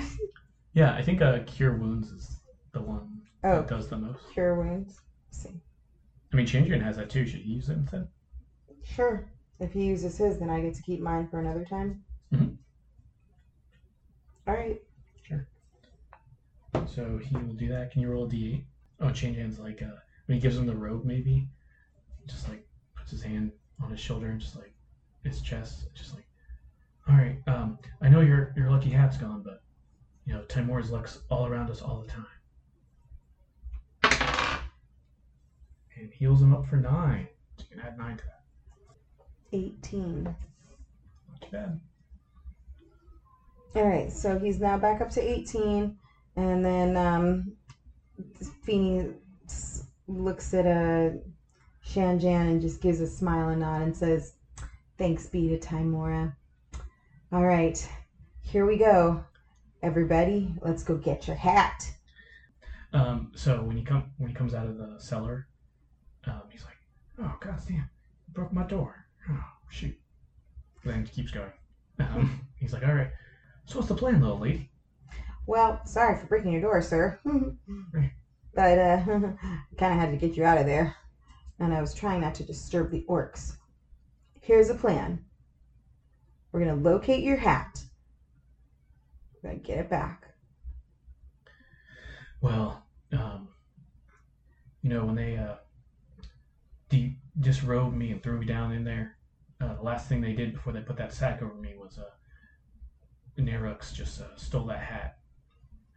Yeah, 0.73 0.93
I 0.93 1.01
think 1.01 1.21
uh, 1.21 1.39
Cure 1.45 1.75
Wounds 1.75 2.11
is 2.11 2.37
the 2.71 2.81
one 2.81 3.21
Oh, 3.43 3.57
that 3.57 3.67
does 3.67 3.87
the 3.89 3.97
most. 3.97 4.19
cure 4.31 4.55
wounds. 4.55 4.99
Let's 5.31 5.43
see. 5.43 5.61
I 6.31 6.35
mean, 6.35 6.45
Shanjan 6.45 6.81
has 6.81 6.95
that 6.97 7.09
too. 7.09 7.25
Should 7.25 7.41
he 7.41 7.53
use 7.53 7.69
it 7.69 7.77
instead? 7.77 8.07
Sure. 8.83 9.25
If 9.59 9.71
he 9.73 9.85
uses 9.85 10.17
his, 10.17 10.37
then 10.37 10.49
I 10.49 10.61
get 10.61 10.73
to 10.75 10.81
keep 10.81 10.99
mine 10.99 11.27
for 11.29 11.39
another 11.39 11.65
time. 11.65 11.95
Mhm. 12.33 12.55
All 14.47 14.53
right. 14.53 14.79
Sure. 15.23 15.45
So 16.85 17.17
he 17.17 17.35
will 17.35 17.53
do 17.53 17.69
that. 17.69 17.91
Can 17.91 18.01
you 18.01 18.09
roll 18.09 18.23
a 18.23 18.27
d8? 18.27 18.63
Oh, 18.99 19.07
Shanjan's 19.07 19.59
like, 19.59 19.81
uh, 19.81 19.95
when 20.25 20.35
he 20.35 20.39
gives 20.39 20.57
him 20.57 20.65
the 20.65 20.75
robe, 20.75 21.03
maybe, 21.03 21.47
just 22.27 22.47
like 22.47 22.61
puts 22.95 23.11
his 23.11 23.21
hand 23.21 23.51
on 23.81 23.89
his 23.89 23.99
shoulder 23.99 24.27
and 24.29 24.39
just 24.39 24.55
like 24.55 24.73
his 25.23 25.41
chest, 25.41 25.87
just 25.93 26.13
like, 26.13 26.25
all 27.07 27.15
right, 27.15 27.39
um, 27.47 27.77
I 28.01 28.09
know 28.09 28.19
your 28.21 28.53
your 28.55 28.69
lucky 28.69 28.89
hat's 28.89 29.17
gone, 29.17 29.41
but 29.41 29.61
you 30.25 30.33
know 30.33 30.43
Tymora's 30.43 30.91
luck's 30.91 31.17
all 31.29 31.45
around 31.47 31.69
us 31.69 31.81
all 31.81 31.99
the 31.99 32.05
time. 32.05 32.25
And 35.99 36.11
heals 36.13 36.41
him 36.41 36.53
up 36.53 36.65
for 36.65 36.77
nine. 36.77 37.27
So 37.57 37.65
you 37.69 37.77
can 37.77 37.85
add 37.85 37.97
nine 37.97 38.17
to 38.17 38.23
that. 38.23 38.43
18. 39.51 40.23
Not 40.23 41.41
too 41.41 41.47
bad. 41.51 41.79
All 43.75 43.85
right. 43.85 44.11
So 44.11 44.39
he's 44.39 44.59
now 44.59 44.77
back 44.77 45.01
up 45.01 45.09
to 45.11 45.21
18. 45.21 45.97
And 46.35 46.63
then 46.63 46.95
um, 46.95 47.51
Feeny 48.63 49.09
looks 50.07 50.53
at 50.53 50.65
uh, 50.65 51.17
Shanjan 51.85 52.49
and 52.49 52.61
just 52.61 52.81
gives 52.81 53.01
a 53.01 53.07
smile 53.07 53.49
and 53.49 53.61
nod 53.61 53.81
and 53.81 53.95
says, 53.95 54.33
Thanks 54.97 55.27
be 55.27 55.49
to 55.49 55.59
Tymora. 55.59 56.33
All 57.31 57.45
right. 57.45 57.87
Here 58.41 58.65
we 58.65 58.77
go. 58.77 59.23
Everybody, 59.81 60.53
let's 60.61 60.83
go 60.83 60.97
get 60.97 61.27
your 61.27 61.35
hat. 61.37 61.91
Um, 62.91 63.31
so 63.35 63.61
when 63.61 63.77
he 63.77 63.83
come 63.83 64.11
when 64.17 64.29
he 64.29 64.35
comes 64.35 64.53
out 64.53 64.65
of 64.65 64.77
the 64.77 64.95
cellar, 64.97 65.47
um, 66.29 66.43
he's 66.49 66.63
like, 66.63 66.77
"Oh 67.19 67.35
god 67.39 67.59
damn, 67.67 67.77
you 68.27 68.33
broke 68.33 68.53
my 68.53 68.63
door. 68.63 69.05
Oh 69.29 69.43
shoot." 69.69 69.95
Then 70.83 71.03
keeps 71.05 71.31
going. 71.31 71.51
Um, 71.99 72.39
he's 72.59 72.73
like, 72.73 72.83
"All 72.83 72.93
right, 72.93 73.11
so 73.65 73.75
what's 73.77 73.87
the 73.87 73.95
plan, 73.95 74.21
little 74.21 74.39
lady?" 74.39 74.69
Well, 75.45 75.81
sorry 75.85 76.15
for 76.15 76.27
breaking 76.27 76.51
your 76.51 76.61
door, 76.61 76.81
sir. 76.81 77.19
But 78.53 78.77
uh, 78.77 78.97
kind 79.77 79.93
of 79.93 79.99
had 79.99 80.11
to 80.11 80.17
get 80.17 80.35
you 80.35 80.43
out 80.43 80.57
of 80.57 80.65
there. 80.65 80.93
And 81.59 81.73
I 81.73 81.81
was 81.81 81.93
trying 81.93 82.21
not 82.21 82.33
to 82.35 82.43
disturb 82.43 82.89
the 82.91 83.05
orcs. 83.07 83.55
Here's 84.41 84.67
the 84.67 84.75
plan 84.75 85.23
we're 86.51 86.63
going 86.63 86.75
to 86.75 86.89
locate 86.89 87.23
your 87.23 87.37
hat, 87.37 87.85
we're 89.33 89.51
going 89.51 89.61
to 89.61 89.67
get 89.67 89.77
it 89.77 89.89
back. 89.89 90.33
Well, 92.41 92.83
um, 93.11 93.49
you 94.81 94.89
know 94.89 95.05
when 95.05 95.15
they 95.15 95.37
uh, 95.37 95.55
de- 96.89 97.17
disrobed 97.39 97.95
me 97.95 98.11
and 98.11 98.21
threw 98.21 98.37
me 98.37 98.45
down 98.45 98.71
in 98.71 98.83
there, 98.83 99.17
uh, 99.61 99.75
the 99.75 99.81
last 99.81 100.07
thing 100.07 100.21
they 100.21 100.33
did 100.33 100.53
before 100.53 100.73
they 100.73 100.81
put 100.81 100.97
that 100.97 101.11
sack 101.13 101.41
over 101.41 101.55
me 101.55 101.75
was 101.75 101.97
uh, 101.97 102.09
just 103.93 104.19
uh, 104.21 104.35
stole 104.35 104.65
that 104.65 104.81
hat. 104.81 105.11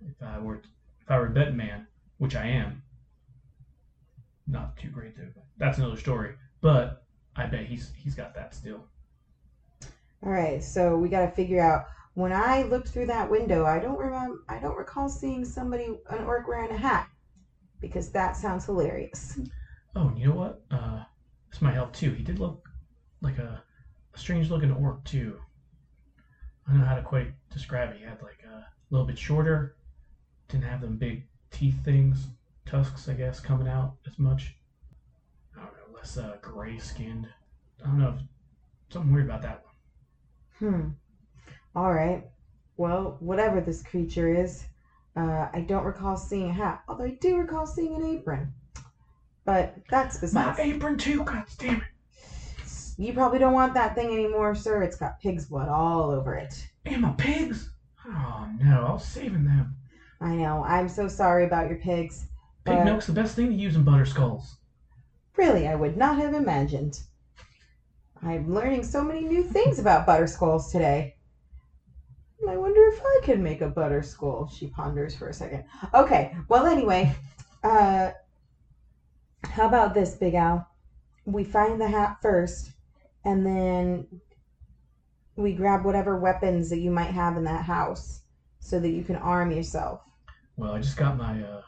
If 0.01 0.23
I 0.23 0.39
were 0.39 0.61
if 1.01 1.11
I 1.11 1.19
were 1.19 1.27
a 1.27 1.31
betting 1.31 1.57
man, 1.57 1.85
which 2.19 2.35
I 2.35 2.47
am, 2.47 2.83
not 4.47 4.77
too 4.77 4.91
great 4.91 5.15
though. 5.17 5.29
That's 5.59 5.79
another 5.79 5.97
story. 5.97 6.33
But 6.61 7.03
I 7.37 7.47
bet 7.47 7.65
he's 7.65 7.93
he's 7.97 8.15
got 8.15 8.35
that 8.35 8.55
still. 8.55 8.85
All 10.25 10.33
right, 10.33 10.63
so 10.63 10.97
we 10.97 11.09
got 11.09 11.21
to 11.21 11.29
figure 11.29 11.61
out. 11.61 11.83
When 12.15 12.33
I 12.33 12.63
looked 12.63 12.89
through 12.89 13.07
that 13.07 13.29
window, 13.31 13.65
I 13.65 13.79
don't 13.79 13.99
remember. 13.99 14.37
I 14.49 14.59
don't 14.59 14.77
recall 14.77 15.09
seeing 15.09 15.45
somebody, 15.45 15.89
an 16.11 16.23
orc, 16.25 16.47
wearing 16.47 16.71
a 16.71 16.77
hat, 16.77 17.07
because 17.81 18.11
that 18.11 18.37
sounds 18.37 18.65
hilarious. 18.67 19.39
Oh, 19.95 20.09
and 20.09 20.19
you 20.19 20.29
know 20.29 20.35
what? 20.35 20.63
Uh, 20.71 21.03
this 21.51 21.61
might 21.61 21.75
help 21.75 21.93
too. 21.93 22.13
He 22.13 22.23
did 22.23 22.39
look 22.39 22.69
like 23.21 23.39
a, 23.39 23.63
a 24.15 24.19
strange 24.19 24.51
looking 24.51 24.73
orc 24.73 25.05
too. 25.05 25.39
I 26.67 26.73
don't 26.73 26.81
know 26.81 26.87
how 26.87 26.95
to 26.95 27.03
quite 27.03 27.35
describe 27.51 27.91
it. 27.91 27.99
He 27.99 28.05
had 28.05 28.23
like 28.23 28.43
a 28.49 28.67
little 28.91 29.07
bit 29.07 29.19
shorter, 29.19 29.77
didn't 30.49 30.65
have 30.65 30.81
them 30.81 30.97
big 30.97 31.27
teeth 31.51 31.77
things, 31.85 32.29
tusks, 32.65 33.09
I 33.09 33.15
guess, 33.15 33.41
coming 33.41 33.69
out 33.69 33.97
as 34.07 34.19
much. 34.19 34.55
I 35.57 35.65
don't 35.65 35.73
know, 35.73 35.97
less 35.97 36.17
uh, 36.17 36.37
gray 36.41 36.79
skinned. 36.79 37.29
I 37.83 37.87
don't 37.87 37.99
know, 37.99 38.15
if 38.17 38.23
something 38.93 39.13
weird 39.13 39.27
about 39.27 39.43
that 39.43 39.63
one. 40.61 40.73
Hmm. 40.73 40.89
All 41.75 41.93
right. 41.93 42.25
Well, 42.77 43.17
whatever 43.21 43.61
this 43.61 43.83
creature 43.83 44.35
is, 44.35 44.65
uh, 45.17 45.49
I 45.53 45.65
don't 45.69 45.85
recall 45.85 46.17
seeing 46.17 46.49
a 46.49 46.53
hat, 46.53 46.83
although 46.89 47.05
I 47.05 47.19
do 47.21 47.37
recall 47.37 47.67
seeing 47.67 47.95
an 47.95 48.05
apron. 48.05 48.55
But 49.45 49.77
that's 49.91 50.17
My 50.17 50.21
besides. 50.21 50.59
apron 50.61 50.99
too. 50.99 51.25
God 51.25 51.45
damn 51.59 51.77
it! 51.77 51.83
You 52.97 53.13
probably 53.13 53.39
don't 53.39 53.55
want 53.55 53.75
that 53.75 53.95
thing 53.95 54.13
anymore, 54.13 54.55
sir. 54.55 54.83
It's 54.83 54.97
got 54.97 55.21
pig's 55.21 55.47
blood 55.47 55.69
all 55.69 56.11
over 56.11 56.35
it. 56.35 56.69
And 56.85 57.03
my 57.03 57.13
pigs. 57.13 57.71
Oh 58.07 58.49
no, 58.61 58.87
I 58.87 58.93
was 58.93 59.05
saving 59.05 59.45
them. 59.45 59.77
I 60.21 60.35
know. 60.35 60.65
I'm 60.65 60.89
so 60.89 61.09
sorry 61.09 61.45
about 61.45 61.69
your 61.69 61.79
pigs. 61.79 62.27
Pig 62.65 62.77
but 62.77 62.85
milk's 62.85 63.07
the 63.07 63.13
best 63.13 63.35
thing 63.35 63.49
to 63.49 63.55
use 63.55 63.75
in 63.75 63.83
butter 63.83 64.07
skulls. 64.07 64.59
Really, 65.37 65.67
I 65.67 65.75
would 65.75 65.97
not 65.97 66.19
have 66.19 66.35
imagined. 66.35 67.01
I'm 68.23 68.55
learning 68.55 68.85
so 68.85 69.03
many 69.03 69.23
new 69.23 69.43
things 69.43 69.81
about 69.81 70.07
butter 70.07 70.29
skulls 70.29 70.71
today. 70.71 71.17
I 72.49 72.57
wonder 72.57 72.81
if 72.89 73.01
I 73.01 73.21
could 73.25 73.41
make 73.41 73.61
a 73.61 73.69
butter 73.69 74.03
skull. 74.03 74.49
She 74.49 74.69
ponders 74.69 75.15
for 75.15 75.29
a 75.29 75.33
second. 75.35 75.65
Okay, 75.95 76.37
well, 76.49 76.67
anyway, 76.67 77.15
uh, 77.63 78.11
how 79.53 79.67
about 79.67 79.93
this, 79.93 80.15
Big 80.15 80.33
Al? 80.35 80.67
We 81.27 81.45
find 81.45 81.79
the 81.79 81.89
hat 81.89 82.17
first, 82.23 82.73
and 83.25 83.45
then 83.45 84.07
we 85.37 85.53
grab 85.53 85.85
whatever 85.85 86.19
weapons 86.19 86.71
that 86.71 86.79
you 86.79 86.91
might 86.91 87.11
have 87.11 87.37
in 87.37 87.45
that 87.45 87.67
house 87.67 88.23
so 88.61 88.81
that 88.81 88.89
you 88.89 89.05
can 89.05 89.17
arm 89.17 89.51
yourself. 89.51 90.01
Well, 90.57 90.73
I 90.73 90.81
just 90.81 90.97
got 90.97 91.19
my 91.19 91.43
uh, 91.43 91.61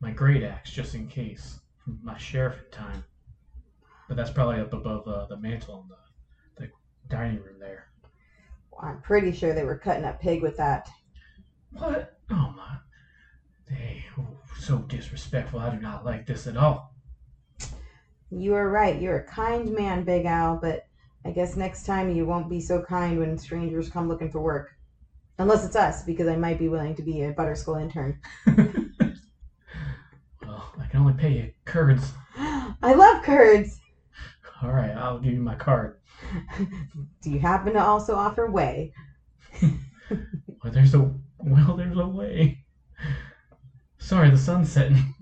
my 0.00 0.10
great 0.10 0.42
axe 0.42 0.70
just 0.70 0.94
in 0.94 1.08
case 1.08 1.60
from 1.82 1.98
my 2.02 2.18
sheriff 2.18 2.70
time, 2.70 3.04
but 4.06 4.18
that's 4.18 4.30
probably 4.30 4.60
up 4.60 4.74
above 4.74 5.08
uh, 5.08 5.26
the 5.26 5.38
mantle 5.38 5.82
in 5.82 5.88
the 5.88 6.66
the 6.66 6.72
dining 7.08 7.42
room 7.42 7.58
there. 7.58 7.86
I'm 8.82 9.00
pretty 9.00 9.32
sure 9.32 9.54
they 9.54 9.64
were 9.64 9.78
cutting 9.78 10.04
up 10.04 10.20
pig 10.20 10.42
with 10.42 10.58
that. 10.58 10.90
What? 11.72 12.18
Oh 12.30 12.54
my! 12.54 12.76
They 13.66 14.04
oh, 14.18 14.26
so 14.58 14.78
disrespectful. 14.78 15.58
I 15.58 15.74
do 15.74 15.80
not 15.80 16.04
like 16.04 16.26
this 16.26 16.46
at 16.46 16.58
all. 16.58 16.90
You 18.30 18.54
are 18.54 18.70
right. 18.70 19.00
You're 19.00 19.18
a 19.18 19.24
kind 19.24 19.72
man, 19.72 20.04
Big 20.04 20.24
Al, 20.24 20.56
but 20.56 20.86
I 21.24 21.32
guess 21.32 21.56
next 21.56 21.84
time 21.84 22.10
you 22.10 22.24
won't 22.24 22.48
be 22.48 22.60
so 22.60 22.80
kind 22.80 23.18
when 23.18 23.36
strangers 23.36 23.90
come 23.90 24.08
looking 24.08 24.30
for 24.30 24.40
work. 24.40 24.70
Unless 25.38 25.64
it's 25.64 25.76
us, 25.76 26.04
because 26.04 26.28
I 26.28 26.36
might 26.36 26.58
be 26.58 26.68
willing 26.68 26.94
to 26.96 27.02
be 27.02 27.22
a 27.22 27.32
butter 27.32 27.56
school 27.56 27.76
intern. 27.76 28.20
well, 28.46 28.66
I 30.78 30.86
can 30.88 31.00
only 31.00 31.14
pay 31.14 31.32
you 31.32 31.52
curds. 31.64 32.12
I 32.36 32.94
love 32.94 33.24
curds! 33.24 33.80
All 34.62 34.70
right, 34.70 34.90
I'll 34.90 35.18
give 35.18 35.32
you 35.32 35.40
my 35.40 35.56
card. 35.56 35.98
Do 37.22 37.30
you 37.30 37.40
happen 37.40 37.72
to 37.72 37.82
also 37.82 38.14
offer 38.14 38.46
whey? 38.46 38.92
Well, 40.62 40.74
there's 40.74 40.92
a 40.92 41.10
well, 41.38 41.76
there's 41.76 41.96
a 41.96 42.06
way. 42.06 42.64
Sorry, 43.98 44.28
the 44.28 44.36
sun's 44.36 44.70
setting. 44.70 45.14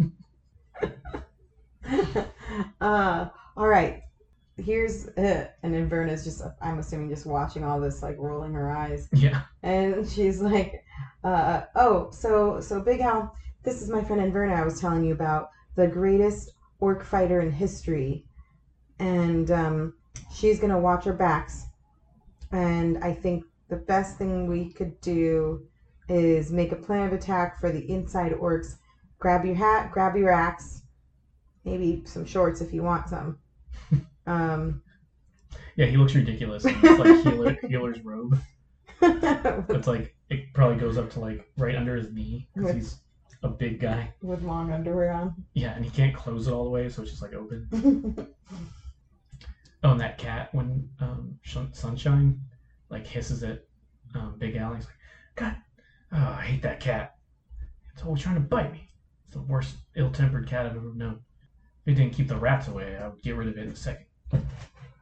uh, 2.80 3.26
all 3.56 3.68
right. 3.68 4.02
Here's 4.56 5.08
uh, 5.08 5.48
and 5.62 5.74
Inverna's 5.74 6.24
just, 6.24 6.42
I'm 6.60 6.78
assuming, 6.78 7.08
just 7.08 7.26
watching 7.26 7.64
all 7.64 7.80
this, 7.80 8.02
like 8.02 8.16
rolling 8.18 8.54
her 8.54 8.70
eyes. 8.70 9.08
yeah. 9.12 9.42
and 9.62 10.08
she's 10.08 10.40
like, 10.40 10.84
uh, 11.24 11.62
"Oh, 11.74 12.10
so 12.10 12.60
so 12.60 12.80
Big 12.80 13.00
Al, 13.00 13.34
this 13.62 13.82
is 13.82 13.88
my 13.88 14.02
friend 14.02 14.20
Inverna 14.20 14.56
I 14.56 14.64
was 14.64 14.80
telling 14.80 15.04
you 15.04 15.12
about, 15.12 15.50
the 15.76 15.86
greatest 15.86 16.52
orc 16.80 17.04
fighter 17.04 17.40
in 17.40 17.52
history, 17.52 18.24
and 18.98 19.50
um, 19.50 19.94
she's 20.34 20.58
gonna 20.58 20.78
watch 20.78 21.06
our 21.06 21.12
backs, 21.12 21.66
and 22.52 22.98
I 22.98 23.12
think 23.12 23.44
the 23.68 23.76
best 23.76 24.16
thing 24.18 24.46
we 24.46 24.72
could 24.72 25.00
do 25.00 25.66
is 26.08 26.50
make 26.50 26.72
a 26.72 26.76
plan 26.76 27.06
of 27.06 27.12
attack 27.12 27.60
for 27.60 27.70
the 27.70 27.88
inside 27.90 28.32
orcs. 28.32 28.76
Grab 29.18 29.44
your 29.44 29.56
hat, 29.56 29.90
grab 29.92 30.16
your 30.16 30.30
axe, 30.30 30.82
maybe 31.70 32.02
some 32.06 32.24
shorts 32.24 32.60
if 32.60 32.72
you 32.72 32.82
want 32.82 33.08
some." 33.08 33.38
Um, 34.26 34.82
Yeah, 35.76 35.86
he 35.86 35.96
looks 35.96 36.14
ridiculous. 36.14 36.64
in 36.66 36.78
this, 36.82 36.98
like 36.98 37.22
healer, 37.24 37.56
healer's 37.66 38.00
robe. 38.04 38.38
It's 39.00 39.86
like 39.86 40.14
it 40.28 40.52
probably 40.52 40.76
goes 40.76 40.98
up 40.98 41.08
to 41.12 41.20
like 41.20 41.48
right 41.56 41.74
under 41.76 41.96
his 41.96 42.12
knee 42.12 42.46
because 42.54 42.74
he's 42.74 42.98
a 43.42 43.48
big 43.48 43.80
guy. 43.80 44.12
with 44.20 44.42
long 44.42 44.70
underwear 44.72 45.12
on. 45.12 45.34
Yeah, 45.54 45.74
and 45.74 45.82
he 45.84 45.90
can't 45.90 46.14
close 46.14 46.46
it 46.48 46.52
all 46.52 46.64
the 46.64 46.70
way, 46.70 46.88
so 46.90 47.00
it's 47.02 47.10
just 47.12 47.22
like 47.22 47.32
open. 47.32 47.68
Oh, 49.84 49.92
and 49.92 50.00
that 50.00 50.18
cat 50.18 50.52
when 50.52 50.88
um, 51.00 51.38
Sunshine 51.72 52.40
like 52.90 53.06
hisses 53.06 53.42
at 53.44 53.64
um, 54.14 54.34
Big 54.38 54.56
Al. 54.56 54.74
He's 54.74 54.84
like, 54.84 54.94
God, 55.36 55.56
oh, 56.12 56.36
I 56.38 56.42
hate 56.42 56.62
that 56.62 56.80
cat. 56.80 57.14
It's 57.94 58.02
always 58.02 58.20
trying 58.22 58.34
to 58.34 58.40
bite 58.40 58.72
me. 58.72 58.90
It's 59.24 59.34
the 59.34 59.42
worst 59.42 59.76
ill-tempered 59.96 60.48
cat 60.48 60.66
I've 60.66 60.76
ever 60.76 60.92
known. 60.94 61.20
It 61.88 61.94
didn't 61.94 62.12
keep 62.12 62.28
the 62.28 62.36
rats 62.36 62.68
away, 62.68 62.98
I 63.02 63.08
would 63.08 63.22
get 63.22 63.34
rid 63.34 63.48
of 63.48 63.56
it 63.56 63.62
in 63.64 63.72
a 63.72 63.74
second. 63.74 64.04
And 64.32 64.44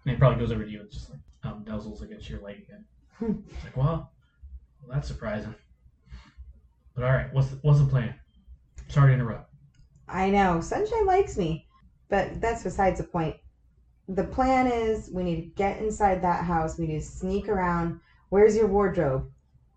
it 0.06 0.20
probably 0.20 0.38
goes 0.38 0.52
over 0.52 0.62
to 0.62 0.70
you 0.70 0.82
and 0.82 0.88
just 0.88 1.10
like 1.10 1.18
um, 1.42 1.64
nuzzles 1.64 2.00
against 2.00 2.30
your 2.30 2.40
leg 2.40 2.62
again. 2.62 2.84
it's 3.50 3.64
like, 3.64 3.76
well, 3.76 4.12
well, 4.80 4.94
that's 4.94 5.08
surprising. 5.08 5.52
But 6.94 7.02
all 7.02 7.10
right, 7.10 7.26
what's 7.34 7.48
the, 7.48 7.56
what's 7.62 7.80
the 7.80 7.86
plan? 7.86 8.14
Sorry 8.86 9.10
to 9.10 9.14
interrupt. 9.14 9.52
I 10.06 10.30
know. 10.30 10.60
Sunshine 10.60 11.06
likes 11.06 11.36
me. 11.36 11.66
But 12.08 12.40
that's 12.40 12.62
besides 12.62 12.98
the 12.98 13.04
point. 13.04 13.34
The 14.08 14.22
plan 14.22 14.68
is 14.68 15.10
we 15.12 15.24
need 15.24 15.40
to 15.40 15.46
get 15.56 15.82
inside 15.82 16.22
that 16.22 16.44
house. 16.44 16.78
We 16.78 16.86
need 16.86 17.00
to 17.00 17.04
sneak 17.04 17.48
around. 17.48 17.98
Where's 18.28 18.56
your 18.56 18.68
wardrobe? 18.68 19.28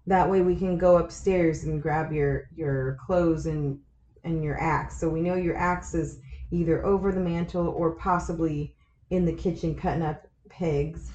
That 0.06 0.30
way 0.30 0.42
we 0.42 0.56
can 0.56 0.78
go 0.78 0.98
upstairs 0.98 1.64
and 1.64 1.82
grab 1.82 2.12
your 2.12 2.50
your 2.56 3.00
clothes 3.04 3.48
and 3.48 3.80
and 4.24 4.44
your 4.44 4.62
axe. 4.62 5.00
So 5.00 5.10
we 5.10 5.22
know 5.22 5.34
your 5.34 5.58
axe 5.58 5.96
is 5.96 6.20
either 6.52 6.86
over 6.86 7.12
the 7.12 7.20
mantle 7.20 7.68
or 7.68 7.92
possibly 7.92 8.76
in 9.10 9.26
the 9.26 9.34
kitchen 9.34 9.76
cutting 9.76 10.04
up 10.04 10.28
pigs. 10.50 11.12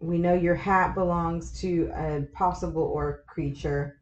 We 0.00 0.18
know 0.18 0.34
your 0.34 0.54
hat 0.54 0.94
belongs 0.94 1.58
to 1.60 1.90
a 1.94 2.22
possible 2.32 2.82
orc 2.82 3.26
creature. 3.26 4.00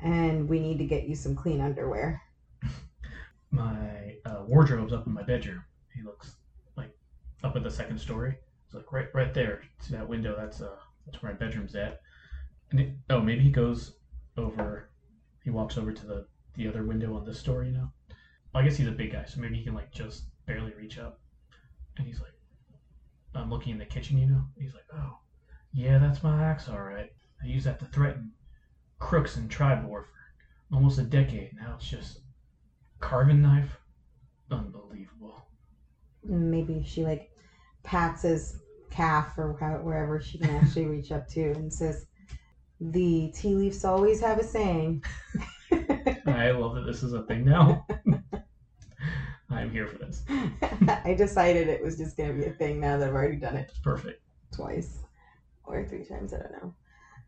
And 0.00 0.48
we 0.48 0.58
need 0.58 0.78
to 0.78 0.84
get 0.84 1.04
you 1.04 1.14
some 1.14 1.34
clean 1.36 1.60
underwear. 1.60 2.20
my 3.50 4.16
uh, 4.24 4.42
wardrobe's 4.46 4.92
up 4.92 5.06
in 5.06 5.12
my 5.12 5.22
bedroom. 5.22 5.62
He 5.94 6.02
looks 6.02 6.36
like 6.76 6.92
up 7.44 7.54
at 7.56 7.62
the 7.62 7.70
second 7.70 7.98
story. 7.98 8.34
It's 8.64 8.74
like 8.74 8.90
right 8.92 9.08
right 9.14 9.32
there. 9.34 9.62
See 9.80 9.94
that 9.94 10.08
window? 10.08 10.34
That's 10.36 10.60
uh 10.60 10.76
that's 11.06 11.22
where 11.22 11.32
my 11.32 11.38
bedroom's 11.38 11.74
at. 11.76 12.00
And 12.70 12.80
it, 12.80 12.92
oh, 13.10 13.20
maybe 13.20 13.42
he 13.42 13.50
goes 13.50 13.94
over. 14.36 14.88
He 15.44 15.50
walks 15.50 15.76
over 15.78 15.92
to 15.92 16.06
the 16.06 16.26
the 16.54 16.66
other 16.68 16.84
window 16.84 17.14
on 17.16 17.24
this 17.24 17.38
story. 17.38 17.72
Well, 17.72 17.92
I 18.54 18.62
guess 18.62 18.76
he's 18.76 18.86
a 18.86 18.92
big 18.92 19.12
guy, 19.12 19.24
so 19.24 19.40
maybe 19.40 19.56
he 19.56 19.64
can 19.64 19.74
like 19.74 19.92
just 19.92 20.24
barely 20.46 20.72
reach 20.74 20.98
up. 20.98 21.20
And 21.96 22.06
he's 22.06 22.20
like, 22.20 22.32
I'm 23.34 23.50
looking 23.50 23.72
in 23.72 23.78
the 23.78 23.84
kitchen. 23.84 24.18
You 24.18 24.26
know. 24.26 24.44
He's 24.56 24.74
like, 24.74 24.84
oh, 24.94 25.18
yeah, 25.72 25.98
that's 25.98 26.22
my 26.22 26.42
axe, 26.42 26.68
all 26.68 26.80
right. 26.82 27.10
I 27.42 27.46
used 27.46 27.66
that 27.66 27.78
to 27.80 27.86
threaten 27.86 28.32
crooks 28.98 29.36
in 29.36 29.48
Triboar 29.48 30.04
for 30.04 30.06
almost 30.72 30.98
a 30.98 31.02
decade. 31.02 31.50
Now 31.54 31.74
it's 31.76 31.88
just 31.88 32.20
carving 33.02 33.42
knife 33.42 33.78
unbelievable 34.50 35.44
maybe 36.24 36.82
she 36.86 37.02
like 37.02 37.30
pats 37.82 38.22
his 38.22 38.60
calf 38.90 39.36
or 39.36 39.52
wherever 39.82 40.20
she 40.20 40.38
can 40.38 40.50
actually 40.50 40.86
reach 40.86 41.10
up 41.10 41.26
to 41.26 41.50
and 41.52 41.72
says 41.72 42.06
the 42.80 43.32
tea 43.34 43.54
leaves 43.54 43.84
always 43.84 44.20
have 44.20 44.38
a 44.38 44.42
saying 44.42 45.02
i 46.26 46.50
love 46.50 46.74
that 46.74 46.84
this 46.86 47.02
is 47.02 47.12
a 47.12 47.24
thing 47.24 47.44
now 47.44 47.84
i'm 49.52 49.70
here 49.70 49.86
for 49.86 49.98
this. 49.98 50.24
I 51.04 51.14
decided 51.14 51.68
it 51.68 51.82
was 51.82 51.96
just 51.96 52.16
going 52.16 52.30
to 52.30 52.36
be 52.36 52.44
a 52.48 52.52
thing 52.52 52.80
now 52.80 52.98
that 52.98 53.08
i've 53.08 53.14
already 53.14 53.36
done 53.36 53.56
it. 53.56 53.72
Perfect. 53.82 54.22
Twice 54.54 55.00
or 55.64 55.86
three 55.86 56.04
times 56.04 56.34
i 56.34 56.38
don't 56.38 56.52
know. 56.52 56.74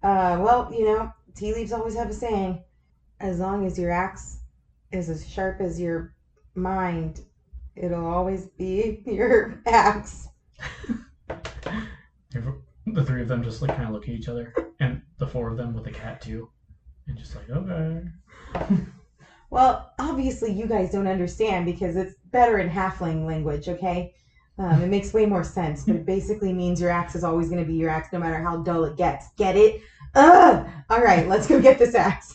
Uh, 0.02 0.40
well 0.42 0.72
you 0.72 0.84
know 0.84 1.12
tea 1.34 1.54
leaves 1.54 1.72
always 1.72 1.94
have 1.94 2.10
a 2.10 2.14
saying 2.14 2.62
as 3.20 3.38
long 3.38 3.66
as 3.66 3.78
your 3.78 3.90
axe 3.90 4.40
is 4.92 5.08
as 5.08 5.28
sharp 5.28 5.60
as 5.60 5.80
your 5.80 6.14
mind 6.54 7.20
it'll 7.76 8.06
always 8.06 8.46
be 8.46 9.02
your 9.06 9.60
axe. 9.66 10.28
The 12.86 13.04
three 13.04 13.22
of 13.22 13.28
them 13.28 13.42
just 13.42 13.62
like 13.62 13.74
kind 13.74 13.88
of 13.88 13.94
look 13.94 14.02
at 14.04 14.10
each 14.10 14.28
other 14.28 14.52
and 14.78 15.00
the 15.18 15.26
four 15.26 15.48
of 15.48 15.56
them 15.56 15.72
with 15.72 15.84
the 15.84 15.90
cat 15.90 16.20
too 16.20 16.50
and 17.06 17.16
just 17.16 17.34
like 17.34 17.48
okay 17.48 18.02
Well, 19.50 19.92
obviously, 19.98 20.52
you 20.52 20.66
guys 20.66 20.90
don't 20.90 21.06
understand 21.06 21.66
because 21.66 21.96
it's 21.96 22.14
better 22.30 22.58
in 22.58 22.68
halfling 22.68 23.26
language, 23.26 23.68
okay? 23.68 24.14
Um, 24.58 24.82
it 24.82 24.88
makes 24.88 25.12
way 25.12 25.26
more 25.26 25.44
sense, 25.44 25.84
but 25.84 25.96
it 25.96 26.06
basically 26.14 26.52
means 26.52 26.80
your 26.80 26.90
axe 26.90 27.14
is 27.14 27.24
always 27.24 27.48
going 27.48 27.60
to 27.60 27.66
be 27.66 27.74
your 27.74 27.90
axe 27.90 28.08
no 28.12 28.18
matter 28.18 28.42
how 28.42 28.58
dull 28.58 28.84
it 28.84 28.96
gets. 28.96 29.26
Get 29.36 29.56
it? 29.56 29.80
Ugh! 30.14 30.68
All 30.90 31.02
right, 31.02 31.28
let's 31.28 31.46
go 31.46 31.60
get 31.60 31.78
this 31.78 31.94
axe. 31.94 32.34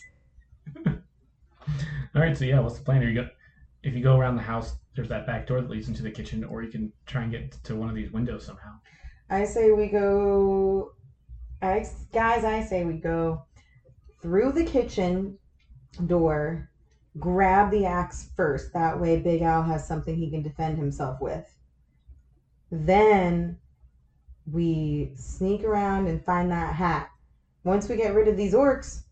all 0.86 2.20
right 2.20 2.36
so 2.36 2.44
yeah 2.44 2.58
what's 2.58 2.76
the 2.76 2.84
plan 2.84 3.02
are 3.02 3.08
you 3.08 3.22
go 3.22 3.28
if 3.84 3.94
you 3.94 4.02
go 4.02 4.16
around 4.16 4.34
the 4.34 4.42
house 4.42 4.74
there's 4.96 5.08
that 5.08 5.26
back 5.26 5.46
door 5.46 5.60
that 5.60 5.70
leads 5.70 5.88
into 5.88 6.02
the 6.02 6.10
kitchen 6.10 6.42
or 6.42 6.62
you 6.62 6.70
can 6.70 6.92
try 7.06 7.22
and 7.22 7.30
get 7.30 7.52
to 7.62 7.76
one 7.76 7.88
of 7.88 7.94
these 7.94 8.10
windows 8.10 8.44
somehow 8.44 8.72
I 9.30 9.44
say 9.44 9.70
we 9.70 9.86
go. 9.86 10.92
I, 11.62 11.86
guys, 12.12 12.44
I 12.44 12.62
say 12.64 12.84
we 12.84 12.94
go 12.94 13.44
through 14.20 14.52
the 14.52 14.64
kitchen 14.64 15.38
door, 16.06 16.69
grab 17.18 17.70
the 17.70 17.86
axe 17.86 18.30
first. 18.36 18.72
That 18.72 19.00
way, 19.00 19.20
Big 19.20 19.42
Al 19.42 19.62
has 19.62 19.86
something 19.86 20.14
he 20.14 20.30
can 20.30 20.42
defend 20.42 20.78
himself 20.78 21.20
with. 21.20 21.46
Then 22.70 23.58
we 24.50 25.12
sneak 25.16 25.64
around 25.64 26.06
and 26.06 26.24
find 26.24 26.50
that 26.50 26.74
hat. 26.74 27.10
Once 27.64 27.88
we 27.88 27.96
get 27.96 28.14
rid 28.14 28.28
of 28.28 28.36
these 28.36 28.54
orcs, 28.54 29.02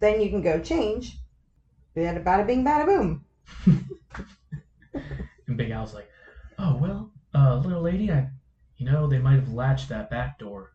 then 0.00 0.20
you 0.20 0.30
can 0.30 0.42
go 0.42 0.60
change. 0.60 1.18
Bada 1.96 2.22
bada 2.22 2.46
bing 2.46 2.64
bada 2.64 2.86
boom. 2.86 3.24
And 5.50 5.56
Big 5.56 5.72
Al's 5.72 5.94
like, 5.94 6.08
"Oh 6.60 6.76
well, 6.76 7.10
uh, 7.34 7.56
little 7.56 7.82
lady, 7.82 8.12
I, 8.12 8.28
you 8.76 8.86
know, 8.86 9.08
they 9.08 9.18
might 9.18 9.40
have 9.40 9.52
latched 9.52 9.88
that 9.88 10.08
back 10.08 10.38
door. 10.38 10.72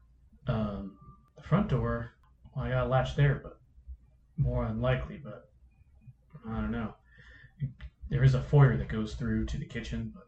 Um, 0.48 0.98
the 1.38 1.44
front 1.44 1.70
door, 1.70 2.12
well, 2.54 2.66
I 2.66 2.70
got 2.70 2.86
a 2.86 2.90
latch 2.90 3.16
there, 3.16 3.40
but 3.42 3.58
more 4.38 4.66
unlikely. 4.66 5.22
But 5.24 5.50
I 6.50 6.62
don't 6.62 6.72
know. 6.72 6.94
There 8.10 8.24
is 8.24 8.36
a 8.36 8.42
foyer 8.42 8.78
that 8.78 8.88
goes 8.88 9.16
through 9.16 9.46
to 9.48 9.58
the 9.58 9.66
kitchen, 9.66 10.12
but 10.14 10.28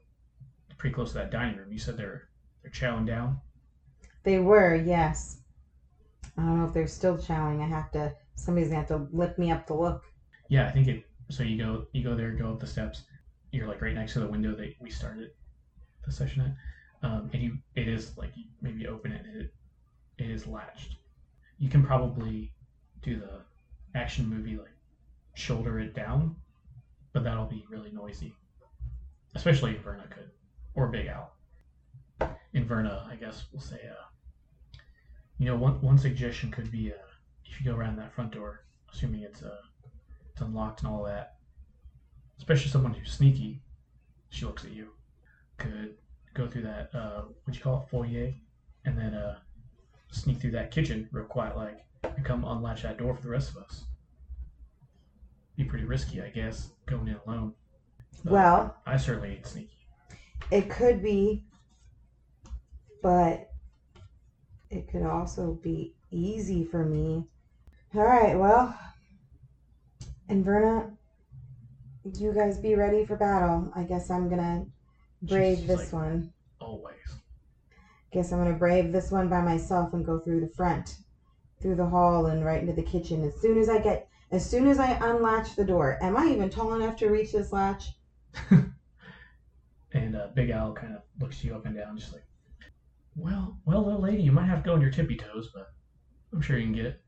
pretty 0.77 0.93
close 0.93 1.09
to 1.09 1.17
that 1.17 1.31
dining 1.31 1.57
room. 1.57 1.71
You 1.71 1.79
said 1.79 1.97
they're 1.97 2.29
they're 2.61 2.71
chowing 2.71 3.05
down. 3.05 3.39
They 4.23 4.39
were, 4.39 4.75
yes. 4.75 5.39
I 6.37 6.41
don't 6.41 6.59
know 6.59 6.65
if 6.65 6.73
they're 6.73 6.87
still 6.87 7.17
chowing. 7.17 7.63
I 7.63 7.67
have 7.67 7.91
to. 7.91 8.13
Somebody's 8.35 8.69
gonna 8.69 8.79
have 8.79 8.87
to 8.89 9.07
lift 9.11 9.39
me 9.39 9.51
up 9.51 9.65
to 9.67 9.73
look. 9.73 10.03
Yeah, 10.49 10.67
I 10.67 10.71
think 10.71 10.87
it. 10.87 11.03
So 11.29 11.43
you 11.43 11.57
go 11.57 11.87
you 11.91 12.03
go 12.03 12.15
there, 12.15 12.31
go 12.31 12.51
up 12.51 12.59
the 12.59 12.67
steps. 12.67 13.03
You're 13.51 13.67
like 13.67 13.81
right 13.81 13.95
next 13.95 14.13
to 14.13 14.19
the 14.19 14.27
window 14.27 14.55
that 14.55 14.75
we 14.79 14.89
started 14.89 15.31
the 16.05 16.11
session 16.11 16.55
at, 17.03 17.09
um, 17.09 17.29
and 17.33 17.41
you 17.41 17.57
it 17.75 17.87
is 17.87 18.17
like 18.17 18.31
you 18.35 18.45
maybe 18.61 18.87
open 18.87 19.11
it. 19.11 19.25
It 19.25 19.53
it 20.17 20.29
is 20.29 20.47
latched. 20.47 20.95
You 21.59 21.69
can 21.69 21.83
probably 21.83 22.53
do 23.01 23.19
the 23.19 23.41
action 23.95 24.27
movie 24.29 24.57
like 24.57 24.76
shoulder 25.37 25.79
it 25.79 25.93
down, 25.93 26.35
but 27.13 27.23
that'll 27.23 27.45
be 27.45 27.63
really 27.69 27.91
noisy. 27.91 28.33
Especially 29.35 29.71
if 29.75 29.81
Verna 29.81 30.07
could, 30.09 30.31
or 30.73 30.87
Big 30.87 31.07
Al. 31.07 31.31
Inverna, 32.55 33.07
I 33.07 33.15
guess 33.15 33.45
we'll 33.51 33.61
say. 33.61 33.79
Uh, 33.87 34.77
you 35.37 35.45
know, 35.45 35.55
one 35.55 35.79
one 35.81 35.97
suggestion 35.97 36.49
could 36.49 36.71
be 36.71 36.91
uh, 36.91 36.95
if 37.45 37.59
you 37.59 37.71
go 37.71 37.77
around 37.77 37.97
that 37.97 38.13
front 38.13 38.31
door, 38.31 38.65
assuming 38.91 39.21
it's 39.21 39.43
uh, 39.43 39.61
it's 40.31 40.41
unlocked 40.41 40.81
and 40.81 40.89
all 40.89 41.03
that. 41.03 41.35
Especially 42.39 42.71
someone 42.71 42.93
who's 42.93 43.11
sneaky, 43.11 43.61
she 44.29 44.45
looks 44.45 44.65
at 44.65 44.71
you. 44.71 44.87
Could 45.57 45.95
go 46.33 46.47
through 46.47 46.63
that 46.63 46.89
uh 46.93 47.23
what 47.43 47.55
you 47.55 47.61
call 47.61 47.83
it, 47.83 47.89
foyer, 47.89 48.33
and 48.85 48.97
then 48.97 49.13
uh 49.13 49.37
sneak 50.11 50.39
through 50.39 50.51
that 50.51 50.71
kitchen 50.71 51.07
real 51.11 51.25
quiet 51.25 51.55
like 51.55 51.85
and 52.03 52.25
come 52.25 52.43
unlatch 52.43 52.83
that 52.83 52.97
door 52.97 53.15
for 53.15 53.21
the 53.21 53.29
rest 53.29 53.51
of 53.51 53.57
us. 53.57 53.83
Be 55.57 55.63
pretty 55.63 55.85
risky, 55.85 56.21
I 56.21 56.29
guess, 56.29 56.69
going 56.85 57.07
in 57.07 57.17
alone. 57.25 57.53
But 58.23 58.33
Well, 58.33 58.77
I 58.85 58.95
certainly 58.97 59.31
ain't 59.35 59.45
sneaky. 59.47 59.77
it 60.51 60.69
could 60.69 61.01
be, 61.01 61.43
but 63.01 63.51
it 64.69 64.87
could 64.89 65.03
also 65.03 65.53
be 65.63 65.95
easy 66.11 66.63
for 66.63 66.85
me. 66.85 67.25
All 67.95 68.03
right, 68.05 68.37
well, 68.37 68.77
Inverna, 70.29 70.91
you 72.17 72.33
guys 72.33 72.59
be 72.59 72.75
ready 72.75 73.05
for 73.05 73.15
battle. 73.17 73.71
I 73.75 73.83
guess 73.83 74.09
I'm 74.11 74.29
gonna 74.29 74.65
brave 75.23 75.59
She's 75.59 75.67
this 75.67 75.79
like- 75.79 75.93
one. 75.93 76.33
Always. 76.59 76.95
Guess 78.11 78.31
I'm 78.31 78.39
gonna 78.39 78.57
brave 78.57 78.91
this 78.91 79.11
one 79.11 79.27
by 79.29 79.41
myself 79.41 79.93
and 79.93 80.05
go 80.05 80.19
through 80.19 80.41
the 80.41 80.49
front, 80.55 80.99
through 81.61 81.75
the 81.75 81.85
hall, 81.87 82.27
and 82.27 82.45
right 82.45 82.61
into 82.61 82.73
the 82.73 82.83
kitchen. 82.83 83.23
As 83.23 83.39
soon 83.41 83.57
as 83.57 83.69
I 83.69 83.79
get, 83.79 84.07
as 84.31 84.49
soon 84.49 84.67
as 84.67 84.79
I 84.79 84.93
unlatch 84.93 85.55
the 85.55 85.65
door, 85.65 85.97
am 86.01 86.17
I 86.17 86.27
even 86.27 86.49
tall 86.49 86.73
enough 86.73 86.97
to 86.97 87.09
reach 87.09 87.31
this 87.31 87.53
latch? 87.53 87.91
And 89.93 90.15
uh, 90.15 90.27
Big 90.35 90.49
Al 90.49 90.73
kind 90.73 90.93
of 90.93 91.01
looks 91.19 91.43
you 91.43 91.55
up 91.55 91.65
and 91.65 91.75
down, 91.75 91.97
just 91.97 92.13
like, 92.13 92.25
well, 93.15 93.57
well, 93.65 93.83
little 93.83 94.01
lady, 94.01 94.21
you 94.21 94.31
might 94.31 94.45
have 94.45 94.63
to 94.63 94.67
go 94.67 94.73
on 94.73 94.81
your 94.81 94.91
tippy 94.91 95.15
toes, 95.15 95.49
but 95.53 95.73
I'm 96.33 96.41
sure 96.41 96.57
you 96.57 96.65
can 96.65 96.73
get 96.73 96.85
it. 96.85 97.01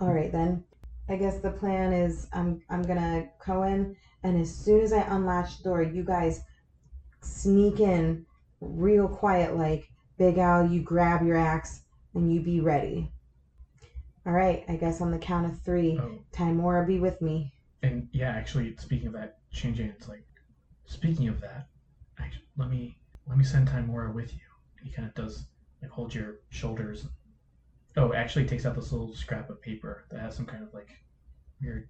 All 0.00 0.12
right 0.12 0.30
then. 0.30 0.64
I 1.08 1.16
guess 1.16 1.38
the 1.38 1.50
plan 1.50 1.92
is 1.92 2.26
I'm 2.32 2.62
I'm 2.70 2.82
gonna 2.82 3.28
go 3.46 3.62
in, 3.64 3.94
and 4.22 4.40
as 4.40 4.54
soon 4.54 4.80
as 4.80 4.92
I 4.92 5.02
unlatch 5.02 5.58
the 5.58 5.64
door, 5.64 5.82
you 5.82 6.02
guys 6.02 6.42
sneak 7.20 7.80
in 7.80 8.24
real 8.60 9.06
quiet, 9.06 9.56
like 9.56 9.90
Big 10.18 10.38
Al, 10.38 10.66
you 10.66 10.80
grab 10.82 11.24
your 11.26 11.36
axe 11.36 11.82
and 12.14 12.32
you 12.32 12.40
be 12.40 12.60
ready. 12.60 13.10
All 14.26 14.32
right, 14.32 14.64
I 14.68 14.76
guess 14.76 15.00
on 15.00 15.10
the 15.10 15.18
count 15.18 15.46
of 15.46 15.60
three, 15.62 15.98
Oh, 16.00 16.24
Tymora 16.32 16.86
be 16.86 16.98
with 16.98 17.20
me. 17.20 17.52
and 17.82 18.08
yeah, 18.12 18.30
actually, 18.30 18.74
speaking 18.76 19.08
of 19.08 19.12
that, 19.14 19.38
Shanjan 19.52 19.90
it's 19.90 20.08
like, 20.08 20.24
speaking 20.86 21.28
of 21.28 21.40
that, 21.42 21.68
actually, 22.18 22.44
let 22.56 22.70
me 22.70 22.98
let 23.26 23.36
me 23.36 23.44
send 23.44 23.68
Tymora 23.68 24.12
with 24.14 24.32
you. 24.32 24.40
He 24.82 24.90
kind 24.90 25.06
of 25.08 25.14
does 25.14 25.46
like 25.82 25.90
hold 25.90 26.14
your 26.14 26.36
shoulders. 26.50 27.06
Oh, 27.96 28.12
actually, 28.14 28.46
takes 28.46 28.64
out 28.66 28.74
this 28.74 28.92
little 28.92 29.14
scrap 29.14 29.50
of 29.50 29.60
paper 29.60 30.04
that 30.10 30.20
has 30.20 30.34
some 30.34 30.46
kind 30.46 30.62
of 30.62 30.72
like 30.72 30.88
weird 31.60 31.88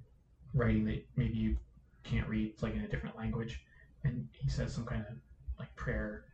writing 0.53 0.85
that 0.87 1.05
maybe 1.17 1.37
you 1.37 1.57
can't 2.03 2.29
read. 2.29 2.49
It's 2.49 2.63
like 2.63 2.75
in 2.75 2.83
a 2.83 2.89
different 2.89 3.17
language, 3.17 3.61
and 4.03 4.27
he 4.33 4.49
says 4.49 4.73
some 4.73 4.85
kind 4.85 5.05
of 5.09 5.17
like 5.59 5.75
prayer 5.77 6.25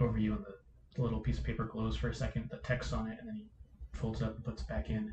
over 0.00 0.16
you, 0.18 0.32
and 0.34 0.44
the, 0.44 0.54
the 0.94 1.02
little 1.02 1.20
piece 1.20 1.38
of 1.38 1.44
paper 1.44 1.64
glows 1.64 1.96
for 1.96 2.08
a 2.08 2.14
second, 2.14 2.48
the 2.50 2.58
text 2.58 2.92
on 2.92 3.08
it, 3.08 3.18
and 3.18 3.28
then 3.28 3.36
he 3.36 3.46
folds 3.92 4.20
it 4.20 4.24
up 4.24 4.34
and 4.36 4.44
puts 4.44 4.62
it 4.62 4.68
back 4.68 4.90
in, 4.90 5.12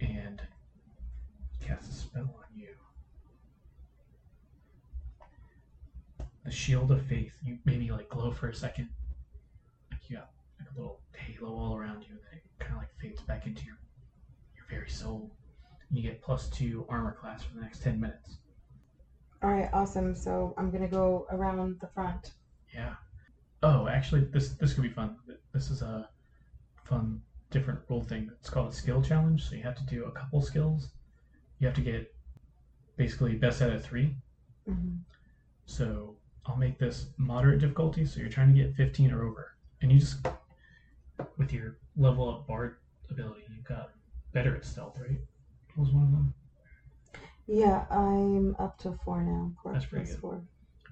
and 0.00 0.40
casts 1.60 1.90
a 1.90 1.94
spell 1.94 2.22
on 2.38 2.58
you. 2.58 2.68
The 6.44 6.50
shield 6.50 6.90
of 6.90 7.02
faith. 7.06 7.32
You 7.44 7.58
maybe 7.64 7.90
like 7.90 8.08
glow 8.08 8.30
for 8.30 8.48
a 8.48 8.54
second. 8.54 8.88
Like 9.90 10.00
you 10.08 10.16
got 10.16 10.30
like 10.58 10.68
a 10.74 10.78
little 10.78 11.00
halo 11.14 11.54
all 11.54 11.76
around 11.76 12.02
you, 12.02 12.10
and 12.10 12.20
then 12.30 12.38
it 12.38 12.44
kind 12.58 12.72
of 12.74 12.78
like 12.78 12.90
fades 13.00 13.20
back 13.22 13.46
into 13.46 13.64
your 13.64 13.76
your 14.56 14.64
very 14.70 14.88
soul. 14.88 15.30
And 15.88 15.98
You 15.98 16.02
get 16.10 16.22
plus 16.22 16.48
two 16.48 16.86
armor 16.88 17.12
class 17.12 17.42
for 17.42 17.54
the 17.56 17.60
next 17.62 17.82
ten 17.82 18.00
minutes. 18.00 18.38
All 19.42 19.50
right, 19.50 19.68
awesome. 19.72 20.14
So 20.14 20.54
I'm 20.56 20.70
gonna 20.70 20.88
go 20.88 21.26
around 21.30 21.80
the 21.80 21.88
front. 21.88 22.32
Yeah. 22.74 22.94
Oh, 23.62 23.88
actually, 23.88 24.22
this 24.24 24.50
this 24.50 24.72
could 24.72 24.82
be 24.82 24.88
fun. 24.88 25.16
This 25.52 25.70
is 25.70 25.82
a 25.82 26.08
fun, 26.84 27.20
different 27.50 27.80
rule 27.88 28.02
thing. 28.02 28.30
It's 28.40 28.50
called 28.50 28.72
a 28.72 28.74
skill 28.74 29.02
challenge. 29.02 29.48
So 29.48 29.54
you 29.54 29.62
have 29.62 29.76
to 29.76 29.84
do 29.84 30.04
a 30.04 30.10
couple 30.12 30.40
skills. 30.42 30.90
You 31.58 31.66
have 31.66 31.76
to 31.76 31.82
get 31.82 32.14
basically 32.96 33.36
best 33.36 33.62
out 33.62 33.70
of 33.70 33.84
three. 33.84 34.14
hmm 34.66 34.96
So 35.66 36.16
I'll 36.46 36.56
make 36.56 36.78
this 36.78 37.10
moderate 37.16 37.60
difficulty. 37.60 38.04
So 38.06 38.20
you're 38.20 38.28
trying 38.28 38.54
to 38.54 38.60
get 38.62 38.74
15 38.74 39.12
or 39.12 39.24
over, 39.24 39.54
and 39.80 39.92
you 39.92 39.98
just 39.98 40.26
with 41.36 41.52
your 41.52 41.78
level 41.96 42.28
up 42.28 42.46
bard 42.46 42.76
ability, 43.10 43.42
you 43.50 43.62
got 43.62 43.90
better 44.32 44.54
at 44.56 44.64
stealth, 44.64 44.98
right? 44.98 45.20
What 45.74 45.84
was 45.86 45.92
one 45.94 46.04
of 46.04 46.10
them? 46.12 46.34
Yeah, 47.46 47.86
I'm 47.90 48.54
up 48.58 48.78
to 48.78 48.92
four 49.04 49.22
now. 49.22 49.52
Four 49.62 49.72
That's 49.72 49.86
pretty 49.86 50.06
good. 50.06 50.20
four. 50.20 50.42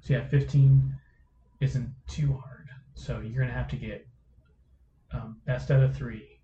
So 0.01 0.15
yeah, 0.15 0.27
15 0.29 0.95
isn't 1.61 1.95
too 2.07 2.33
hard. 2.35 2.69
So 2.95 3.21
you're 3.21 3.41
gonna 3.43 3.53
have 3.53 3.69
to 3.69 3.77
get 3.77 4.07
um, 5.13 5.37
best 5.47 5.71
out 5.71 5.83
of 5.83 5.95
three 5.97 6.36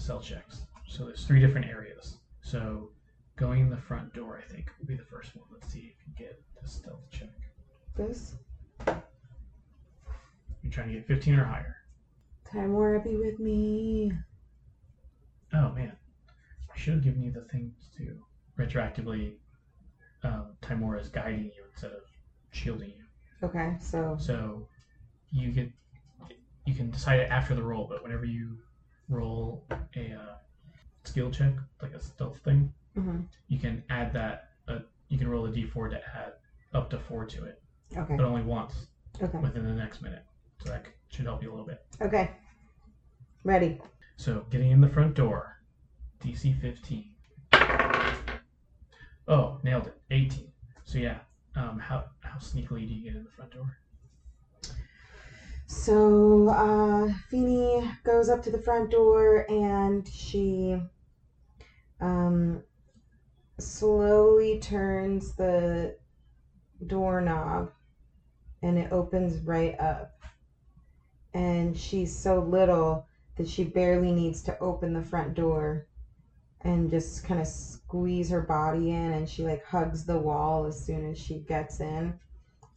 cell 0.00 0.20
checks. 0.20 0.62
So 0.88 1.04
there's 1.04 1.24
three 1.24 1.40
different 1.40 1.66
areas. 1.66 2.16
So 2.42 2.90
going 3.36 3.60
in 3.60 3.70
the 3.70 3.76
front 3.76 4.12
door, 4.14 4.42
I 4.44 4.52
think, 4.52 4.70
will 4.78 4.86
be 4.86 4.96
the 4.96 5.04
first 5.04 5.36
one. 5.36 5.44
Let's 5.52 5.72
see 5.72 5.80
if 5.80 5.84
you 5.84 5.92
can 6.04 6.26
get 6.26 6.42
the 6.60 6.68
stealth 6.68 7.08
check. 7.10 7.28
This 7.96 8.34
You're 10.62 10.72
trying 10.72 10.88
to 10.88 10.94
get 10.94 11.06
15 11.06 11.34
or 11.34 11.44
higher. 11.44 11.76
Tymora 12.46 13.04
be 13.04 13.16
with 13.16 13.38
me. 13.38 14.12
Oh 15.52 15.70
man, 15.72 15.92
I 16.72 16.78
should 16.78 16.94
have 16.94 17.04
given 17.04 17.22
you 17.22 17.30
the 17.30 17.42
thing 17.42 17.72
to 17.96 18.16
retroactively. 18.58 19.34
Um, 20.22 20.56
Tymora 20.60 21.00
is 21.00 21.08
guiding 21.08 21.44
you 21.44 21.64
instead 21.72 21.92
of 21.92 22.02
shielding 22.50 22.90
you. 22.90 23.46
Okay, 23.46 23.76
so 23.80 24.16
So 24.20 24.66
you 25.30 25.50
get 25.52 25.70
you 26.66 26.74
can 26.74 26.90
decide 26.90 27.20
it 27.20 27.30
after 27.30 27.54
the 27.54 27.62
roll, 27.62 27.86
but 27.88 28.02
whenever 28.02 28.24
you 28.24 28.58
roll 29.10 29.66
a 29.96 30.12
uh, 30.12 30.34
skill 31.04 31.30
check, 31.30 31.54
like 31.82 31.92
a 31.94 32.00
stealth 32.00 32.38
thing, 32.44 32.70
mhm. 32.96 33.24
you 33.48 33.58
can 33.58 33.82
add 33.90 34.12
that. 34.14 34.44
Uh, 34.68 34.78
you 35.08 35.18
can 35.18 35.28
roll 35.28 35.46
a 35.46 35.50
d4 35.50 35.90
to 35.90 35.96
add 36.16 36.32
up 36.72 36.90
to 36.90 36.98
four 36.98 37.24
to 37.26 37.44
it, 37.44 37.60
okay, 37.96 38.16
but 38.16 38.24
only 38.24 38.42
once 38.42 38.86
okay, 39.22 39.38
within 39.40 39.64
the 39.64 39.74
next 39.74 40.02
minute. 40.02 40.22
So 40.64 40.70
that 40.70 40.86
c- 40.86 40.92
should 41.10 41.26
help 41.26 41.42
you 41.42 41.50
a 41.50 41.52
little 41.52 41.66
bit. 41.66 41.78
okay. 42.00 42.30
Ready. 43.44 43.78
So 44.16 44.44
getting 44.50 44.70
in 44.70 44.80
the 44.80 44.88
front 44.88 45.14
door, 45.14 45.56
DC 46.22 46.52
15. 46.60 47.14
Oh, 49.28 49.58
nailed 49.62 49.86
it. 49.86 49.94
18. 50.10 50.52
So 50.84 50.98
yeah, 50.98 51.20
um, 51.56 51.78
how 51.78 52.04
how 52.20 52.38
sneakily 52.38 52.86
do 52.86 52.94
you 52.94 53.02
get 53.02 53.14
in 53.16 53.24
the 53.24 53.30
front 53.30 53.50
door? 53.52 53.76
So 55.70 56.48
uh, 56.48 57.14
Feeny 57.28 57.88
goes 58.02 58.28
up 58.28 58.42
to 58.42 58.50
the 58.50 58.58
front 58.58 58.90
door 58.90 59.44
and 59.48 60.06
she 60.06 60.76
um, 62.00 62.64
slowly 63.60 64.58
turns 64.58 65.36
the 65.36 65.96
doorknob 66.84 67.70
and 68.60 68.78
it 68.78 68.90
opens 68.90 69.38
right 69.46 69.78
up. 69.78 70.10
And 71.34 71.78
she's 71.78 72.14
so 72.18 72.40
little 72.40 73.06
that 73.36 73.46
she 73.46 73.62
barely 73.62 74.10
needs 74.10 74.42
to 74.42 74.58
open 74.60 74.92
the 74.92 75.00
front 75.00 75.34
door 75.34 75.86
and 76.62 76.90
just 76.90 77.22
kind 77.22 77.38
of 77.38 77.46
squeeze 77.46 78.28
her 78.28 78.40
body 78.40 78.90
in 78.90 79.12
and 79.12 79.28
she 79.28 79.44
like 79.44 79.62
hugs 79.62 80.04
the 80.04 80.18
wall 80.18 80.64
as 80.64 80.84
soon 80.84 81.04
as 81.04 81.16
she 81.16 81.38
gets 81.46 81.78
in 81.78 82.12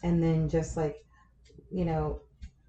and 0.04 0.22
then 0.22 0.48
just 0.48 0.78
like 0.78 0.96
you 1.72 1.84
know 1.84 2.20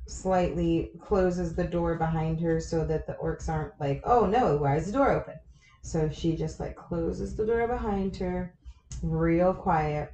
slightly 0.06 0.90
closes 1.00 1.54
the 1.54 1.64
door 1.64 1.96
behind 1.96 2.40
her 2.40 2.60
so 2.60 2.84
that 2.84 3.06
the 3.06 3.14
orcs 3.14 3.48
aren't 3.48 3.78
like, 3.80 4.02
oh 4.04 4.26
no, 4.26 4.56
why 4.56 4.76
is 4.76 4.86
the 4.86 4.92
door 4.92 5.10
open? 5.10 5.34
So 5.82 6.08
she 6.08 6.36
just 6.36 6.60
like 6.60 6.76
closes 6.76 7.36
the 7.36 7.46
door 7.46 7.66
behind 7.68 8.16
her, 8.16 8.54
real 9.02 9.52
quiet. 9.52 10.12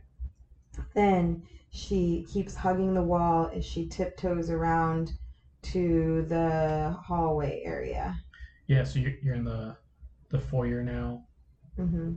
Then 0.94 1.42
she 1.70 2.26
keeps 2.28 2.54
hugging 2.54 2.94
the 2.94 3.02
wall 3.02 3.50
as 3.54 3.64
she 3.64 3.86
tiptoes 3.86 4.50
around 4.50 5.12
to 5.62 6.24
the 6.28 6.96
hallway 7.04 7.62
area. 7.64 8.18
Yeah, 8.66 8.84
so 8.84 8.98
you're, 8.98 9.14
you're 9.22 9.34
in 9.34 9.44
the 9.44 9.76
the 10.30 10.38
foyer 10.38 10.82
now. 10.82 11.24
Mm-hmm. 11.78 12.14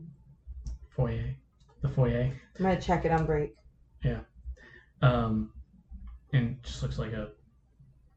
Foyer, 0.90 1.36
the 1.82 1.90
foyer. 1.90 2.32
I'm 2.58 2.64
gonna 2.64 2.80
check 2.80 3.06
it 3.06 3.12
on 3.12 3.26
break. 3.26 3.56
Yeah, 4.04 4.20
um, 5.02 5.52
and 6.32 6.62
just 6.64 6.84
looks 6.84 7.00
like 7.00 7.14
a 7.14 7.30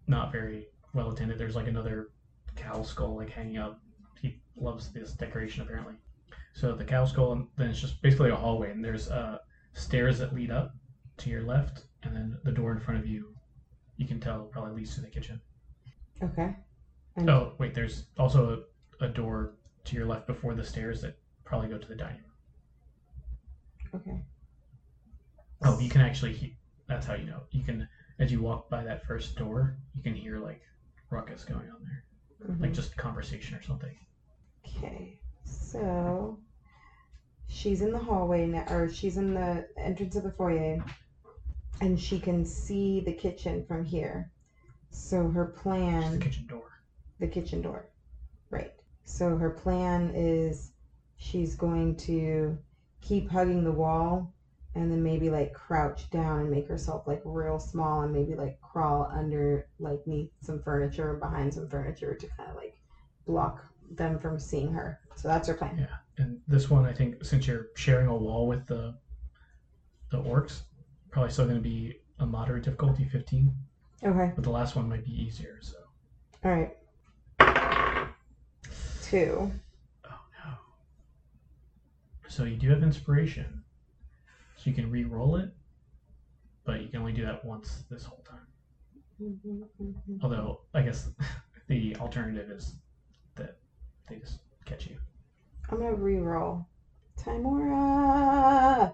not 0.06 0.32
very 0.32 0.68
well 0.94 1.10
attended. 1.10 1.38
There's 1.38 1.56
like 1.56 1.66
another 1.68 2.08
cow 2.54 2.82
skull 2.82 3.16
like 3.16 3.30
hanging 3.30 3.58
up. 3.58 3.80
He 4.20 4.40
loves 4.56 4.92
this 4.92 5.12
decoration 5.12 5.62
apparently. 5.62 5.94
So 6.54 6.74
the 6.74 6.84
cow 6.84 7.04
skull, 7.04 7.32
and 7.32 7.48
then 7.56 7.68
it's 7.70 7.80
just 7.80 8.00
basically 8.02 8.30
a 8.30 8.36
hallway, 8.36 8.70
and 8.70 8.84
there's 8.84 9.10
uh 9.10 9.38
stairs 9.74 10.18
that 10.18 10.34
lead 10.34 10.50
up 10.50 10.74
to 11.18 11.30
your 11.30 11.42
left, 11.42 11.84
and 12.02 12.14
then 12.14 12.38
the 12.44 12.52
door 12.52 12.72
in 12.72 12.80
front 12.80 13.00
of 13.00 13.06
you. 13.06 13.34
You 13.98 14.06
can 14.06 14.20
tell 14.20 14.44
probably 14.44 14.72
leads 14.74 14.94
to 14.96 15.00
the 15.00 15.08
kitchen. 15.08 15.40
Okay. 16.22 16.54
And 17.16 17.28
Oh 17.30 17.54
wait, 17.58 17.74
there's 17.74 18.06
also 18.18 18.64
a, 19.00 19.04
a 19.06 19.08
door 19.08 19.54
to 19.84 19.96
your 19.96 20.06
left 20.06 20.26
before 20.26 20.54
the 20.54 20.64
stairs 20.64 21.00
that 21.02 21.18
probably 21.44 21.68
go 21.68 21.78
to 21.78 21.88
the 21.88 21.94
dining 21.94 22.20
room. 22.22 24.00
okay. 24.00 24.22
Oh, 25.62 25.78
you 25.78 25.88
can 25.88 26.00
actually. 26.02 26.32
He- 26.34 26.56
that's 26.88 27.06
how 27.06 27.14
you 27.14 27.24
know. 27.26 27.40
You 27.50 27.64
can, 27.64 27.88
as 28.18 28.30
you 28.32 28.40
walk 28.40 28.68
by 28.70 28.82
that 28.84 29.06
first 29.06 29.36
door, 29.36 29.76
you 29.94 30.02
can 30.02 30.14
hear 30.14 30.38
like 30.38 30.60
ruckus 31.10 31.44
going 31.44 31.70
on 31.70 31.82
there, 31.84 32.04
Mhm. 32.48 32.60
like 32.60 32.72
just 32.72 32.96
conversation 32.96 33.56
or 33.56 33.62
something. 33.62 33.96
Okay, 34.64 35.18
so 35.44 36.38
she's 37.46 37.80
in 37.80 37.92
the 37.92 37.98
hallway 37.98 38.46
now, 38.46 38.64
or 38.68 38.88
she's 38.88 39.16
in 39.16 39.34
the 39.34 39.66
entrance 39.76 40.14
of 40.16 40.22
the 40.22 40.30
foyer, 40.30 40.84
and 41.80 41.98
she 42.00 42.18
can 42.18 42.44
see 42.44 43.00
the 43.00 43.12
kitchen 43.12 43.62
from 43.62 43.84
here. 43.84 44.30
So 44.90 45.28
her 45.28 45.46
Just 45.98 46.12
the 46.12 46.18
plan, 46.18 46.20
kitchen 46.20 46.46
door. 46.46 46.80
the 47.18 47.28
kitchen 47.28 47.62
door, 47.62 47.90
right? 48.50 48.72
So 49.04 49.36
her 49.36 49.50
plan 49.50 50.12
is 50.14 50.72
she's 51.16 51.54
going 51.54 51.96
to 51.98 52.58
keep 53.00 53.28
hugging 53.30 53.64
the 53.64 53.72
wall, 53.72 54.32
and 54.76 54.90
then 54.92 55.02
maybe 55.02 55.30
like 55.30 55.52
crouch 55.54 56.10
down 56.10 56.40
and 56.40 56.50
make 56.50 56.68
herself 56.68 57.06
like 57.06 57.22
real 57.24 57.58
small, 57.58 58.02
and 58.02 58.12
maybe 58.12 58.34
like 58.34 58.60
crawl 58.60 59.10
under 59.12 59.66
like 59.78 60.06
neath 60.06 60.30
some 60.40 60.62
furniture, 60.62 61.12
or 61.12 61.16
behind 61.16 61.52
some 61.52 61.68
furniture 61.68 62.14
to 62.14 62.26
kind 62.36 62.50
of 62.50 62.56
like 62.56 62.74
block 63.26 63.64
them 63.90 64.18
from 64.18 64.38
seeing 64.38 64.72
her. 64.72 65.00
So 65.14 65.28
that's 65.28 65.48
her 65.48 65.54
plan. 65.54 65.78
Yeah, 65.78 65.96
and 66.24 66.40
this 66.46 66.68
one, 66.68 66.84
I 66.84 66.92
think, 66.92 67.24
since 67.24 67.46
you're 67.46 67.68
sharing 67.74 68.06
a 68.06 68.16
wall 68.16 68.46
with 68.46 68.66
the 68.66 68.94
the 70.10 70.22
orcs, 70.22 70.60
probably 71.10 71.32
still 71.32 71.46
going 71.46 71.56
to 71.56 71.62
be 71.62 71.96
a 72.18 72.26
moderate 72.26 72.62
difficulty, 72.64 73.04
15. 73.04 73.50
Okay. 74.04 74.32
But 74.34 74.44
the 74.44 74.50
last 74.50 74.76
one 74.76 74.88
might 74.88 75.04
be 75.04 75.10
easier. 75.10 75.58
So, 75.62 75.76
All 76.44 76.52
right. 76.52 76.76
Two. 79.02 79.50
oh 80.04 80.20
no. 80.44 80.52
So 82.28 82.44
you 82.44 82.56
do 82.56 82.70
have 82.70 82.82
inspiration, 82.82 83.62
so 84.66 84.70
you 84.70 84.74
can 84.74 84.90
re-roll 84.90 85.36
it, 85.36 85.54
but 86.64 86.82
you 86.82 86.88
can 86.88 86.98
only 86.98 87.12
do 87.12 87.24
that 87.24 87.44
once 87.44 87.84
this 87.88 88.02
whole 88.02 88.24
time. 88.28 88.40
Although 90.20 90.62
I 90.74 90.82
guess 90.82 91.08
the 91.68 91.94
alternative 91.96 92.50
is 92.50 92.74
that 93.36 93.58
they 94.08 94.16
just 94.16 94.40
catch 94.64 94.88
you. 94.88 94.96
I'm 95.70 95.78
gonna 95.78 95.94
re-roll. 95.94 96.66
Tymora. 97.16 98.92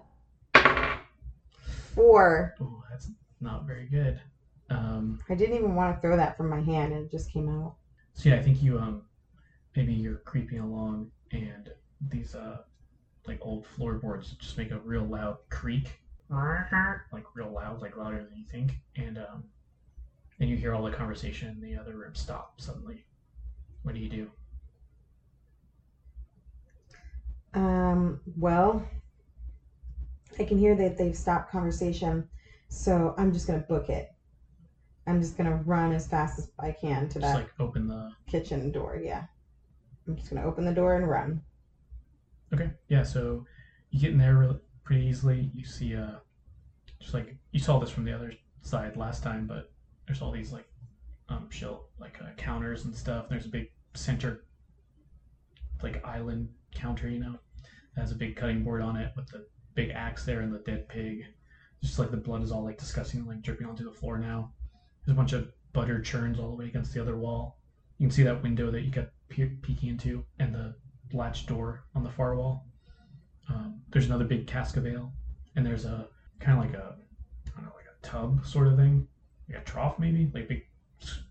Four. 1.95 2.53
Oh, 2.61 2.83
that's 2.91 3.09
not 3.41 3.65
very 3.65 3.87
good. 3.87 4.21
Um, 4.69 5.19
I 5.27 5.33
didn't 5.33 5.55
even 5.55 5.73
want 5.73 5.95
to 5.95 6.01
throw 6.01 6.15
that 6.15 6.37
from 6.37 6.49
my 6.49 6.61
hand, 6.61 6.93
and 6.93 7.05
it 7.05 7.11
just 7.11 7.31
came 7.31 7.49
out. 7.49 7.73
so 8.13 8.29
yeah, 8.29 8.35
I 8.35 8.43
think 8.43 8.61
you 8.61 8.77
um 8.77 9.01
maybe 9.75 9.93
you're 9.93 10.17
creeping 10.17 10.59
along 10.59 11.09
and 11.31 11.71
these 12.09 12.35
uh 12.35 12.59
like 13.27 13.39
old 13.41 13.65
floorboards 13.65 14.31
just 14.39 14.57
make 14.57 14.71
a 14.71 14.79
real 14.79 15.05
loud 15.05 15.37
creak, 15.49 15.99
like 17.11 17.25
real 17.35 17.51
loud, 17.53 17.81
like 17.81 17.95
louder 17.97 18.23
than 18.23 18.37
you 18.37 18.45
think, 18.45 18.79
and 18.95 19.17
um 19.17 19.43
then 20.39 20.47
you 20.47 20.57
hear 20.57 20.73
all 20.73 20.83
the 20.83 20.91
conversation 20.91 21.49
in 21.49 21.61
the 21.61 21.77
other 21.77 21.95
room 21.95 22.15
stop 22.15 22.59
suddenly. 22.59 23.05
What 23.83 23.95
do 23.95 24.01
you 24.01 24.09
do? 24.09 24.31
Um. 27.53 28.19
Well, 28.37 28.83
I 30.39 30.43
can 30.43 30.57
hear 30.57 30.75
that 30.75 30.97
they've 30.97 31.15
stopped 31.15 31.51
conversation, 31.51 32.27
so 32.69 33.13
I'm 33.17 33.31
just 33.31 33.47
gonna 33.47 33.59
book 33.59 33.89
it. 33.89 34.09
I'm 35.05 35.21
just 35.21 35.37
gonna 35.37 35.57
run 35.57 35.91
as 35.91 36.07
fast 36.07 36.39
as 36.39 36.49
I 36.59 36.71
can 36.71 37.07
to 37.09 37.19
Just 37.19 37.33
that 37.33 37.35
like 37.35 37.49
open 37.59 37.87
the 37.87 38.11
kitchen 38.25 38.71
door. 38.71 38.99
Yeah. 39.01 39.23
I'm 40.07 40.15
just 40.15 40.29
gonna 40.29 40.45
open 40.45 40.65
the 40.65 40.73
door 40.73 40.95
and 40.95 41.07
run. 41.09 41.41
Okay. 42.53 42.71
Yeah. 42.89 43.03
So 43.03 43.45
you 43.89 43.99
get 43.99 44.11
in 44.11 44.17
there 44.17 44.37
real, 44.37 44.59
pretty 44.83 45.05
easily. 45.05 45.51
You 45.53 45.65
see, 45.65 45.95
uh, 45.95 46.19
just 46.99 47.13
like 47.13 47.35
you 47.51 47.59
saw 47.59 47.79
this 47.79 47.89
from 47.89 48.05
the 48.05 48.13
other 48.13 48.33
side 48.61 48.95
last 48.95 49.23
time, 49.23 49.47
but 49.47 49.71
there's 50.05 50.21
all 50.21 50.31
these 50.31 50.51
like, 50.51 50.67
um, 51.29 51.49
shell 51.49 51.89
like 51.99 52.17
uh, 52.21 52.33
counters 52.37 52.85
and 52.85 52.95
stuff. 52.95 53.27
There's 53.29 53.45
a 53.45 53.49
big 53.49 53.69
center, 53.93 54.45
like 55.81 56.05
island 56.05 56.49
counter, 56.73 57.09
you 57.09 57.19
know, 57.19 57.35
that 57.95 58.01
has 58.01 58.11
a 58.11 58.15
big 58.15 58.35
cutting 58.35 58.63
board 58.63 58.81
on 58.81 58.97
it 58.97 59.11
with 59.15 59.27
the 59.27 59.45
big 59.75 59.89
axe 59.91 60.25
there 60.25 60.41
and 60.41 60.53
the 60.53 60.59
dead 60.59 60.87
pig. 60.89 61.25
Just 61.81 61.99
like 61.99 62.11
the 62.11 62.17
blood 62.17 62.43
is 62.43 62.51
all 62.51 62.63
like 62.63 62.77
disgusting, 62.77 63.25
like 63.25 63.41
dripping 63.41 63.67
onto 63.67 63.83
the 63.83 63.97
floor 63.97 64.17
now. 64.17 64.51
There's 65.05 65.15
a 65.15 65.17
bunch 65.17 65.33
of 65.33 65.51
butter 65.73 66.01
churns 66.01 66.39
all 66.39 66.49
the 66.49 66.55
way 66.55 66.65
against 66.65 66.93
the 66.93 67.01
other 67.01 67.17
wall. 67.17 67.59
You 67.97 68.07
can 68.07 68.11
see 68.11 68.23
that 68.23 68.41
window 68.43 68.71
that 68.71 68.81
you 68.81 68.91
kept 68.91 69.11
pe- 69.29 69.57
peeking 69.61 69.89
into, 69.89 70.25
and 70.39 70.53
the 70.53 70.75
latch 71.13 71.45
door 71.45 71.83
on 71.95 72.03
the 72.03 72.09
far 72.09 72.35
wall. 72.35 72.65
Um, 73.49 73.81
there's 73.91 74.05
another 74.05 74.25
big 74.25 74.47
cask 74.47 74.77
of 74.77 74.85
ale, 74.85 75.13
and 75.55 75.65
there's 75.65 75.85
a 75.85 76.07
kind 76.39 76.57
of 76.57 76.63
like 76.65 76.73
a, 76.73 76.95
I 77.55 77.61
don't 77.61 77.65
know, 77.65 77.75
like 77.75 77.85
a 77.87 78.07
tub 78.07 78.45
sort 78.45 78.67
of 78.67 78.75
thing, 78.77 79.05
like 79.49 79.59
a 79.59 79.63
trough 79.63 79.99
maybe, 79.99 80.29
like 80.33 80.47
big, 80.47 80.63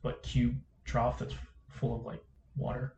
like 0.04 0.22
cube 0.22 0.58
trough 0.84 1.18
that's 1.18 1.34
full 1.68 1.94
of 1.94 2.04
like 2.04 2.22
water, 2.56 2.94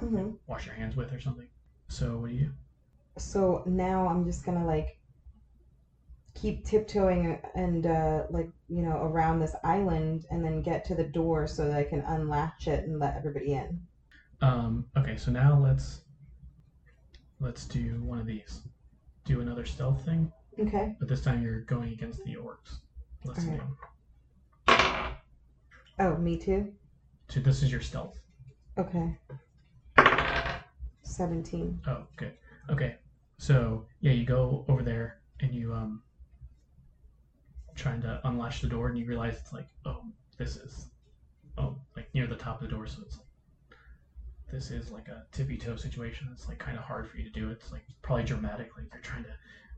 hmm 0.00 0.30
wash 0.46 0.66
your 0.66 0.74
hands 0.74 0.96
with 0.96 1.12
or 1.12 1.18
something. 1.20 1.46
So 1.88 2.18
what 2.18 2.30
do 2.30 2.34
you? 2.36 2.50
So 3.18 3.60
now 3.66 4.06
I'm 4.06 4.24
just 4.24 4.42
gonna 4.44 4.64
like 4.64 4.96
keep 6.34 6.64
tiptoeing 6.64 7.36
and 7.54 7.86
uh, 7.86 8.24
like 8.30 8.48
you 8.68 8.80
know 8.82 8.96
around 9.02 9.38
this 9.40 9.54
island 9.64 10.24
and 10.30 10.42
then 10.44 10.62
get 10.62 10.84
to 10.84 10.94
the 10.94 11.04
door 11.04 11.46
so 11.46 11.66
that 11.66 11.76
I 11.76 11.84
can 11.84 12.00
unlatch 12.02 12.66
it 12.66 12.84
and 12.86 12.98
let 12.98 13.14
everybody 13.14 13.52
in. 13.52 13.82
Um, 14.40 14.86
okay, 14.96 15.16
so 15.16 15.30
now 15.30 15.58
let's 15.58 16.02
let's 17.40 17.64
do 17.66 18.00
one 18.02 18.18
of 18.18 18.26
these. 18.26 18.62
Do 19.24 19.40
another 19.40 19.64
stealth 19.66 20.04
thing, 20.04 20.32
Okay. 20.58 20.94
but 20.98 21.08
this 21.08 21.20
time 21.22 21.42
you're 21.42 21.60
going 21.62 21.92
against 21.92 22.24
the 22.24 22.36
orcs. 22.36 22.78
Listening. 23.24 23.60
Oh, 25.98 26.16
me 26.16 26.38
too. 26.38 26.72
So 27.28 27.40
this 27.40 27.62
is 27.62 27.70
your 27.72 27.80
stealth. 27.80 28.18
Okay. 28.78 29.18
Seventeen. 31.02 31.80
Oh, 31.86 32.04
good. 32.16 32.32
Okay. 32.70 32.96
So 33.38 33.86
yeah, 34.00 34.12
you 34.12 34.24
go 34.24 34.64
over 34.68 34.82
there 34.82 35.20
and 35.40 35.52
you 35.54 35.74
um 35.74 36.02
trying 37.74 38.00
to 38.02 38.20
unlatch 38.24 38.60
the 38.60 38.68
door 38.68 38.88
and 38.88 38.98
you 38.98 39.06
realize 39.06 39.36
it's 39.40 39.52
like, 39.52 39.68
oh, 39.84 40.02
this 40.36 40.56
is 40.56 40.86
oh 41.56 41.76
like 41.96 42.08
near 42.14 42.26
the 42.26 42.36
top 42.36 42.62
of 42.62 42.68
the 42.68 42.74
door, 42.74 42.86
so 42.86 43.02
it's 43.04 43.16
like 43.16 43.26
this 44.50 44.70
is 44.70 44.90
like 44.90 45.08
a 45.08 45.24
tippy 45.32 45.56
toe 45.56 45.76
situation. 45.76 46.28
It's 46.32 46.48
like 46.48 46.58
kind 46.58 46.76
of 46.76 46.84
hard 46.84 47.08
for 47.08 47.16
you 47.16 47.24
to 47.24 47.30
do. 47.30 47.50
It's 47.50 47.70
like 47.72 47.82
probably 48.02 48.24
dramatic. 48.24 48.70
Like 48.76 48.86
you're 48.92 49.02
trying 49.02 49.24
to 49.24 49.34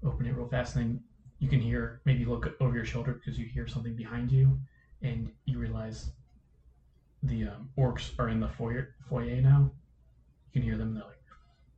open 0.06 0.26
it 0.26 0.34
real 0.34 0.48
fast, 0.48 0.76
and 0.76 0.84
then 0.84 1.04
you 1.38 1.48
can 1.48 1.60
hear 1.60 2.00
maybe 2.04 2.24
look 2.24 2.48
over 2.60 2.74
your 2.74 2.84
shoulder 2.84 3.12
because 3.12 3.38
you 3.38 3.46
hear 3.46 3.66
something 3.66 3.94
behind 3.96 4.30
you, 4.30 4.58
and 5.02 5.30
you 5.44 5.58
realize 5.58 6.10
the 7.22 7.44
um, 7.44 7.68
orcs 7.76 8.18
are 8.18 8.28
in 8.28 8.40
the 8.40 8.48
foyer 8.48 8.94
foyer 9.08 9.40
now. 9.40 9.72
You 10.46 10.52
can 10.52 10.62
hear 10.62 10.76
them. 10.76 10.94
They're 10.94 11.04
like, 11.04 11.16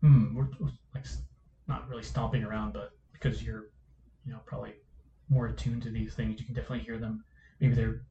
hmm, 0.00 0.34
we're, 0.34 0.48
like 0.94 1.06
not 1.68 1.88
really 1.88 2.02
stomping 2.02 2.42
around, 2.42 2.72
but 2.72 2.90
because 3.12 3.42
you're, 3.42 3.64
you 4.24 4.32
know, 4.32 4.40
probably 4.44 4.74
more 5.28 5.46
attuned 5.46 5.82
to 5.82 5.90
these 5.90 6.14
things, 6.14 6.38
you 6.38 6.46
can 6.46 6.54
definitely 6.54 6.84
hear 6.84 6.98
them. 6.98 7.24
Maybe 7.60 7.74
they're 7.74 8.02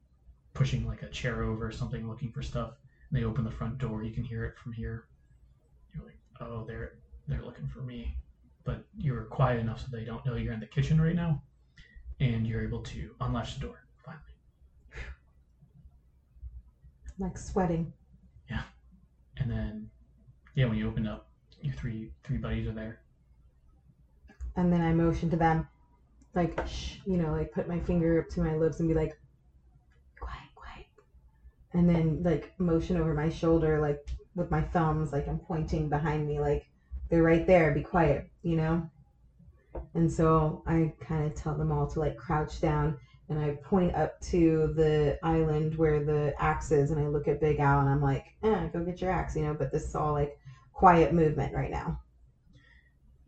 pushing 0.53 0.85
like 0.85 1.03
a 1.03 1.09
chair 1.09 1.43
over 1.43 1.67
or 1.67 1.71
something, 1.71 2.07
looking 2.07 2.31
for 2.31 2.41
stuff. 2.41 2.71
And 3.11 3.19
they 3.19 3.25
open 3.25 3.43
the 3.43 3.51
front 3.51 3.77
door. 3.77 4.03
You 4.03 4.13
can 4.13 4.23
hear 4.23 4.45
it 4.45 4.57
from 4.57 4.71
here. 4.71 5.03
You're 5.93 6.05
like, 6.05 6.19
oh, 6.39 6.63
they're 6.65 6.93
they're 7.27 7.43
looking 7.43 7.67
for 7.67 7.81
me, 7.81 8.15
but 8.63 8.85
you're 8.97 9.25
quiet 9.25 9.59
enough 9.59 9.81
so 9.81 9.87
they 9.91 10.05
don't 10.05 10.25
know 10.25 10.35
you're 10.35 10.53
in 10.53 10.61
the 10.61 10.65
kitchen 10.65 10.99
right 10.99 11.15
now, 11.15 11.43
and 12.21 12.47
you're 12.47 12.63
able 12.63 12.81
to 12.83 13.13
unlatch 13.19 13.55
the 13.55 13.61
door 13.61 13.85
finally. 14.05 14.23
Like 17.19 17.37
sweating. 17.37 17.93
Yeah, 18.49 18.63
and 19.37 19.51
then, 19.51 19.89
yeah, 20.55 20.65
when 20.65 20.77
you 20.77 20.87
open 20.87 21.05
up, 21.05 21.29
your 21.61 21.73
three 21.73 22.11
three 22.23 22.37
buddies 22.37 22.67
are 22.67 22.73
there. 22.73 23.01
And 24.55 24.71
then 24.71 24.81
I 24.81 24.93
motion 24.93 25.29
to 25.31 25.37
them, 25.37 25.67
like, 26.33 26.65
shh, 26.65 26.99
you 27.05 27.17
know, 27.17 27.31
like 27.31 27.51
put 27.51 27.67
my 27.67 27.79
finger 27.81 28.21
up 28.21 28.29
to 28.29 28.41
my 28.41 28.55
lips 28.55 28.79
and 28.79 28.87
be 28.87 28.95
like. 28.95 29.20
And 31.73 31.89
then, 31.89 32.21
like, 32.23 32.53
motion 32.59 32.97
over 32.97 33.13
my 33.13 33.29
shoulder, 33.29 33.79
like, 33.79 33.99
with 34.35 34.51
my 34.51 34.61
thumbs, 34.61 35.11
like 35.11 35.27
I'm 35.27 35.39
pointing 35.39 35.89
behind 35.89 36.27
me, 36.27 36.39
like, 36.39 36.65
they're 37.09 37.23
right 37.23 37.45
there, 37.47 37.73
be 37.73 37.81
quiet, 37.81 38.27
you 38.43 38.55
know? 38.55 38.89
And 39.93 40.11
so 40.11 40.63
I 40.65 40.93
kind 40.99 41.25
of 41.25 41.35
tell 41.35 41.55
them 41.55 41.71
all 41.71 41.87
to, 41.87 41.99
like, 41.99 42.17
crouch 42.17 42.59
down. 42.61 42.97
And 43.29 43.39
I 43.39 43.51
point 43.63 43.95
up 43.95 44.19
to 44.21 44.73
the 44.75 45.17
island 45.23 45.75
where 45.75 46.03
the 46.03 46.33
axe 46.37 46.71
is, 46.71 46.91
and 46.91 46.99
I 46.99 47.07
look 47.07 47.29
at 47.29 47.39
Big 47.39 47.59
Al, 47.59 47.79
and 47.79 47.89
I'm 47.89 48.01
like, 48.01 48.25
eh, 48.43 48.67
go 48.73 48.83
get 48.83 48.99
your 48.99 49.11
axe, 49.11 49.35
you 49.37 49.43
know? 49.43 49.53
But 49.53 49.71
this 49.71 49.85
is 49.85 49.95
all, 49.95 50.11
like, 50.11 50.37
quiet 50.73 51.13
movement 51.13 51.53
right 51.53 51.71
now. 51.71 52.01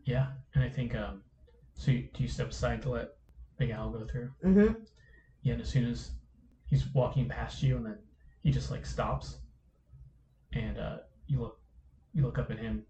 Yeah, 0.04 0.28
and 0.54 0.64
I 0.64 0.70
think 0.70 0.96
um, 0.96 1.22
so. 1.76 1.91
You, 1.91 2.10
do 2.14 2.24
you 2.24 2.28
step 2.28 2.50
aside 2.50 2.82
to 2.82 2.89
let 2.89 3.10
Big 3.58 3.70
Al 3.70 3.89
go 3.89 4.06
through? 4.06 4.32
Mm-hmm. 4.44 4.74
Yeah, 5.44 5.54
and 5.54 5.62
as 5.62 5.70
soon 5.70 5.86
as 5.86 6.12
he's 6.66 6.86
walking 6.94 7.30
past 7.30 7.64
you, 7.64 7.78
and 7.78 7.86
then 7.86 7.98
he 8.44 8.52
just 8.52 8.70
like 8.70 8.86
stops, 8.86 9.38
and 10.54 10.78
uh, 10.78 10.98
you 11.28 11.39
look, 11.39 11.60
you 12.14 12.24
look 12.24 12.38
up 12.38 12.52
at 12.52 12.60
him, 12.60 12.84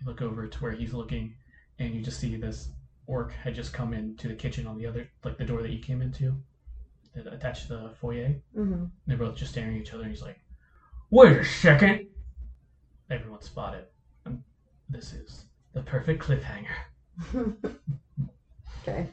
you 0.00 0.06
look 0.06 0.20
over 0.20 0.46
to 0.46 0.58
where 0.58 0.72
he's 0.72 0.92
looking, 0.92 1.34
and 1.78 1.94
you 1.94 2.02
just 2.02 2.20
see 2.20 2.36
this 2.36 2.70
orc 3.06 3.32
had 3.32 3.54
just 3.54 3.72
come 3.72 3.94
into 3.94 4.28
the 4.28 4.34
kitchen 4.34 4.66
on 4.66 4.76
the 4.76 4.86
other, 4.86 5.08
like 5.24 5.38
the 5.38 5.44
door 5.44 5.62
that 5.62 5.70
you 5.70 5.78
came 5.78 6.02
into, 6.02 6.34
that 7.14 7.32
attached 7.32 7.68
to 7.68 7.76
the 7.76 7.90
foyer. 8.00 8.34
Mm-hmm. 8.56 8.84
They're 9.06 9.16
both 9.16 9.36
just 9.36 9.52
staring 9.52 9.76
at 9.76 9.82
each 9.82 9.94
other, 9.94 10.02
and 10.02 10.10
he's 10.10 10.22
like, 10.22 10.40
"Wait 11.10 11.36
a 11.36 11.44
second. 11.44 12.08
Everyone 13.08 13.40
spotted. 13.40 13.84
Um, 14.26 14.42
this 14.88 15.12
is 15.12 15.44
the 15.72 15.82
perfect 15.82 16.22
cliffhanger. 16.22 16.66
okay. 18.82 19.06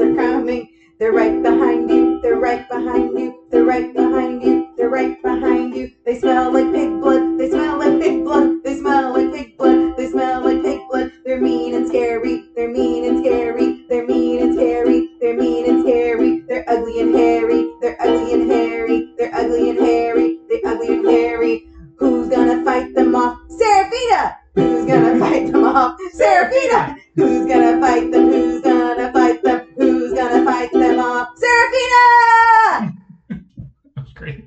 Are 0.00 0.14
coming. 0.14 0.68
They're 0.98 1.12
right 1.12 1.40
behind 1.40 1.88
you, 1.88 2.20
they're 2.22 2.40
right 2.40 2.68
behind 2.68 3.16
you, 3.16 3.44
they're 3.52 3.64
right 3.64 3.94
behind 3.94 4.42
you, 4.42 4.74
they're 4.76 4.88
right 4.88 5.22
behind 5.22 5.76
you. 5.76 5.92
They 6.04 6.18
smell 6.18 6.52
like 6.52 6.72
pig 6.72 7.00
blood, 7.00 7.38
they 7.38 7.48
smell 7.50 7.78
like 7.78 8.00
pig 8.00 8.24
blood, 8.24 8.64
they 8.64 8.76
smell 8.78 9.12
like 9.12 9.32
pig 9.32 9.56
blood, 9.56 9.96
they 9.96 10.08
smell 10.08 10.42
like 10.42 10.60
pig 10.60 10.80
blood. 10.90 11.12
They're 11.24 11.40
mean 11.40 11.74
and 11.74 11.86
scary, 11.86 12.48
they're 12.56 12.68
mean 12.68 13.04
and 13.04 13.24
scary, 13.24 13.84
they're 13.88 14.08
mean 14.08 14.42
and 14.42 14.54
scary, 14.54 15.08
they're 15.20 15.36
mean 15.36 15.68
and 15.70 15.82
scary, 15.84 16.40
they're 16.48 16.64
ugly 16.68 17.00
and 17.00 17.14
hairy, 17.14 17.70
they're 17.80 17.96
ugly 18.02 18.32
and 18.32 18.50
hairy, 18.50 19.14
they're 19.16 19.34
ugly 19.34 19.70
and 19.70 19.78
hairy, 19.78 20.40
they're 20.48 20.66
ugly 20.66 20.94
and 20.96 21.06
hairy. 21.06 21.68
Who's 21.96 22.28
gonna 22.28 22.64
fight 22.64 22.92
them 22.96 23.14
off? 23.14 23.38
Serafina! 23.48 24.36
Who's 24.56 24.84
gonna 24.84 25.16
fight 25.20 25.52
them 25.52 25.64
off? 25.64 25.96
Serafina! 26.12 26.97
Serafina! 31.36 32.92
that 33.94 34.04
was 34.04 34.12
great. 34.14 34.44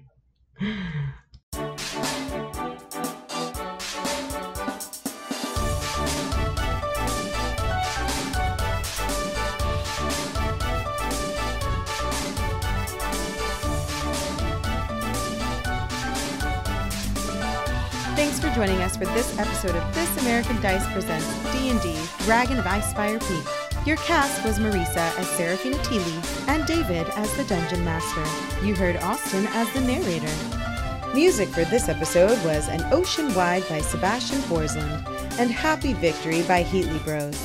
Thanks 18.16 18.40
for 18.40 18.50
joining 18.52 18.82
us 18.82 18.96
for 18.96 19.06
this 19.06 19.38
episode 19.40 19.76
of 19.76 19.96
This 19.96 20.18
American 20.22 20.62
Dice 20.62 20.86
Presents 20.94 21.28
D&D 21.54 22.00
Dragon 22.26 22.60
of 22.60 22.66
Icespire 22.66 23.20
Peak. 23.20 23.61
Your 23.84 23.98
cast 23.98 24.46
was 24.46 24.60
Marisa 24.60 25.18
as 25.18 25.28
Serafina 25.32 25.76
Teely 25.78 26.48
and 26.48 26.68
David 26.68 27.08
as 27.16 27.36
the 27.36 27.44
Dungeon 27.46 27.84
Master. 27.84 28.24
You 28.64 28.76
heard 28.76 28.96
Austin 28.98 29.48
as 29.54 29.74
the 29.74 29.82
narrator. 29.82 31.16
Music 31.16 31.50
for 31.50 31.66
this 31.66 31.90
episode 31.90 32.38
was 32.46 32.70
An 32.70 32.84
Ocean 32.94 33.34
Wide 33.34 33.68
by 33.68 33.82
Sebastian 33.82 34.38
Forsland 34.42 35.04
and 35.40 35.50
Happy 35.50 35.94
Victory 35.94 36.44
by 36.44 36.64
Heatley 36.64 37.04
Bros. 37.04 37.36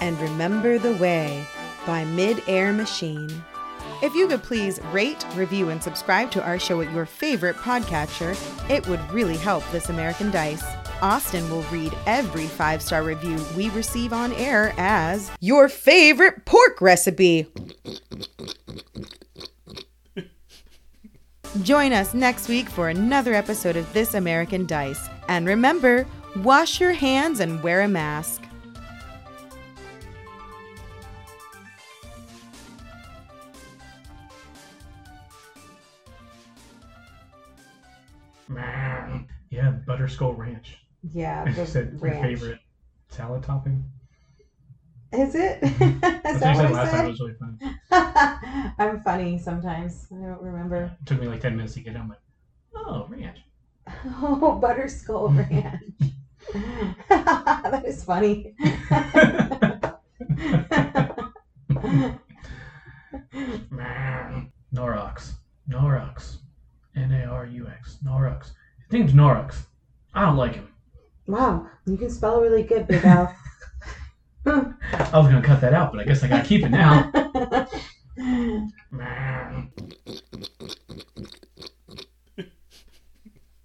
And 0.00 0.16
Remember 0.20 0.78
the 0.78 0.94
Way 0.98 1.44
by 1.84 2.04
Mid 2.04 2.40
Air 2.46 2.72
Machine. 2.72 3.44
If 4.00 4.14
you 4.14 4.28
could 4.28 4.44
please 4.44 4.80
rate, 4.92 5.26
review, 5.34 5.70
and 5.70 5.82
subscribe 5.82 6.30
to 6.32 6.44
our 6.44 6.60
show 6.60 6.82
at 6.82 6.92
your 6.92 7.04
favorite 7.04 7.56
podcatcher, 7.56 8.36
it 8.70 8.86
would 8.86 9.00
really 9.10 9.36
help 9.36 9.68
This 9.72 9.88
American 9.88 10.30
Dice. 10.30 10.64
Austin 11.04 11.48
will 11.50 11.64
read 11.64 11.94
every 12.06 12.46
five 12.46 12.80
star 12.80 13.02
review 13.02 13.38
we 13.54 13.68
receive 13.70 14.14
on 14.14 14.32
air 14.32 14.72
as 14.78 15.30
your 15.38 15.68
favorite 15.68 16.46
pork 16.46 16.80
recipe. 16.80 17.46
Join 21.62 21.92
us 21.92 22.14
next 22.14 22.48
week 22.48 22.70
for 22.70 22.88
another 22.88 23.34
episode 23.34 23.76
of 23.76 23.92
This 23.92 24.14
American 24.14 24.64
Dice. 24.64 25.10
And 25.28 25.46
remember, 25.46 26.06
wash 26.36 26.80
your 26.80 26.92
hands 26.92 27.40
and 27.40 27.62
wear 27.62 27.82
a 27.82 27.88
mask. 27.88 28.40
Yeah, 39.50 39.72
Butterskull 39.86 40.36
Ranch. 40.36 40.83
Yeah, 41.12 41.44
the 41.52 41.66
said 41.66 41.98
your 42.00 42.12
favorite 42.12 42.60
salad 43.08 43.42
topping. 43.42 43.84
Is 45.12 45.34
it? 45.34 45.62
Is 45.62 45.78
that 46.00 46.56
what 46.56 46.66
I 46.66 46.70
last 46.70 46.90
time. 46.92 47.10
It 47.10 47.16
said? 47.16 47.24
really 47.24 47.34
fun. 47.34 48.74
I'm 48.78 49.00
funny 49.02 49.38
sometimes. 49.38 50.06
I 50.10 50.16
don't 50.16 50.42
remember. 50.42 50.96
It 51.00 51.06
took 51.06 51.20
me 51.20 51.28
like 51.28 51.40
10 51.40 51.56
minutes 51.56 51.74
to 51.74 51.80
get 51.80 51.94
it. 51.94 51.98
I'm 51.98 52.08
like, 52.08 52.18
oh, 52.74 53.06
ranch. 53.08 53.38
Oh, 53.86 54.58
Butterskull 54.62 55.36
Ranch. 55.36 55.82
that 57.08 57.84
is 57.84 58.02
funny. 58.02 58.54
Norox. 64.74 65.32
Norox. 65.68 66.38
N 66.96 67.12
A 67.12 67.26
R 67.26 67.46
U 67.46 67.68
X. 67.68 67.98
Norox. 68.04 68.52
His 68.88 68.92
name's 68.92 69.12
Norox. 69.12 69.66
I 70.14 70.22
don't 70.22 70.36
like 70.36 70.54
him. 70.54 70.73
Wow, 71.26 71.66
you 71.86 71.96
can 71.96 72.10
spell 72.10 72.40
really 72.40 72.62
good, 72.62 72.86
Big 72.86 73.04
Al. 73.04 73.34
I 74.46 74.74
was 75.14 75.28
going 75.28 75.40
to 75.40 75.42
cut 75.42 75.60
that 75.62 75.72
out, 75.72 75.92
but 75.92 76.00
I 76.00 76.04
guess 76.04 76.22
I 76.22 76.28
got 76.28 76.42
to 76.42 76.48
keep 76.48 76.64
it 76.64 76.70
now. 76.70 77.10